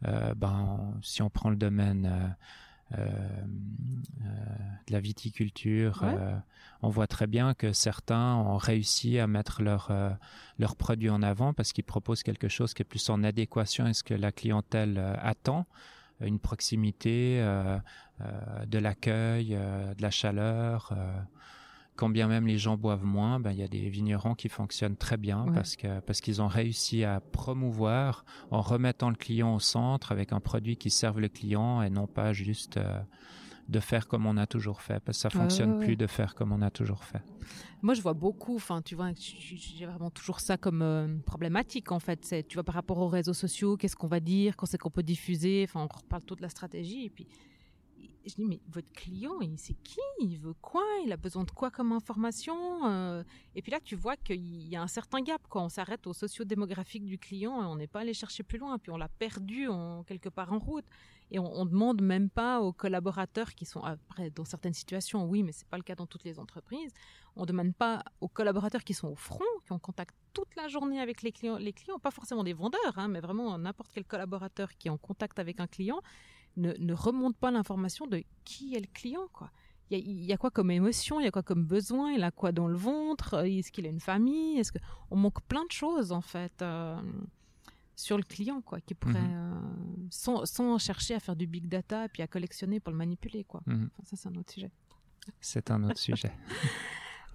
euh, 0.06 0.34
ben 0.34 0.94
si 1.02 1.22
on 1.22 1.30
prend 1.30 1.50
le 1.50 1.56
domaine 1.56 2.06
euh, 2.06 2.28
de 4.86 4.92
la 4.92 5.00
viticulture. 5.00 6.02
Euh, 6.04 6.36
on 6.82 6.88
voit 6.88 7.06
très 7.06 7.26
bien 7.26 7.54
que 7.54 7.72
certains 7.72 8.34
ont 8.34 8.56
réussi 8.56 9.18
à 9.18 9.26
mettre 9.26 9.62
leurs 9.62 10.76
produits 10.76 11.10
en 11.10 11.22
avant 11.22 11.52
parce 11.52 11.72
qu'ils 11.72 11.84
proposent 11.84 12.22
quelque 12.22 12.48
chose 12.48 12.74
qui 12.74 12.82
est 12.82 12.86
plus 12.86 13.08
en 13.08 13.22
adéquation 13.22 13.84
avec 13.84 13.96
ce 13.96 14.04
que 14.04 14.14
la 14.14 14.32
clientèle 14.32 14.98
attend 15.20 15.66
une 16.20 16.38
proximité, 16.38 17.40
de 18.20 18.78
l'accueil, 18.78 19.50
de 19.50 20.02
la 20.02 20.10
chaleur 20.10 20.92
quand 21.96 22.08
bien 22.08 22.26
même 22.26 22.46
les 22.46 22.58
gens 22.58 22.76
boivent 22.76 23.04
moins, 23.04 23.38
ben, 23.38 23.52
il 23.52 23.58
y 23.58 23.62
a 23.62 23.68
des 23.68 23.88
vignerons 23.88 24.34
qui 24.34 24.48
fonctionnent 24.48 24.96
très 24.96 25.16
bien 25.16 25.46
parce 25.54 25.76
que 25.76 26.00
parce 26.00 26.20
qu'ils 26.20 26.40
ont 26.40 26.48
réussi 26.48 27.04
à 27.04 27.20
promouvoir 27.20 28.24
en 28.50 28.60
remettant 28.60 29.10
le 29.10 29.16
client 29.16 29.54
au 29.54 29.60
centre 29.60 30.12
avec 30.12 30.32
un 30.32 30.40
produit 30.40 30.76
qui 30.76 30.90
serve 30.90 31.20
le 31.20 31.28
client 31.28 31.82
et 31.82 31.90
non 31.90 32.06
pas 32.06 32.32
juste 32.32 32.78
euh, 32.78 33.00
de 33.68 33.80
faire 33.80 34.08
comme 34.08 34.26
on 34.26 34.36
a 34.36 34.46
toujours 34.46 34.80
fait 34.80 35.00
parce 35.00 35.18
que 35.18 35.22
ça 35.22 35.30
fonctionne 35.30 35.78
plus 35.78 35.96
de 35.96 36.06
faire 36.06 36.34
comme 36.34 36.52
on 36.52 36.62
a 36.62 36.70
toujours 36.70 37.04
fait. 37.04 37.22
Moi, 37.82 37.94
je 37.94 38.02
vois 38.02 38.14
beaucoup. 38.14 38.54
Enfin, 38.54 38.80
tu 38.80 38.94
vois, 38.94 39.10
j'ai 39.16 39.86
vraiment 39.86 40.10
toujours 40.10 40.40
ça 40.40 40.56
comme 40.56 40.82
euh, 40.82 41.18
problématique 41.26 41.90
en 41.90 41.98
fait. 41.98 42.24
C'est, 42.24 42.46
tu 42.46 42.54
vois, 42.54 42.62
par 42.62 42.76
rapport 42.76 42.98
aux 42.98 43.08
réseaux 43.08 43.34
sociaux, 43.34 43.76
qu'est-ce 43.76 43.96
qu'on 43.96 44.06
va 44.06 44.20
dire, 44.20 44.56
quand 44.56 44.66
c'est 44.66 44.78
qu'on 44.78 44.90
peut 44.90 45.02
diffuser. 45.02 45.66
Enfin, 45.68 45.80
on 45.80 45.96
reparle 45.96 46.22
tout 46.22 46.36
de 46.36 46.42
la 46.42 46.48
stratégie 46.48 47.06
et 47.06 47.10
puis 47.10 47.26
je 48.24 48.34
dis, 48.34 48.44
mais 48.44 48.60
votre 48.68 48.90
client, 48.92 49.32
c'est 49.56 49.74
qui 49.82 50.00
Il 50.20 50.36
veut 50.38 50.54
quoi 50.60 50.84
Il 51.04 51.12
a 51.12 51.16
besoin 51.16 51.44
de 51.44 51.50
quoi 51.50 51.70
comme 51.70 51.92
information 51.92 52.86
euh? 52.86 53.22
Et 53.54 53.62
puis 53.62 53.72
là, 53.72 53.80
tu 53.80 53.96
vois 53.96 54.16
qu'il 54.16 54.68
y 54.68 54.76
a 54.76 54.82
un 54.82 54.86
certain 54.86 55.20
gap. 55.20 55.42
Quand 55.48 55.64
on 55.64 55.68
s'arrête 55.68 56.06
au 56.06 56.12
socio-démographique 56.12 57.04
du 57.04 57.18
client, 57.18 57.52
on 57.52 57.76
n'est 57.76 57.86
pas 57.86 58.00
allé 58.00 58.14
chercher 58.14 58.42
plus 58.42 58.58
loin. 58.58 58.78
Puis 58.78 58.90
on 58.90 58.96
l'a 58.96 59.08
perdu 59.08 59.68
quelque 60.06 60.28
part 60.28 60.52
en 60.52 60.58
route. 60.58 60.86
Et 61.34 61.38
on, 61.38 61.64
ne 61.64 61.70
demande 61.70 62.02
même 62.02 62.28
pas 62.28 62.60
aux 62.60 62.74
collaborateurs 62.74 63.54
qui 63.54 63.64
sont, 63.64 63.80
après, 63.80 64.28
dans 64.28 64.44
certaines 64.44 64.74
situations, 64.74 65.24
oui, 65.24 65.42
mais 65.42 65.52
c'est 65.52 65.66
pas 65.66 65.78
le 65.78 65.82
cas 65.82 65.94
dans 65.94 66.06
toutes 66.06 66.24
les 66.24 66.38
entreprises. 66.38 66.92
On 67.36 67.46
demande 67.46 67.74
pas 67.74 68.04
aux 68.20 68.28
collaborateurs 68.28 68.84
qui 68.84 68.92
sont 68.92 69.08
au 69.08 69.16
front, 69.16 69.44
qui 69.64 69.72
ont 69.72 69.78
contact 69.78 70.14
toute 70.34 70.54
la 70.56 70.68
journée 70.68 71.00
avec 71.00 71.22
les 71.22 71.32
clients, 71.32 71.56
les 71.56 71.72
clients, 71.72 71.98
pas 71.98 72.10
forcément 72.10 72.44
des 72.44 72.52
vendeurs, 72.52 72.98
hein, 72.98 73.08
mais 73.08 73.20
vraiment 73.20 73.56
n'importe 73.56 73.92
quel 73.94 74.04
collaborateur 74.04 74.76
qui 74.76 74.88
est 74.88 74.90
en 74.90 74.98
contact 74.98 75.38
avec 75.38 75.58
un 75.58 75.66
client 75.66 76.02
ne, 76.56 76.92
remonte 76.92 77.36
pas 77.36 77.50
l'information 77.50 78.06
de 78.06 78.22
qui 78.44 78.74
est 78.74 78.80
le 78.80 78.88
client, 78.92 79.28
quoi. 79.32 79.50
Il 79.90 80.24
y, 80.24 80.32
a, 80.32 80.38
quoi 80.38 80.50
comme 80.50 80.70
émotion, 80.70 81.20
il 81.20 81.24
y 81.24 81.26
a 81.26 81.30
quoi 81.30 81.42
comme 81.42 81.64
besoin, 81.64 82.12
il 82.12 82.22
a 82.22 82.30
quoi 82.30 82.50
dans 82.50 82.66
le 82.66 82.78
ventre, 82.78 83.34
euh, 83.34 83.44
est-ce 83.44 83.70
qu'il 83.70 83.84
a 83.84 83.90
une 83.90 84.00
famille, 84.00 84.58
est-ce 84.58 84.72
que 84.72 84.78
on 85.10 85.16
manque 85.16 85.42
plein 85.42 85.66
de 85.66 85.70
choses 85.70 86.12
en 86.12 86.22
fait 86.22 86.62
euh, 86.62 86.96
sur 87.94 88.16
le 88.16 88.22
client 88.22 88.62
quoi, 88.62 88.80
qui 88.80 88.94
pourrait 88.94 89.20
mhm. 89.20 90.08
euh, 90.28 90.40
sans, 90.46 90.78
chercher 90.78 91.14
à 91.14 91.20
faire 91.20 91.36
du 91.36 91.46
big 91.46 91.68
data 91.68 92.06
et 92.06 92.08
puis 92.08 92.22
à 92.22 92.26
collectionner 92.26 92.80
pour 92.80 92.90
le 92.90 92.96
manipuler 92.96 93.44
quoi. 93.44 93.60
Mhm. 93.66 93.90
ça 94.04 94.16
c'est 94.16 94.28
un 94.30 94.34
autre 94.36 94.50
sujet. 94.50 94.70
C'est 95.42 95.70
un 95.70 95.84
autre 95.84 95.98
sujet. 95.98 96.32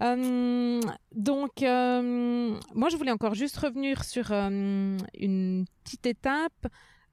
donc, 0.00 1.60
moi, 1.60 2.88
je 2.88 2.96
voulais 2.96 3.12
encore 3.12 3.34
juste 3.34 3.56
revenir 3.56 4.02
sur 4.02 4.32
une 4.32 5.64
petite 5.84 6.06
étape 6.06 6.66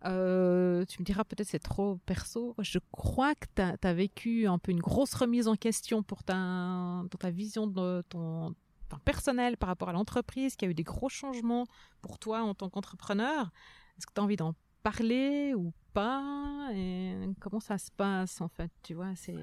euh, 0.05 0.85
tu 0.85 1.01
me 1.01 1.05
diras 1.05 1.23
peut-être 1.23 1.47
c'est 1.47 1.59
trop 1.59 1.97
perso. 2.05 2.55
Je 2.59 2.79
crois 2.91 3.33
que 3.35 3.47
tu 3.55 3.87
as, 3.87 3.93
vécu 3.93 4.47
un 4.47 4.57
peu 4.57 4.71
une 4.71 4.79
grosse 4.79 5.13
remise 5.13 5.47
en 5.47 5.55
question 5.55 6.03
pour 6.03 6.23
ta, 6.23 6.33
dans 6.33 7.17
ta 7.19 7.31
vision 7.31 7.67
de 7.67 8.03
ton 8.09 8.55
personnel 9.03 9.57
par 9.57 9.67
rapport 9.67 9.89
à 9.89 9.93
l'entreprise, 9.93 10.55
qu'il 10.55 10.67
y 10.67 10.69
a 10.69 10.71
eu 10.71 10.75
des 10.75 10.83
gros 10.83 11.09
changements 11.09 11.65
pour 12.01 12.19
toi 12.19 12.43
en 12.43 12.53
tant 12.53 12.69
qu'entrepreneur. 12.69 13.51
Est-ce 13.97 14.07
que 14.07 14.13
tu 14.13 14.21
as 14.21 14.23
envie 14.23 14.37
d'en 14.37 14.53
parler 14.83 15.53
ou 15.53 15.73
pas? 15.93 16.69
Et 16.73 17.15
comment 17.39 17.59
ça 17.59 17.77
se 17.77 17.91
passe 17.91 18.41
en 18.41 18.47
fait? 18.47 18.71
Tu 18.83 18.93
vois, 18.93 19.15
c'est 19.15 19.35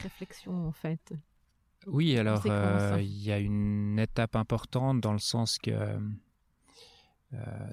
réflexion 0.00 0.68
en 0.68 0.72
fait. 0.72 1.12
Oui, 1.86 2.18
alors 2.18 2.42
euh, 2.46 2.98
il 3.00 3.22
y 3.22 3.32
a 3.32 3.38
une 3.38 3.98
étape 3.98 4.36
importante 4.36 5.00
dans 5.00 5.12
le 5.12 5.18
sens 5.18 5.58
que 5.58 5.98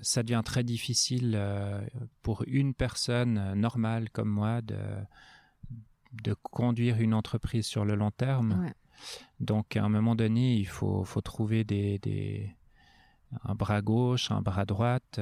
ça 0.02 0.24
devient 0.24 0.42
très 0.44 0.64
difficile 0.64 1.34
euh, 1.36 1.82
pour 2.22 2.44
une 2.48 2.74
personne 2.74 3.38
euh, 3.38 3.56
normale 3.56 4.10
comme 4.10 4.30
moi 4.30 4.62
de, 4.62 4.78
de 6.24 6.34
conduire 6.34 7.00
une 7.00 7.14
entreprise 7.14 7.66
sur 7.66 7.86
le 7.86 7.96
long 7.96 8.12
terme. 8.12 8.72
Donc, 9.40 9.78
à 9.78 9.84
un 9.84 9.90
moment 9.90 10.16
donné, 10.16 10.56
il 10.56 10.68
faut, 10.68 11.04
faut 11.04 11.22
trouver 11.22 11.64
des, 11.64 12.00
des, 12.00 12.56
un 13.44 13.56
bras 13.56 13.82
gauche, 13.82 14.32
un 14.32 14.42
bras 14.42 14.66
droite. 14.66 15.20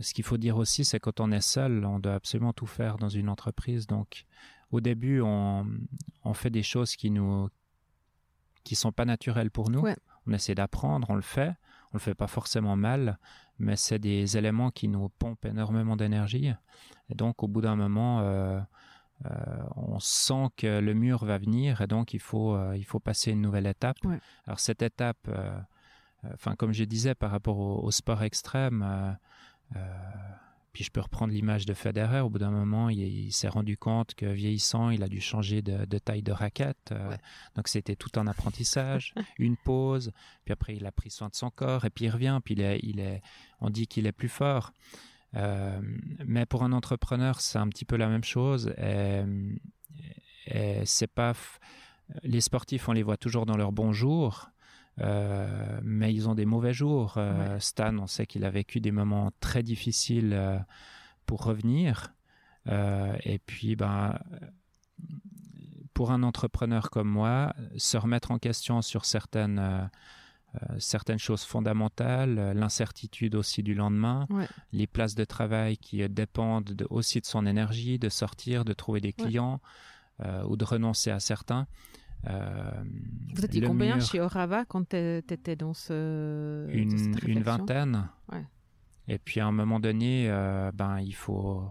ce 0.00 0.14
qu'il 0.14 0.24
faut 0.24 0.38
dire 0.38 0.56
aussi, 0.56 0.84
c'est 0.84 1.00
quand 1.00 1.18
on 1.20 1.32
est 1.32 1.40
seul, 1.40 1.84
on 1.84 1.98
doit 1.98 2.14
absolument 2.14 2.52
tout 2.52 2.66
faire 2.66 2.98
dans 2.98 3.08
une 3.08 3.28
entreprise. 3.28 3.86
Donc, 3.88 4.26
au 4.70 4.80
début, 4.80 5.20
on, 5.20 5.66
on 6.22 6.34
fait 6.34 6.50
des 6.50 6.62
choses 6.62 6.94
qui 6.94 7.10
nous 7.10 7.48
qui 8.62 8.76
sont 8.76 8.92
pas 8.92 9.04
naturelles 9.04 9.50
pour 9.50 9.70
nous. 9.70 9.84
On 10.26 10.32
essaie 10.32 10.54
d'apprendre, 10.54 11.10
on 11.10 11.16
le 11.16 11.22
fait 11.22 11.54
on 11.92 11.96
le 11.96 12.00
fait 12.00 12.14
pas 12.14 12.26
forcément 12.26 12.76
mal, 12.76 13.18
mais 13.58 13.76
c'est 13.76 13.98
des 13.98 14.36
éléments 14.36 14.70
qui 14.70 14.88
nous 14.88 15.08
pompent 15.08 15.44
énormément 15.44 15.96
d'énergie. 15.96 16.52
Et 17.08 17.14
donc, 17.14 17.42
au 17.42 17.48
bout 17.48 17.60
d'un 17.60 17.76
moment, 17.76 18.20
euh, 18.20 18.60
euh, 19.26 19.62
on 19.76 19.98
sent 19.98 20.48
que 20.56 20.78
le 20.78 20.94
mur 20.94 21.24
va 21.24 21.38
venir 21.38 21.80
et 21.80 21.86
donc 21.86 22.14
il 22.14 22.20
faut, 22.20 22.54
euh, 22.54 22.76
il 22.76 22.84
faut 22.84 23.00
passer 23.00 23.32
une 23.32 23.42
nouvelle 23.42 23.66
étape. 23.66 23.98
Alors, 24.46 24.60
cette 24.60 24.82
étape, 24.82 25.28
enfin, 26.32 26.54
comme 26.54 26.72
je 26.72 26.84
disais, 26.84 27.14
par 27.14 27.30
rapport 27.30 27.58
au, 27.58 27.80
au 27.82 27.90
sport 27.90 28.22
extrême, 28.22 29.16
puis 30.72 30.84
je 30.84 30.90
peux 30.90 31.00
reprendre 31.00 31.32
l'image 31.32 31.66
de 31.66 31.74
Federer. 31.74 32.20
Au 32.20 32.30
bout 32.30 32.38
d'un 32.38 32.50
moment, 32.50 32.88
il, 32.88 33.32
s'est 33.32 33.48
rendu 33.48 33.76
compte 33.76 34.14
que 34.14 34.26
vieillissant, 34.26 34.90
il 34.90 35.02
a 35.02 35.08
dû 35.08 35.20
changer 35.20 35.62
de, 35.62 35.98
taille 35.98 36.22
de 36.22 36.32
raquette. 36.32 36.92
Euh, 36.92 37.16
donc 37.56 37.68
c'était 37.68 37.96
tout 37.96 38.10
un 38.16 38.26
apprentissage, 38.26 39.14
une 39.38 39.56
pause. 39.56 40.12
Puis 40.44 40.52
après, 40.52 40.76
il 40.76 40.86
a 40.86 40.92
pris 40.92 41.10
soin 41.10 41.28
de 41.28 41.34
son 41.34 41.50
corps 41.50 41.84
et 41.84 41.90
puis 41.90 42.06
il 42.06 42.10
revient. 42.10 42.40
Puis 42.44 42.54
il 42.54 42.60
est, 42.60 42.80
il 42.82 43.00
est 43.00 43.22
on 43.60 43.70
dit 43.70 43.86
qu'il 43.86 44.06
est 44.06 44.12
plus 44.12 44.28
fort. 44.28 44.72
Euh, 45.36 45.80
mais 46.26 46.46
pour 46.46 46.62
un 46.62 46.72
entrepreneur, 46.72 47.40
c'est 47.40 47.58
un 47.58 47.68
petit 47.68 47.84
peu 47.84 47.96
la 47.96 48.08
même 48.08 48.24
chose. 48.24 48.72
Et, 48.78 49.22
et 50.46 50.82
c'est 50.84 51.06
pas 51.06 51.34
les 52.22 52.40
sportifs, 52.40 52.88
on 52.88 52.92
les 52.92 53.02
voit 53.02 53.16
toujours 53.16 53.46
dans 53.46 53.56
leur 53.56 53.72
bon 53.72 53.92
jour. 53.92 54.50
Euh, 55.00 55.80
mais 55.82 56.12
ils 56.12 56.28
ont 56.28 56.34
des 56.34 56.46
mauvais 56.46 56.72
jours. 56.72 57.14
Euh, 57.16 57.58
Stan, 57.58 57.96
on 57.98 58.06
sait 58.06 58.26
qu'il 58.26 58.44
a 58.44 58.50
vécu 58.50 58.80
des 58.80 58.92
moments 58.92 59.30
très 59.40 59.62
difficiles 59.62 60.32
euh, 60.32 60.58
pour 61.26 61.44
revenir. 61.44 62.12
et 62.66 63.38
puis, 63.46 63.76
ben, 63.76 64.18
pour 65.94 66.10
un 66.10 66.22
entrepreneur 66.22 66.90
comme 66.90 67.08
moi, 67.08 67.54
se 67.76 67.96
remettre 67.96 68.30
en 68.30 68.38
question 68.38 68.82
sur 68.82 69.04
certaines 69.04 69.90
certaines 70.78 71.18
choses 71.18 71.44
fondamentales, 71.44 72.52
l'incertitude 72.56 73.36
aussi 73.36 73.62
du 73.62 73.74
lendemain, 73.74 74.26
les 74.72 74.88
places 74.88 75.14
de 75.14 75.24
travail 75.24 75.78
qui 75.78 76.06
dépendent 76.08 76.86
aussi 76.90 77.20
de 77.20 77.26
son 77.26 77.46
énergie, 77.46 78.00
de 78.00 78.08
sortir, 78.08 78.64
de 78.64 78.72
trouver 78.72 79.00
des 79.00 79.12
clients 79.12 79.60
ou 80.46 80.56
de 80.56 80.64
renoncer 80.64 81.12
à 81.12 81.20
certains. 81.20 81.68
Euh, 82.26 82.84
Vous 83.34 83.44
étiez 83.44 83.62
combien 83.62 83.98
chez 84.00 84.20
Orava 84.20 84.64
quand 84.64 84.88
tu 84.90 84.96
étais 84.96 85.56
dans 85.56 85.74
ce. 85.74 86.68
Une, 86.70 87.16
une 87.26 87.42
vingtaine. 87.42 88.08
Et 89.08 89.18
puis 89.18 89.40
à 89.40 89.46
un 89.46 89.52
moment 89.52 89.80
donné, 89.80 90.28
euh, 90.28 90.70
ben, 90.72 91.00
il, 91.00 91.14
faut, 91.14 91.68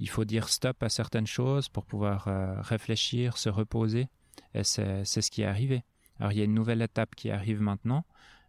il 0.00 0.08
faut 0.08 0.24
dire 0.24 0.48
stop 0.48 0.82
à 0.82 0.88
certaines 0.88 1.26
choses 1.26 1.68
pour 1.68 1.84
pouvoir 1.84 2.26
euh, 2.26 2.60
réfléchir, 2.60 3.36
se 3.36 3.48
reposer. 3.48 4.08
Et 4.54 4.64
c'est 4.64 5.04
ce 5.04 5.30
qui 5.30 5.42
est 5.42 5.46
arrivé. 5.46 5.84
Alors 6.18 6.32
il 6.32 6.38
y 6.38 6.40
a 6.40 6.44
une 6.44 6.54
nouvelle 6.54 6.82
étape 6.82 7.14
qui 7.14 7.30
arrive 7.30 7.60
maintenant, 7.60 8.04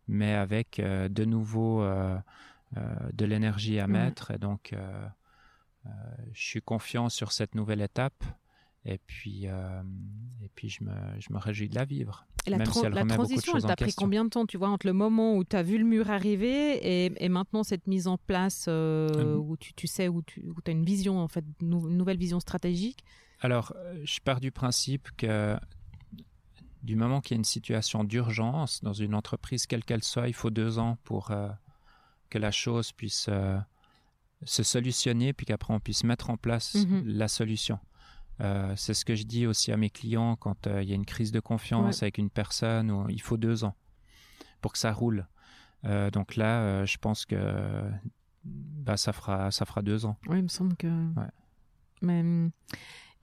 mais 0.08 0.34
avec 0.34 0.82
de 0.82 1.26
nouveau 1.26 1.84
de 1.84 3.26
l'énergie 3.26 3.80
à 3.80 3.88
mettre. 3.88 4.32
Et 4.32 4.38
donc 4.38 4.76
je 6.34 6.42
suis 6.42 6.62
confiant 6.62 7.10
sur 7.10 7.32
cette 7.32 7.54
nouvelle 7.56 7.82
étape. 7.82 8.24
Et 8.86 9.00
puis, 9.00 9.46
et 9.46 10.50
puis 10.54 10.70
je, 10.70 10.84
me, 10.84 10.94
je 11.20 11.34
me 11.34 11.40
réjouis 11.40 11.70
de 11.70 11.76
la 11.76 11.86
vivre. 11.86 12.28
Et 12.46 12.52
la, 12.52 12.60
la 12.60 13.06
transition, 13.06 13.54
elle 13.56 13.64
t'a 13.64 13.76
pris 13.76 13.96
combien 13.96 14.24
de 14.24 14.30
temps, 14.30 14.46
tu 14.46 14.58
vois, 14.58 14.70
entre 14.70 14.86
le 14.86 14.94
moment 14.94 15.36
où 15.36 15.44
tu 15.44 15.56
as 15.56 15.64
vu 15.64 15.80
le 15.80 15.86
mur 15.86 16.12
arriver 16.12 17.06
et, 17.06 17.12
et 17.18 17.30
maintenant 17.30 17.64
cette 17.64 17.88
mise 17.88 18.06
en 18.06 18.20
place 18.20 18.68
où 18.68 19.58
tu, 19.60 19.74
tu, 19.74 19.88
sais, 19.88 20.08
où 20.08 20.22
tu 20.22 20.44
as 20.68 20.72
une 20.72 20.86
vision, 20.86 21.20
en 21.20 21.28
fait, 21.28 21.44
une 21.62 21.98
nouvelle 21.98 22.18
vision 22.18 22.40
stratégique? 22.40 23.04
Alors, 23.42 23.74
je 24.04 24.20
pars 24.20 24.40
du 24.40 24.52
principe 24.52 25.10
que 25.18 25.58
du 26.86 26.96
moment 26.96 27.20
qu'il 27.20 27.32
y 27.32 27.38
a 27.38 27.40
une 27.40 27.44
situation 27.44 28.04
d'urgence 28.04 28.84
dans 28.84 28.94
une 28.94 29.16
entreprise, 29.16 29.66
quelle 29.66 29.84
qu'elle 29.84 30.04
soit, 30.04 30.28
il 30.28 30.34
faut 30.34 30.52
deux 30.52 30.78
ans 30.78 30.98
pour 31.04 31.32
euh, 31.32 31.50
que 32.30 32.38
la 32.38 32.52
chose 32.52 32.92
puisse 32.92 33.26
euh, 33.28 33.58
se 34.44 34.62
solutionner, 34.62 35.34
puis 35.34 35.48
qu'après 35.48 35.74
on 35.74 35.80
puisse 35.80 36.04
mettre 36.04 36.30
en 36.30 36.38
place 36.38 36.76
mhm. 36.76 37.04
la 37.06 37.28
solution. 37.28 37.80
Euh, 38.42 38.74
c'est 38.76 38.94
ce 38.94 39.06
que 39.06 39.16
je 39.16 39.24
dis 39.24 39.48
aussi 39.48 39.72
à 39.72 39.78
mes 39.78 39.90
clients 39.90 40.36
quand 40.36 40.68
il 40.68 40.90
y 40.90 40.92
a 40.92 40.96
une 40.96 41.06
crise 41.06 41.32
de 41.32 41.40
confiance 41.40 42.04
avec 42.04 42.18
une 42.18 42.30
personne, 42.30 42.92
où 42.92 43.10
il 43.10 43.22
faut 43.22 43.38
deux 43.38 43.64
ans 43.64 43.76
pour 44.62 44.74
que 44.74 44.78
ça 44.78 44.92
roule. 44.92 45.28
donc 45.84 46.36
là, 46.36 46.86
je 46.86 46.98
pense 46.98 47.26
que 47.26 47.84
bah, 48.44 48.98
ça, 48.98 49.14
fera, 49.14 49.52
ça 49.52 49.66
fera 49.66 49.82
deux 49.82 50.06
ans. 50.06 50.18
Oui, 50.28 50.40
il 50.40 50.44
me 50.44 50.48
semble 50.48 50.76
que. 50.76 50.88
Mais 52.02 52.24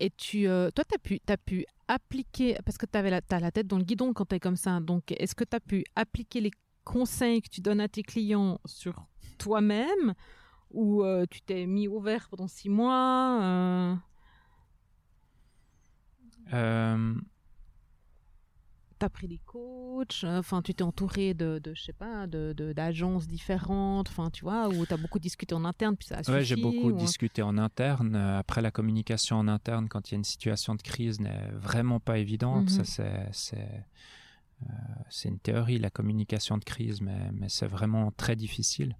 et 0.02 0.10
tu, 0.10 0.48
euh, 0.48 0.68
toi, 0.72 0.84
tu 0.84 0.96
as 0.96 0.98
pu, 0.98 1.20
as 1.28 1.36
pu 1.36 1.64
appliquer, 1.86 2.56
parce 2.64 2.76
que 2.76 2.86
tu 2.86 2.98
as 2.98 3.02
la 3.40 3.50
tête 3.52 3.68
dans 3.68 3.78
le 3.78 3.84
guidon 3.84 4.12
quand 4.12 4.26
tu 4.26 4.34
es 4.34 4.40
comme 4.40 4.56
ça, 4.56 4.80
donc 4.80 5.12
est-ce 5.12 5.36
que 5.36 5.44
tu 5.44 5.54
as 5.54 5.60
pu 5.60 5.84
appliquer 5.94 6.40
les 6.40 6.50
conseils 6.82 7.40
que 7.40 7.48
tu 7.48 7.60
donnes 7.60 7.80
à 7.80 7.86
tes 7.86 8.02
clients 8.02 8.58
sur 8.64 9.06
toi-même 9.38 10.14
ou 10.72 11.04
euh, 11.04 11.24
tu 11.30 11.40
t'es 11.42 11.66
mis 11.66 11.86
au 11.86 12.00
vert 12.00 12.26
pendant 12.28 12.48
six 12.48 12.68
mois 12.68 13.38
euh? 13.42 13.94
Tu 19.02 19.06
as 19.06 19.10
pris 19.10 19.26
des 19.26 19.40
coachs, 19.44 20.22
euh, 20.22 20.38
enfin, 20.38 20.62
tu 20.62 20.74
t'es 20.74 20.84
entouré 20.84 21.34
de, 21.34 21.58
de, 21.58 21.74
je 21.74 21.82
sais 21.82 21.92
pas, 21.92 22.28
d'agences 22.28 23.26
de, 23.26 23.32
différentes, 23.32 24.08
enfin, 24.08 24.30
tu 24.30 24.44
vois, 24.44 24.68
ou 24.68 24.86
tu 24.86 24.94
as 24.94 24.96
beaucoup 24.96 25.18
discuté 25.18 25.56
en 25.56 25.64
interne, 25.64 25.96
puis 25.96 26.06
ça 26.06 26.18
a 26.18 26.30
Ouais, 26.30 26.44
j'ai 26.44 26.54
beaucoup 26.54 26.92
discuté 26.92 27.42
en 27.42 27.58
interne. 27.58 28.14
Euh, 28.14 28.38
après, 28.38 28.62
la 28.62 28.70
communication 28.70 29.36
en 29.36 29.48
interne, 29.48 29.88
quand 29.88 30.08
il 30.08 30.12
y 30.12 30.14
a 30.14 30.18
une 30.18 30.24
situation 30.24 30.76
de 30.76 30.82
crise, 30.82 31.18
n'est 31.18 31.50
vraiment 31.52 31.98
pas 31.98 32.18
évidente. 32.18 32.70
Ça, 32.70 32.82
mhm. 33.02 33.28
c'est. 33.32 33.56
Euh, 34.62 34.66
c'est 35.10 35.28
une 35.28 35.40
théorie, 35.40 35.80
la 35.80 35.90
communication 35.90 36.56
de 36.56 36.62
crise, 36.62 37.00
mais, 37.00 37.32
mais 37.32 37.48
c'est 37.48 37.66
vraiment 37.66 38.12
très 38.12 38.36
difficile. 38.36 38.96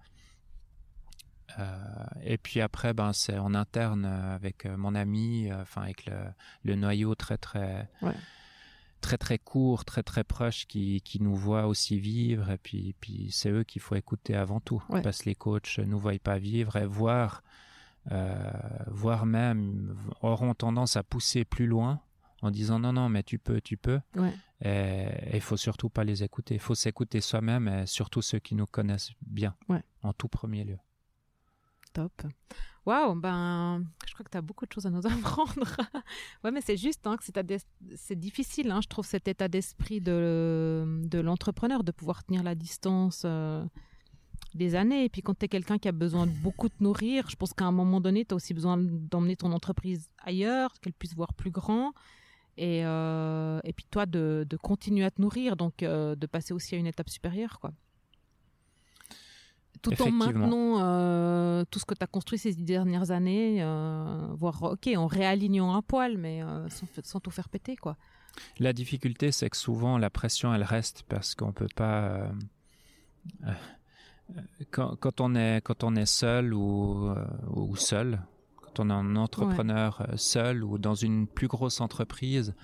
Et 2.23 2.39
puis 2.39 2.61
après, 2.61 2.95
ben, 2.95 3.13
c'est 3.13 3.39
en 3.39 3.55
interne 3.55 4.05
avec 4.05 4.65
mon 4.65 4.95
ami, 4.95 5.53
enfin 5.53 5.83
avec 5.83 6.07
le, 6.07 6.17
le, 6.65 6.77
noyau 6.77 7.15
très 7.15 7.37
très 7.37 7.89
ouais 8.01 8.15
très 9.03 9.19
très 9.19 9.39
court, 9.39 9.85
très 9.85 10.03
très 10.03 10.25
proche, 10.25 10.67
qui, 10.67 11.03
qui 11.03 11.21
nous 11.21 11.35
voient 11.35 11.67
aussi 11.67 11.99
vivre. 11.99 12.49
Et 12.51 12.57
puis, 12.57 12.95
puis 13.01 13.29
c'est 13.31 13.51
eux 13.51 13.65
qu'il 13.65 13.83
faut 13.83 13.97
écouter 13.97 14.35
avant 14.35 14.61
tout. 14.61 14.83
Parce 15.03 15.19
que 15.19 15.29
les 15.29 15.35
coachs 15.35 15.79
ne 15.79 15.85
nous 15.85 15.99
voient 15.99 16.19
pas 16.23 16.39
vivre 16.39 16.77
et 16.77 16.87
voir, 16.87 17.43
euh, 18.11 18.51
voire 18.87 19.27
même 19.27 19.95
auront 20.23 20.55
tendance 20.55 20.97
à 20.97 21.03
pousser 21.03 21.45
plus 21.45 21.67
loin 21.67 22.01
en 22.41 22.51
disant 22.51 22.79
non, 22.79 22.95
non, 22.95 23.09
mais 23.11 23.23
tu 23.23 23.39
peux, 23.39 23.61
tu 23.61 23.77
peux. 23.77 24.01
Et 24.65 25.07
il 25.35 25.41
faut 25.41 25.59
surtout 25.59 25.91
pas 25.91 26.05
les 26.05 26.23
écouter. 26.23 26.55
Il 26.55 26.61
faut 26.61 26.75
s'écouter 26.75 27.21
soi-même 27.21 27.69
et 27.69 27.87
surtout 27.87 28.23
ceux 28.23 28.39
qui 28.39 28.55
nous 28.55 28.67
connaissent 28.67 29.13
bien, 29.27 29.55
en 30.03 30.13
tout 30.15 30.29
premier 30.29 30.65
lieu. 30.65 30.79
Top. 31.93 32.23
Waouh, 32.85 33.15
ben, 33.15 33.85
je 34.07 34.13
crois 34.13 34.25
que 34.25 34.31
tu 34.31 34.37
as 34.37 34.43
beaucoup 34.43 34.67
de 34.67 34.73
choses 34.73 34.87
à 34.87 34.91
nous 34.91 35.07
apprendre. 35.07 35.77
ouais, 36.43 36.51
mais 36.51 36.61
c'est 36.61 36.77
juste 36.77 37.07
hein, 37.07 37.17
que 37.17 37.25
c'est 37.95 38.19
difficile, 38.19 38.71
hein, 38.71 38.81
je 38.83 38.89
trouve, 38.89 39.07
cet 39.07 39.29
état 39.29 39.49
d'esprit 39.49 40.01
de, 40.01 40.85
de 41.05 41.21
l'entrepreneur, 41.21 41.85
de 41.85 41.93
pouvoir 41.93 42.25
tenir 42.25 42.43
la 42.43 42.55
distance 42.57 43.23
euh, 43.25 43.65
des 44.55 44.75
années. 44.75 45.05
Et 45.05 45.09
puis 45.09 45.23
quand 45.23 45.39
tu 45.39 45.45
es 45.45 45.49
quelqu'un 45.49 45.79
qui 45.79 45.89
a 45.89 45.93
besoin 45.93 46.27
de 46.27 46.33
beaucoup 46.33 46.69
te 46.69 46.83
nourrir, 46.83 47.31
je 47.31 47.37
pense 47.37 47.53
qu'à 47.53 47.67
un 47.67 47.73
moment 47.73 48.01
donné, 48.01 48.25
tu 48.25 48.35
as 48.35 48.37
aussi 48.37 48.53
besoin 48.53 48.77
d'emmener 48.79 49.37
ton 49.37 49.53
entreprise 49.53 50.11
ailleurs, 50.19 50.73
qu'elle 50.81 50.95
puisse 50.95 51.15
voir 51.15 51.35
plus 51.35 51.51
grand. 51.51 51.93
Et, 52.57 52.85
euh, 52.85 53.61
et 53.65 53.73
puis 53.73 53.87
toi, 53.91 54.07
de, 54.07 54.45
de, 54.49 54.57
continuer 54.57 55.05
à 55.05 55.11
te 55.11 55.23
nourrir, 55.23 55.57
donc 55.57 55.83
euh, 55.83 56.15
de 56.17 56.27
passer 56.27 56.53
aussi 56.53 56.75
à 56.75 56.79
une 56.79 56.87
étape 56.87 57.09
supérieure, 57.09 57.61
quoi 57.61 57.73
tout 59.83 60.01
en 60.01 60.11
maintenant 60.11 60.79
euh, 60.81 61.65
tout 61.71 61.79
ce 61.79 61.85
que 61.85 61.95
tu 61.95 62.03
as 62.03 62.07
construit 62.07 62.39
ces 62.39 62.55
dernières 62.55 63.11
années, 63.11 63.63
euh, 63.63 64.29
voire 64.33 64.63
ok 64.63 64.89
en 64.97 65.07
réalignant 65.07 65.75
un 65.75 65.83
poil, 65.83 66.17
mais 66.17 66.43
euh, 66.43 66.69
sans, 66.69 66.87
sans, 67.03 67.21
tout 67.21 67.31
faire 67.31 67.49
péter 67.49 67.77
quoi. 67.77 67.97
La 68.59 68.73
difficulté, 68.73 69.33
c'est 69.33 69.51
que 69.51 69.57
souvent 69.57 69.99
la 69.99 70.09
pression, 70.09 70.55
elle 70.55 70.63
reste 70.63 71.03
parce 71.09 71.35
qu'on 71.35 71.53
peut 71.53 71.69
pas. 71.75 72.31
Quand, 74.71 74.97
quand, 74.97 75.21
on 75.21 75.35
est 75.35 75.61
quand 75.63 75.85
on 75.85 75.95
est 75.95 76.07
seul 76.07 76.55
ou, 76.55 77.13
ou 77.51 77.77
seul, 77.77 78.23
quand 78.63 78.81
on 78.81 78.89
est 78.89 78.95
un 78.95 79.17
entrepreneur 79.17 80.07
seul 80.17 80.65
ou 80.65 80.79
dans 80.79 80.95
une 80.95 81.27
plus 81.27 81.49
grosse 81.49 81.81
entreprise 81.81 82.55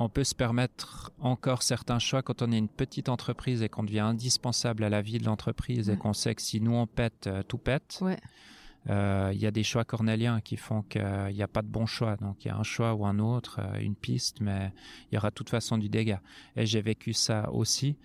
on 0.00 0.08
peut 0.08 0.24
se 0.24 0.34
permettre 0.34 1.12
encore 1.20 1.62
certains 1.62 1.98
choix 1.98 2.22
quand 2.22 2.40
on 2.40 2.50
est 2.52 2.58
une 2.58 2.70
petite 2.70 3.10
entreprise 3.10 3.62
et 3.62 3.68
qu'on 3.68 3.84
devient 3.84 4.00
indispensable 4.00 4.82
à 4.82 4.88
la 4.88 5.02
vie 5.02 5.18
de 5.18 5.26
l'entreprise 5.26 5.90
et 5.90 5.96
qu'on 5.98 6.14
sait 6.14 6.34
que 6.34 6.40
si 6.40 6.62
nous 6.62 6.72
on 6.72 6.86
pète, 6.86 7.26
euh, 7.26 7.42
tout 7.42 7.58
pète. 7.58 8.02
Euh, 8.88 9.30
il 9.34 9.38
y 9.38 9.44
a 9.46 9.50
des 9.50 9.62
choix 9.62 9.84
cornéliens 9.84 10.40
qui 10.40 10.56
font 10.56 10.80
qu'il 10.80 11.34
n'y 11.34 11.42
a 11.42 11.48
pas 11.48 11.60
de 11.60 11.68
bon 11.68 11.84
choix. 11.84 12.16
Donc 12.16 12.42
il 12.42 12.48
y 12.48 12.50
a 12.50 12.56
un 12.56 12.62
choix 12.62 12.94
ou 12.94 13.04
un 13.04 13.18
autre, 13.18 13.60
euh, 13.60 13.78
une 13.78 13.94
piste, 13.94 14.40
mais 14.40 14.72
il 15.12 15.16
y 15.16 15.18
aura 15.18 15.28
de 15.28 15.34
toute 15.34 15.50
façon 15.50 15.76
du 15.76 15.90
dégât. 15.90 16.22
Et 16.56 16.64
j'ai 16.64 16.80
vécu 16.80 17.12
ça 17.12 17.50
aussi. 17.50 17.98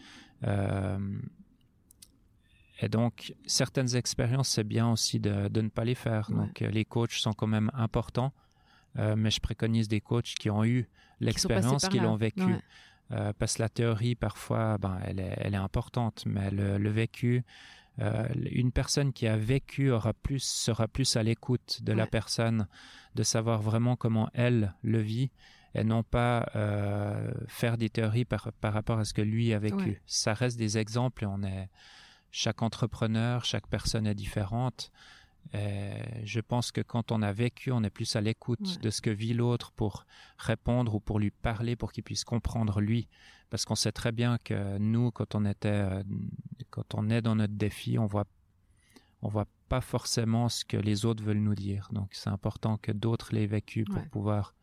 et 2.81 2.89
donc 2.89 3.33
certaines 3.45 3.95
expériences, 3.95 4.49
c'est 4.49 4.65
bien 4.65 4.91
aussi 4.91 5.21
de, 5.21 5.47
ne 5.61 5.69
pas 5.69 5.85
les 5.85 5.95
faire. 5.95 6.29
Donc 6.29 6.59
les 6.59 6.83
coachs 6.83 7.13
sont 7.13 7.31
quand 7.31 7.47
même 7.47 7.71
importants. 7.73 8.33
Mais 8.95 9.31
je 9.31 9.39
préconise 9.39 9.87
des 9.87 10.01
coachs 10.01 10.35
qui 10.39 10.49
ont 10.49 10.63
eu 10.63 10.87
l'expérience 11.19 11.87
qu'ils 11.87 12.05
ont 12.05 12.15
vécu. 12.15 12.55
Euh, 13.11 13.33
parce 13.37 13.55
que 13.55 13.61
la 13.61 13.69
théorie, 13.69 14.15
parfois, 14.15 14.77
ben, 14.77 14.99
elle, 15.05 15.19
est, 15.19 15.35
elle 15.37 15.53
est 15.53 15.57
importante, 15.57 16.23
mais 16.25 16.49
le, 16.49 16.89
vécu, 16.89 17.43
euh, 17.99 18.27
une 18.51 18.71
personne 18.71 19.13
qui 19.13 19.27
a 19.27 19.37
vécu 19.37 19.91
aura 19.91 20.13
plus, 20.13 20.43
sera 20.43 20.87
plus 20.87 21.15
à 21.15 21.23
l'écoute 21.23 21.83
de 21.83 21.93
la 21.93 22.07
personne, 22.07 22.67
de 23.13 23.23
savoir 23.23 23.61
vraiment 23.61 23.95
comment 23.95 24.29
elle 24.33 24.73
le 24.81 24.99
vit, 24.99 25.29
et 25.75 25.83
non 25.83 26.03
pas 26.03 26.49
euh, 26.55 27.31
faire 27.47 27.77
des 27.77 27.89
théories 27.89 28.25
par, 28.25 28.51
par 28.53 28.73
rapport 28.73 28.97
à 28.97 29.05
ce 29.05 29.13
que 29.13 29.21
lui 29.21 29.53
a 29.53 29.59
vécu. 29.59 30.01
Ça 30.07 30.33
reste 30.33 30.57
des 30.57 30.77
exemples 30.77 31.25
et 31.25 31.27
on 31.27 31.43
est, 31.43 31.69
chaque 32.31 32.63
entrepreneur, 32.63 33.45
chaque 33.45 33.67
personne 33.67 34.07
est 34.07 34.15
différente. 34.15 34.91
Euh, 35.53 36.03
je 36.23 36.39
pense 36.39 36.71
que 36.71 36.81
quand 36.81 37.11
on 37.11 37.21
a 37.21 37.31
vécu, 37.31 37.71
on 37.71 37.83
est 37.83 37.89
plus 37.89 38.15
à 38.15 38.21
l'écoute 38.21 38.81
de 38.81 38.89
ce 38.89 39.01
que 39.01 39.09
vit 39.09 39.33
l'autre 39.33 39.71
pour 39.71 40.05
répondre 40.37 40.95
ou 40.95 40.99
pour 40.99 41.19
lui 41.19 41.31
parler 41.31 41.75
pour 41.75 41.91
qu'il 41.91 42.03
puisse 42.03 42.23
comprendre 42.23 42.81
lui. 42.81 43.07
Parce 43.49 43.65
qu'on 43.65 43.75
sait 43.75 43.91
très 43.91 44.11
bien 44.11 44.37
que 44.39 44.77
nous, 44.79 45.11
quand 45.11 45.35
on 45.35 45.45
était, 45.45 45.69
euh, 45.69 46.03
quand 46.71 46.95
on 46.95 47.09
est 47.09 47.21
dans 47.21 47.35
notre 47.35 47.53
défi, 47.53 47.97
on 47.99 48.07
voit, 48.07 48.25
on 49.21 49.29
voit 49.29 49.47
pas 49.69 49.81
forcément 49.81 50.49
ce 50.49 50.65
que 50.65 50.77
les 50.77 51.05
autres 51.05 51.23
veulent 51.23 51.37
nous 51.37 51.55
dire. 51.55 51.87
Donc 51.91 52.09
c'est 52.11 52.29
important 52.29 52.77
que 52.77 52.91
d'autres 52.91 53.33
l'aient 53.33 53.47
vécu 53.47 53.85
pour 53.85 54.03
pouvoir 54.07 54.55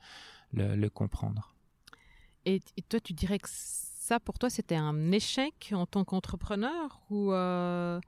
le, 0.53 0.89
comprendre. 0.89 1.55
Et, 2.45 2.61
toi, 2.89 3.01
tu 3.01 3.12
dirais 3.14 3.39
que 3.39 3.49
ça, 3.51 4.20
pour 4.20 4.39
toi, 4.39 4.51
c'était 4.51 4.76
un 4.76 5.12
échec 5.12 5.72
en 5.72 5.87
tant 5.87 6.05
qu'entrepreneur 6.05 7.01
ou, 7.09 7.33
euh, 7.33 8.01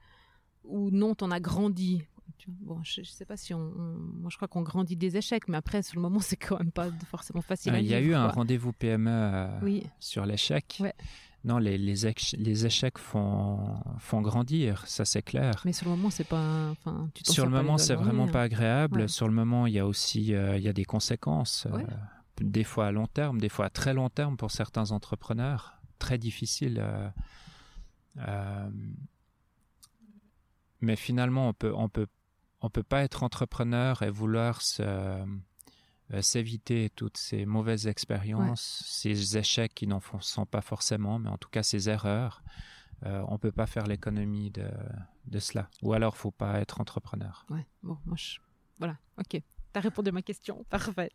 ou 0.65 0.91
non, 0.91 1.15
t'en 1.15 1.31
as 1.31 1.39
grandi? 1.39 2.03
Bon, 2.47 2.79
je, 2.83 3.01
ne 3.01 3.05
sais 3.05 3.25
pas 3.25 3.37
si 3.37 3.53
on, 3.53 3.59
moi 3.59 4.29
je 4.29 4.35
crois 4.35 4.47
qu'on 4.47 4.61
grandit 4.61 4.95
des 4.95 5.17
échecs, 5.17 5.47
mais 5.47 5.57
après 5.57 5.81
sur 5.81 5.95
le 5.95 6.01
moment 6.01 6.19
c'est 6.21 6.37
quand 6.37 6.57
même 6.57 6.71
pas 6.71 6.89
forcément 7.09 7.41
facile. 7.41 7.73
Ah, 7.75 7.79
il 7.79 7.87
y 7.87 7.93
a 7.93 7.99
eu 7.99 8.13
un 8.13 8.27
rendez-vous 8.27 8.71
PME 8.73 9.09
euh, 9.09 9.79
sur 9.99 10.25
l'échec. 10.25 10.81
Non, 11.43 11.59
les, 11.59 11.77
les, 11.77 12.65
échecs 12.65 12.97
font, 12.97 13.75
font 13.99 14.21
grandir, 14.21 14.87
ça 14.87 15.05
c'est 15.05 15.21
clair. 15.21 15.53
Mais 15.63 15.73
sur 15.73 15.85
le 15.85 15.91
moment, 15.95 16.09
c'est 16.09 16.23
pas. 16.23 16.71
Enfin, 16.71 17.07
sur 17.23 17.45
le 17.45 17.51
moment, 17.51 17.77
c'est 17.77 17.93
vraiment 17.93 18.27
pas 18.27 18.41
hein. 18.41 18.45
agréable. 18.45 19.07
Sur 19.07 19.27
le 19.27 19.33
moment, 19.33 19.67
il 19.67 19.73
y 19.73 19.79
a 19.79 19.85
aussi 19.85 20.33
euh, 20.33 20.57
il 20.57 20.63
y 20.63 20.67
a 20.67 20.73
des 20.73 20.85
conséquences, 20.85 21.67
euh, 21.71 21.83
des 22.41 22.63
fois 22.63 22.87
à 22.87 22.91
long 22.91 23.05
terme, 23.05 23.39
des 23.39 23.49
fois 23.49 23.65
à 23.65 23.69
très 23.69 23.93
long 23.93 24.09
terme 24.09 24.37
pour 24.37 24.49
certains 24.49 24.89
entrepreneurs. 24.89 25.79
Très 25.99 26.17
difficile. 26.17 26.83
mais 30.81 30.95
finalement, 30.95 31.49
on 31.49 31.53
peut, 31.53 31.73
on 31.75 31.89
peut 31.89 32.07
on 32.65 32.69
peut 32.69 32.83
pas 32.83 33.03
être 33.03 33.23
entrepreneur 33.23 34.01
et 34.01 34.09
vouloir 34.09 34.61
euh, 34.79 35.25
s'éviter 36.21 36.89
toutes 36.95 37.17
ces 37.17 37.45
mauvaises 37.45 37.87
expériences, 37.87 38.83
ces 38.87 39.37
échecs 39.37 39.73
qui 39.73 39.87
n'en 39.87 40.01
sont 40.19 40.45
pas 40.45 40.61
forcément, 40.61 41.19
mais 41.19 41.29
en 41.29 41.37
tout 41.37 41.49
cas 41.49 41.63
ces 41.63 41.89
erreurs. 41.89 42.43
on 43.03 43.33
ne 43.33 43.37
peut 43.37 43.51
pas 43.51 43.67
faire 43.67 43.87
l'économie 43.87 44.51
de, 44.51 44.67
de, 45.27 45.39
cela. 45.39 45.69
Ou 45.83 45.93
alors, 45.93 46.17
faut 46.17 46.31
pas 46.31 46.59
être 46.59 46.81
entrepreneur. 46.81 47.45
Ouais, 47.49 47.65
bon, 47.83 47.97
moi, 48.05 48.15
je... 48.17 48.39
voilà, 48.79 48.97
ok 49.19 49.41
tu 49.75 49.79
as 49.79 49.81
répondu 49.81 50.09
à 50.09 50.11
ma 50.13 50.21
question. 50.21 50.65
Parfait. 50.69 51.11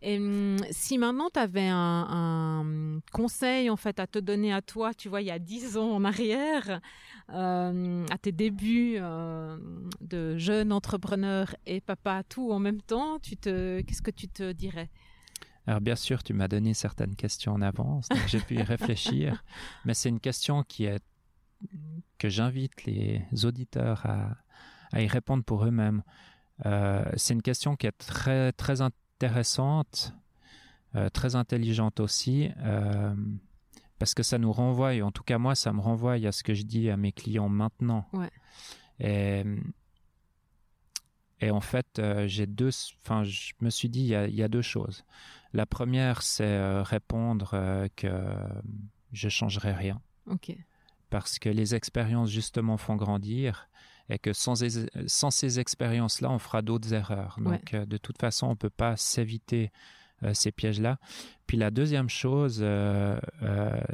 Et 0.00 0.18
hum, 0.18 0.56
si 0.70 0.96
maintenant 0.98 1.28
tu 1.32 1.40
avais 1.40 1.68
un, 1.68 3.00
conseil 3.12 3.68
en 3.70 3.76
fait 3.76 3.98
à 4.00 4.06
te 4.06 4.18
donner 4.18 4.52
à 4.52 4.62
toi, 4.62 4.94
tu 4.94 5.08
vois, 5.08 5.22
il 5.22 5.26
y 5.26 5.30
a 5.30 5.38
dix 5.38 5.76
ans 5.76 5.90
en 5.90 6.04
arrière, 6.04 6.80
euh, 7.32 8.06
à 8.10 8.18
tes 8.18 8.32
débuts 8.32 8.96
euh, 8.98 9.58
de 10.00 10.36
jeune 10.38 10.72
entrepreneur 10.72 11.54
et 11.66 11.80
papa, 11.80 12.22
tout 12.28 12.52
en 12.52 12.58
même 12.58 12.80
temps, 12.80 13.18
tu 13.18 13.36
te, 13.36 13.80
qu'est-ce 13.80 14.02
que 14.02 14.10
tu 14.10 14.28
te 14.28 14.52
dirais? 14.52 14.90
Alors 15.66 15.80
bien 15.80 15.96
sûr, 15.96 16.22
tu 16.22 16.32
m'as 16.32 16.46
donné 16.46 16.74
certaines 16.74 17.16
questions 17.16 17.54
en 17.54 17.60
avance, 17.60 18.08
donc 18.08 18.28
j'ai 18.28 18.40
pu 18.40 18.54
y 18.54 18.62
réfléchir, 18.62 19.44
mais 19.84 19.94
c'est 19.94 20.08
une 20.08 20.20
question 20.20 20.62
qui 20.62 20.84
est 20.84 21.02
que 22.18 22.28
j'invite 22.28 22.84
les 22.84 23.24
auditeurs 23.44 24.06
à, 24.06 24.36
à 24.92 25.02
y 25.02 25.06
répondre 25.06 25.42
pour 25.42 25.64
eux-mêmes. 25.64 26.02
Euh, 26.64 27.04
c'est 27.16 27.34
une 27.34 27.42
question 27.42 27.76
qui 27.76 27.86
est 27.86 27.98
très, 27.98 28.52
très 28.52 28.80
intéressante, 28.80 30.14
euh, 30.94 31.10
très 31.10 31.36
intelligente 31.36 32.00
aussi, 32.00 32.50
euh, 32.58 33.14
parce 33.98 34.14
que 34.14 34.22
ça 34.22 34.38
nous 34.38 34.52
renvoie, 34.52 34.94
et 34.94 35.02
en 35.02 35.10
tout 35.10 35.22
cas 35.22 35.38
moi, 35.38 35.54
ça 35.54 35.72
me 35.72 35.80
renvoie 35.80 36.14
à 36.14 36.32
ce 36.32 36.42
que 36.42 36.54
je 36.54 36.62
dis 36.62 36.90
à 36.90 36.96
mes 36.96 37.12
clients 37.12 37.48
maintenant. 37.48 38.08
Et, 38.98 39.44
et 41.40 41.50
en 41.50 41.60
fait, 41.60 42.00
j'ai 42.26 42.46
deux, 42.46 42.70
enfin, 43.02 43.24
je 43.24 43.52
me 43.60 43.68
suis 43.68 43.88
dit, 43.88 44.00
il 44.00 44.06
y 44.06 44.14
a, 44.14 44.26
il 44.26 44.34
y 44.34 44.42
a 44.42 44.48
deux 44.48 44.62
choses. 44.62 45.04
La 45.52 45.66
première, 45.66 46.22
c'est 46.22 46.80
répondre 46.82 47.88
que 47.96 48.26
je 49.12 49.28
changerai 49.28 49.72
rien. 49.72 50.00
Parce 51.08 51.38
que 51.38 51.48
les 51.48 51.74
expériences, 51.74 52.30
justement, 52.30 52.76
font 52.76 52.96
grandir 52.96 53.68
et 54.08 54.18
que 54.18 54.32
sans, 54.32 54.62
sans 55.06 55.30
ces 55.30 55.58
expériences-là, 55.58 56.30
on 56.30 56.38
fera 56.38 56.62
d'autres 56.62 56.92
erreurs. 56.92 57.38
Donc, 57.40 57.74
euh, 57.74 57.86
de 57.86 57.96
toute 57.96 58.18
façon, 58.18 58.46
on 58.46 58.50
ne 58.50 58.54
peut 58.54 58.70
pas 58.70 58.96
s'éviter 58.96 59.72
euh, 60.22 60.32
ces 60.32 60.52
pièges-là. 60.52 60.98
Puis 61.46 61.56
la 61.56 61.70
deuxième 61.70 62.08
chose, 62.08 62.60
euh, 62.62 63.18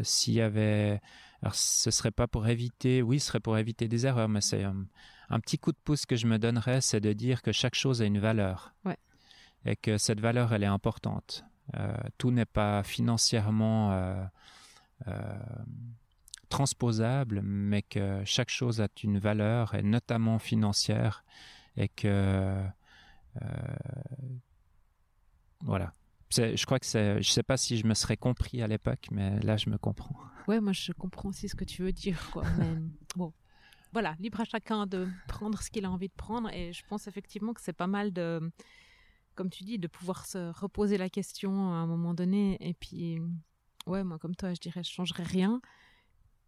s'il 0.03 0.35
y 0.35 0.41
avait... 0.41 1.01
Alors, 1.41 1.55
ce 1.55 1.91
serait 1.91 2.13
pas 2.13 2.29
pour 2.29 2.47
éviter, 2.47 3.03
oui, 3.03 3.19
ce 3.19 3.29
serait 3.29 3.41
pour 3.41 3.59
éviter 3.59 3.89
des 3.89 4.07
erreurs, 4.07 4.29
mais 4.29 4.41
c'est 4.41 4.63
un, 4.63 5.41
petit 5.41 5.59
coup 5.59 5.73
de 5.73 5.79
pouce 5.83 6.07
que 6.07 6.15
je 6.15 6.27
me 6.27 6.39
donnerais, 6.39 6.81
c'est 6.81 7.01
de 7.01 7.13
dire 7.13 7.43
que 7.43 7.51
chaque 7.51 7.75
chose 7.75 8.01
a 8.01 8.05
une 8.05 8.21
valeur. 8.21 8.75
Et 9.65 9.77
que 9.77 9.99
cette 9.99 10.21
valeur, 10.21 10.53
elle 10.53 10.63
est 10.63 10.67
importante. 10.67 11.45
tout 12.19 12.31
n'est 12.31 12.45
pas 12.45 12.85
financièrement 12.85 14.29
transposable, 16.53 17.41
mais 17.43 17.81
que 17.81 18.23
chaque 18.27 18.51
chose 18.51 18.83
a 18.83 18.89
une 19.03 19.19
valeur, 19.19 19.75
et 19.75 19.83
notamment 19.83 20.39
financière, 20.39 21.25
et 21.79 21.89
que 21.89 22.07
euh, 22.07 22.69
voilà. 25.63 25.95
Je 26.31 26.65
crois 26.67 26.79
que 26.79 26.85
c'est, 26.85 27.23
je 27.23 27.31
sais 27.31 27.43
pas 27.43 27.57
si 27.57 27.79
je 27.79 27.87
me 27.87 27.95
serais 27.95 28.19
compris 28.19 28.61
à 28.63 28.67
l'époque, 28.67 29.07
mais 29.11 29.41
là 29.41 29.57
je 29.57 29.71
me 29.71 29.79
comprends. 29.79 30.15
Ouais, 30.47 30.61
moi 30.61 30.75
je 30.75 30.93
comprends 30.93 31.31
aussi 31.31 31.49
ce 31.49 31.55
que 31.55 31.65
tu 31.65 31.83
veux 31.83 31.93
dire, 31.93 32.31
quoi. 32.33 32.43
bon, 33.17 33.33
voilà, 33.93 34.15
libre 34.21 34.41
à 34.41 34.45
chacun 34.45 34.87
de 34.87 35.09
prendre 35.29 35.63
ce 35.63 35.71
qu'il 35.71 35.87
a 35.87 35.91
envie 35.91 36.09
de 36.09 36.15
prendre, 36.15 36.51
et 36.51 36.75
je 36.75 36.83
pense 36.87 37.07
effectivement 37.07 37.55
que 37.55 37.63
c'est 37.63 37.73
pas 37.73 37.87
mal 37.87 38.13
de, 38.13 38.53
comme 39.35 39.49
tu 39.49 39.65
dis, 39.65 39.79
de 39.79 39.89
pouvoir 39.89 40.27
se 40.27 40.53
reposer 40.61 40.99
la 40.99 41.09
question 41.09 41.73
à 41.73 41.77
un 41.77 41.87
moment 41.87 42.13
donné, 42.13 42.59
et 42.61 42.75
puis, 42.75 43.23
ouais, 43.87 44.05
moi 44.05 44.19
comme 44.19 44.37
toi, 44.37 44.53
je 44.53 44.61
dirais, 44.61 44.85
je 44.85 44.91
changerais 44.91 45.25
rien 45.25 45.63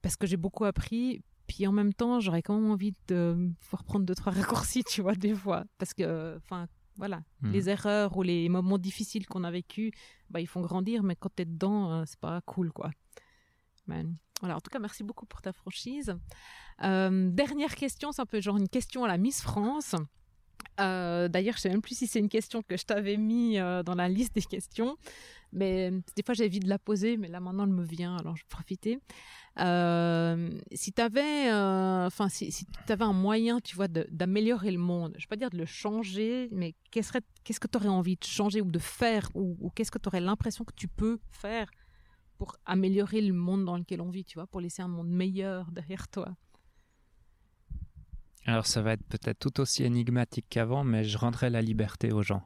parce 0.05 0.17
que 0.17 0.27
j'ai 0.27 0.37
beaucoup 0.37 0.67
appris. 0.67 1.23
Puis 1.47 1.67
en 1.67 1.73
même 1.73 1.95
temps, 1.95 2.21
j'aurais 2.21 2.43
quand 2.43 2.55
même 2.61 2.71
envie 2.71 2.93
de 3.09 3.51
pouvoir 3.61 3.85
prendre 3.85 4.05
deux, 4.05 4.15
trois 4.15 4.33
raccourcis, 4.67 4.85
tu 4.85 5.01
vois, 5.01 5.15
des 5.15 5.35
fois. 5.35 5.65
Parce 5.79 5.95
que, 5.95 6.37
enfin, 6.37 6.69
voilà, 6.97 7.23
hmm. 7.41 7.51
les 7.53 7.71
erreurs 7.71 8.15
ou 8.19 8.23
les 8.23 8.51
moments 8.51 8.77
difficiles 8.77 9.27
qu'on 9.27 9.45
a 9.45 9.51
vécu, 9.51 9.93
bah, 10.29 10.43
ils 10.43 10.47
font 10.47 10.61
grandir, 10.61 11.03
mais 11.03 11.17
quand 11.17 11.31
tu 11.35 11.43
es 11.43 11.47
dedans, 11.47 11.91
euh, 11.91 12.03
c'est 12.07 12.21
pas 12.21 12.43
cool, 12.43 12.71
quoi. 12.71 12.91
voilà, 13.87 14.57
en 14.57 14.61
tout 14.61 14.71
cas, 14.71 14.79
merci 14.79 15.05
beaucoup 15.05 15.25
pour 15.25 15.41
ta 15.41 15.55
franchise. 15.55 16.15
Euh, 16.83 17.31
dernière 17.31 17.75
question, 17.75 18.13
c'est 18.13 18.21
un 18.21 18.27
peu 18.27 18.43
genre 18.43 18.59
une 18.59 18.69
question 18.69 19.05
à 19.05 19.09
la 19.09 19.17
Miss 19.17 19.41
France. 19.41 19.95
Euh, 20.81 21.29
d'ailleurs, 21.29 21.57
je 21.57 21.63
sais 21.63 21.69
même 21.69 21.83
plus 21.83 21.97
si 21.97 22.07
c'est 22.07 22.19
une 22.19 22.29
question 22.29 22.63
que 22.63 22.77
je 22.77 22.85
t'avais 22.85 23.17
mis 23.17 23.57
dans 23.57 23.95
la 23.95 24.09
liste 24.09 24.35
des 24.35 24.43
questions, 24.43 24.97
mais 25.53 25.91
des 26.17 26.23
fois 26.25 26.35
j'évite 26.35 26.65
de 26.65 26.69
la 26.69 26.79
poser, 26.79 27.17
mais 27.17 27.29
là 27.29 27.41
maintenant 27.41 27.65
elle 27.65 27.73
me 27.73 27.85
vient, 27.85 28.17
alors 28.17 28.37
je 28.37 28.43
vais 28.43 28.49
profiter. 28.49 28.99
Euh, 29.61 30.51
si 30.73 30.93
tu 30.93 31.01
avais, 31.01 31.53
euh, 31.53 32.07
enfin, 32.07 32.29
si, 32.29 32.51
si 32.51 32.67
un 32.89 33.13
moyen, 33.13 33.61
tu 33.61 33.77
vois, 33.77 33.89
d'améliorer 33.89 34.73
le 34.73 34.79
monde, 34.79 35.15
je 35.17 35.25
vais 35.25 35.29
pas 35.29 35.37
dire 35.37 35.51
de 35.51 35.59
le 35.59 35.67
changer, 35.67 36.49
mais 36.51 36.75
qu'est-ce 36.91 37.13
que 37.13 37.69
tu 37.69 37.77
aurais 37.77 37.89
envie 37.89 38.17
de 38.17 38.25
changer 38.25 38.61
ou 38.61 38.71
de 38.71 38.79
faire, 38.79 39.29
ou, 39.35 39.71
qu'est-ce 39.75 39.91
que 39.91 39.99
tu 39.99 40.09
aurais 40.09 40.21
l'impression 40.21 40.65
que 40.65 40.75
tu 40.75 40.89
peux 40.89 41.19
faire 41.31 41.69
pour 42.39 42.57
améliorer 42.67 43.21
le 43.21 43.33
monde 43.33 43.65
dans 43.65 43.77
lequel 43.77 44.01
on 44.01 44.11
vit, 44.11 44.25
tu 44.25 44.39
vois, 44.39 44.47
pour 44.47 44.61
laisser 44.61 44.83
un 44.83 44.89
monde 44.89 45.09
meilleur 45.09 45.71
derrière 45.71 46.09
toi? 46.09 46.35
Alors, 48.47 48.67
ça 48.67 48.83
va 48.83 48.93
être 48.93 49.05
peut-être 49.07 49.39
tout 49.39 49.61
aussi 49.61 49.85
énigmatique 49.85 50.47
qu'avant, 50.51 50.85
mais 50.85 51.05
je 51.05 51.17
rendrai 51.17 51.49
la 51.49 51.63
liberté 51.63 52.13
aux 52.13 52.23
gens. 52.23 52.43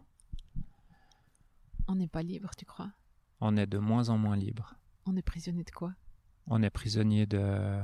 On 1.88 1.96
n'est 1.96 2.08
pas 2.08 2.22
libre, 2.22 2.50
tu 2.56 2.64
crois? 2.64 2.90
On 3.40 3.56
est 3.56 3.66
de 3.66 3.78
moins 3.78 4.08
en 4.08 4.18
moins 4.18 4.36
libre. 4.36 4.74
On 5.06 5.16
est 5.16 5.22
prisonnier 5.22 5.64
de 5.64 5.70
quoi? 5.70 5.94
On 6.46 6.62
est 6.62 6.70
prisonnier 6.70 7.26
de... 7.26 7.80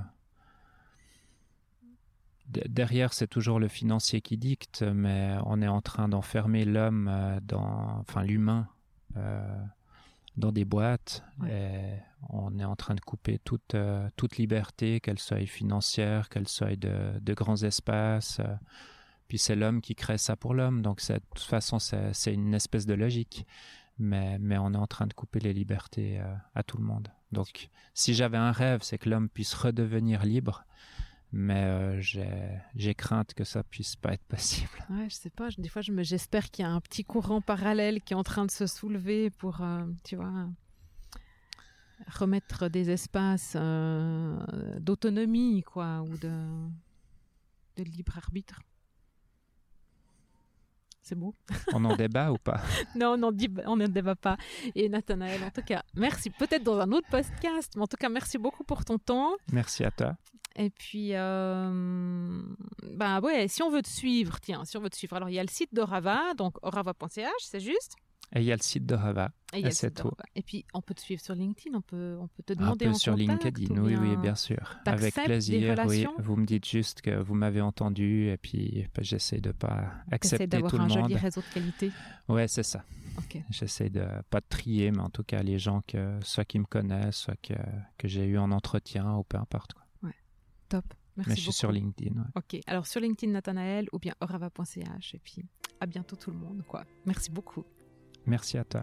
Derrière, 2.47 3.15
c'est 3.15 3.27
toujours 3.27 3.59
le 3.59 3.69
financier 3.69 4.21
qui 4.21 4.37
dicte, 4.37 4.83
mais 4.83 5.37
on 5.47 5.63
est 5.63 5.69
en 5.69 5.81
train 5.81 6.09
d'enfermer 6.09 6.67
l'homme 6.67 7.09
euh, 7.09 7.41
dans, 7.41 7.99
enfin 8.01 8.23
l'humain, 8.23 8.69
euh, 9.17 9.65
dans 10.37 10.53
des 10.53 10.65
boîtes, 10.65 11.25
et 11.49 11.99
on 12.29 12.59
est 12.59 12.65
en 12.65 12.77
train 12.77 12.95
de 12.95 13.01
couper 13.01 13.39
toute 13.39 13.75
euh, 13.75 14.09
toute 14.17 14.37
liberté, 14.37 15.01
qu'elle 15.01 15.19
soit 15.19 15.47
financière, 15.47 16.29
qu'elle 16.29 16.49
soit 16.49 16.77
de, 16.77 17.19
de, 17.21 17.35
grands 17.35 17.63
espaces. 17.63 18.41
puis 19.29 19.39
c'est 19.39 19.57
l'homme 19.57 19.81
qui 19.81 19.95
crée 19.95 20.19
ça 20.19 20.37
pour 20.37 20.55
l'homme, 20.55 20.83
donc 20.83 21.07
de 21.07 21.19
toute 21.35 21.45
façon 21.45 21.79
c'est 21.79 22.33
une 22.33 22.55
espèce 22.55 22.87
de 22.87 22.95
logique, 22.95 23.47
mais 23.99 24.39
mais 24.39 24.59
on 24.59 24.73
est 24.75 24.79
en 24.79 24.87
train 24.87 25.07
de 25.07 25.15
couper 25.15 25.41
les 25.41 25.53
libertés 25.53 26.21
à 26.55 26.63
tout 26.63 26.79
le 26.79 26.85
monde. 26.85 27.09
Donc, 27.35 27.69
si 27.93 28.15
j'avais 28.15 28.39
un 28.39 28.53
rêve, 28.53 28.81
c'est 28.83 28.97
que 28.97 29.11
l'homme 29.11 29.29
puisse 29.29 29.53
redevenir 29.55 30.25
libre. 30.25 30.65
Mais 31.37 31.65
euh, 31.65 32.01
j'ai 32.77 32.95
crainte 32.95 33.35
que 33.35 33.43
ça 33.43 33.65
puisse 33.65 33.97
pas 33.97 34.13
être 34.13 34.25
possible. 34.25 34.71
Ouais, 34.91 35.09
je 35.09 35.17
sais 35.17 35.31
pas. 35.31 35.49
Des 35.59 35.69
fois, 35.69 35.83
j'espère 35.83 36.49
qu'il 36.53 36.65
y 36.65 36.69
a 36.69 36.71
un 36.71 36.81
petit 36.81 37.05
courant 37.05 37.41
parallèle 37.41 38.03
qui 38.03 38.13
est 38.13 38.17
en 38.17 38.23
train 38.23 38.47
de 38.47 38.53
se 38.53 38.69
soulever 38.69 39.31
pour, 39.31 39.61
euh, 39.61 39.85
tu 40.05 40.15
vois, 40.15 40.49
remettre 42.07 42.69
des 42.69 42.89
espaces 42.91 43.55
euh, 43.57 44.39
d'autonomie, 44.79 45.65
quoi, 45.65 46.03
ou 46.03 46.17
de, 46.19 46.31
de 47.79 47.83
libre 47.83 48.17
arbitre. 48.17 48.61
C'est 51.03 51.17
beau. 51.17 51.35
On 51.73 51.85
en 51.85 51.97
débat 51.97 52.31
ou 52.31 52.39
pas? 52.39 52.61
Non, 52.95 53.15
on 53.15 53.77
n'en 53.77 53.89
débat 53.89 54.15
pas. 54.15 54.37
Et 54.77 54.89
Nathanaël, 54.89 55.43
en 55.43 55.51
tout 55.51 55.63
cas, 55.63 55.83
merci. 55.95 56.31
Peut-être 56.31 56.63
dans 56.63 56.79
un 56.79 56.93
autre 56.93 57.09
podcast, 57.11 57.73
mais 57.75 57.83
en 57.83 57.89
tout 57.89 57.97
cas, 57.97 58.09
merci 58.09 58.39
beaucoup 58.39 58.63
pour 58.63 58.85
ton 58.85 58.99
temps. 58.99 59.33
Merci 59.51 59.85
à 59.85 59.91
toi. 59.91 60.17
Et 60.57 60.71
puis, 60.71 61.11
euh, 61.15 62.43
bah 62.93 63.21
ouais, 63.21 63.49
si 63.49 63.63
on 63.63 63.71
veut 63.71 63.83
te 63.83 63.89
suivre, 63.89 64.39
tiens, 64.41 64.65
si 64.65 64.77
on 64.77 64.81
veut 64.81 64.91
te 64.91 64.97
suivre, 64.97 65.17
alors 65.17 65.29
il 65.29 65.35
y 65.35 65.39
a 65.39 65.43
le 65.43 65.49
site 65.49 65.75
d'Orava, 65.75 66.35
donc 66.35 66.57
orava.ch, 66.63 67.29
c'est 67.41 67.61
juste 67.61 67.97
et 68.35 68.41
il 68.41 68.45
y 68.47 68.53
a 68.53 68.57
le 68.57 68.63
site 68.63 68.85
de 68.87 68.95
Rava. 68.95 69.31
Et, 69.53 69.71
c'est 69.71 69.93
tout. 69.93 70.11
Et 70.35 70.43
puis, 70.43 70.65
on 70.75 70.83
peut 70.83 70.95
te 70.95 71.01
suivre 71.01 71.23
sur 71.23 71.35
LinkedIn, 71.35 71.77
on 71.77 71.81
peut, 71.81 72.17
on 72.19 72.27
peut 72.27 72.43
te 72.45 72.53
demander 72.53 72.87
un 72.87 72.93
peu 72.93 72.99
sur 72.99 73.15
LinkedIn, 73.15 73.81
oui, 73.81 73.95
oui, 73.95 74.17
bien 74.17 74.35
sûr. 74.35 74.77
Avec 74.87 75.15
plaisir, 75.15 75.77
oui. 75.87 76.07
Vous 76.19 76.37
me 76.37 76.45
dites 76.45 76.67
juste 76.67 77.01
que 77.01 77.17
vous 77.23 77.35
m'avez 77.35 77.61
entendu 77.61 78.29
et 78.29 78.37
puis 78.37 78.87
bah, 78.95 79.03
j'essaie 79.03 79.41
de 79.41 79.53
pas 79.53 79.93
accepter 80.11 80.49
tout 80.49 80.57
le 80.57 80.63
monde. 80.63 80.71
d'avoir 80.73 81.05
un 81.05 81.09
joli 81.09 81.17
réseau 81.17 81.43
de 81.43 81.55
qualité. 81.55 81.93
Ouais, 82.29 82.49
c'est 82.49 82.65
ça. 82.65 82.85
J'essaie 83.51 83.91
de 83.91 84.05
pas 84.31 84.41
de 84.41 84.47
trier, 84.49 84.91
mais 84.91 85.01
en 85.01 85.11
tout 85.11 85.23
cas, 85.23 85.43
les 85.43 85.59
gens 85.59 85.83
que, 85.87 86.19
soit 86.25 86.45
qui 86.45 86.59
me 86.59 86.65
connaissent, 86.65 87.17
soit 87.17 87.37
que, 87.41 87.55
que 87.99 88.09
j'ai 88.09 88.25
eu 88.25 88.39
en 88.39 88.51
entretien 88.51 89.15
ou 89.15 89.23
peu 89.23 89.37
importe. 89.37 89.75
Quoi. 89.75 89.84
Top. 90.75 90.93
Merci 91.17 91.31
mais 91.31 91.37
je 91.37 91.41
suis 91.43 91.53
sur 91.53 91.71
LinkedIn. 91.71 92.25
Ok, 92.35 92.59
alors 92.67 92.89
sur 92.89 93.01
LinkedIn 93.01 93.31
Nathanaël 93.31 93.87
ou 93.93 94.01
bien 94.01 94.13
orava.ch 94.21 95.15
et 95.15 95.21
puis 95.21 95.45
à 95.79 95.87
bientôt 95.87 96.17
tout 96.17 96.33
le 96.33 96.37
monde. 96.37 96.65
quoi. 96.67 96.85
Merci 97.07 97.31
beaucoup. 97.31 97.63
Merci 98.27 98.59
à 98.59 98.65
toi. 98.65 98.83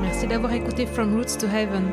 Merci 0.00 0.26
d'avoir 0.26 0.54
écouté 0.54 0.86
From 0.86 1.14
Roots 1.14 1.36
to 1.38 1.46
Heaven. 1.46 1.84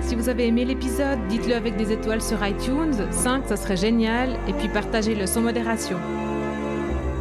Si 0.00 0.16
vous 0.16 0.28
avez 0.28 0.48
aimé 0.48 0.64
l'épisode, 0.64 1.20
dites-le 1.28 1.54
avec 1.54 1.76
des 1.76 1.92
étoiles 1.92 2.22
sur 2.22 2.44
iTunes, 2.44 3.12
5 3.12 3.46
ça 3.46 3.56
serait 3.56 3.76
génial, 3.76 4.36
et 4.48 4.52
puis 4.54 4.68
partagez-le 4.68 5.26
sans 5.26 5.40
modération. 5.40 6.00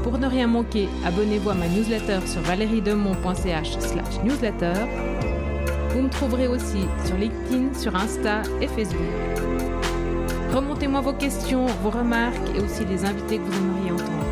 Pour 0.02 0.18
ne 0.18 0.26
rien 0.26 0.48
manquer, 0.48 0.90
abonnez-vous 1.06 1.52
à 1.52 1.54
ma 1.54 1.68
newsletter 1.68 2.26
sur 2.26 2.42
valeriedemont.ch 2.42 3.78
slash 3.80 4.24
newsletter. 4.24 4.74
Vous 5.96 6.02
me 6.02 6.10
trouverez 6.10 6.50
aussi 6.50 6.86
sur 7.06 7.16
LinkedIn, 7.16 7.74
sur 7.74 7.96
Insta 7.96 8.42
et 8.60 8.68
Facebook. 8.68 9.00
Remontez-moi 10.54 11.00
vos 11.00 11.14
questions, 11.14 11.68
vos 11.68 11.90
remarques 11.90 12.36
et 12.54 12.60
aussi 12.60 12.84
les 12.84 13.06
invités 13.06 13.38
que 13.38 13.44
vous 13.44 13.58
aimeriez 13.58 13.92
entendre. 13.94 14.26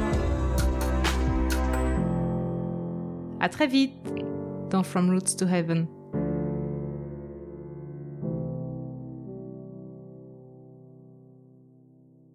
À 3.40 3.48
très 3.48 3.68
vite 3.68 3.94
dans 4.72 4.84
From 4.84 5.10
Roots 5.10 5.38
to 5.38 5.46
Heaven. 5.46 5.88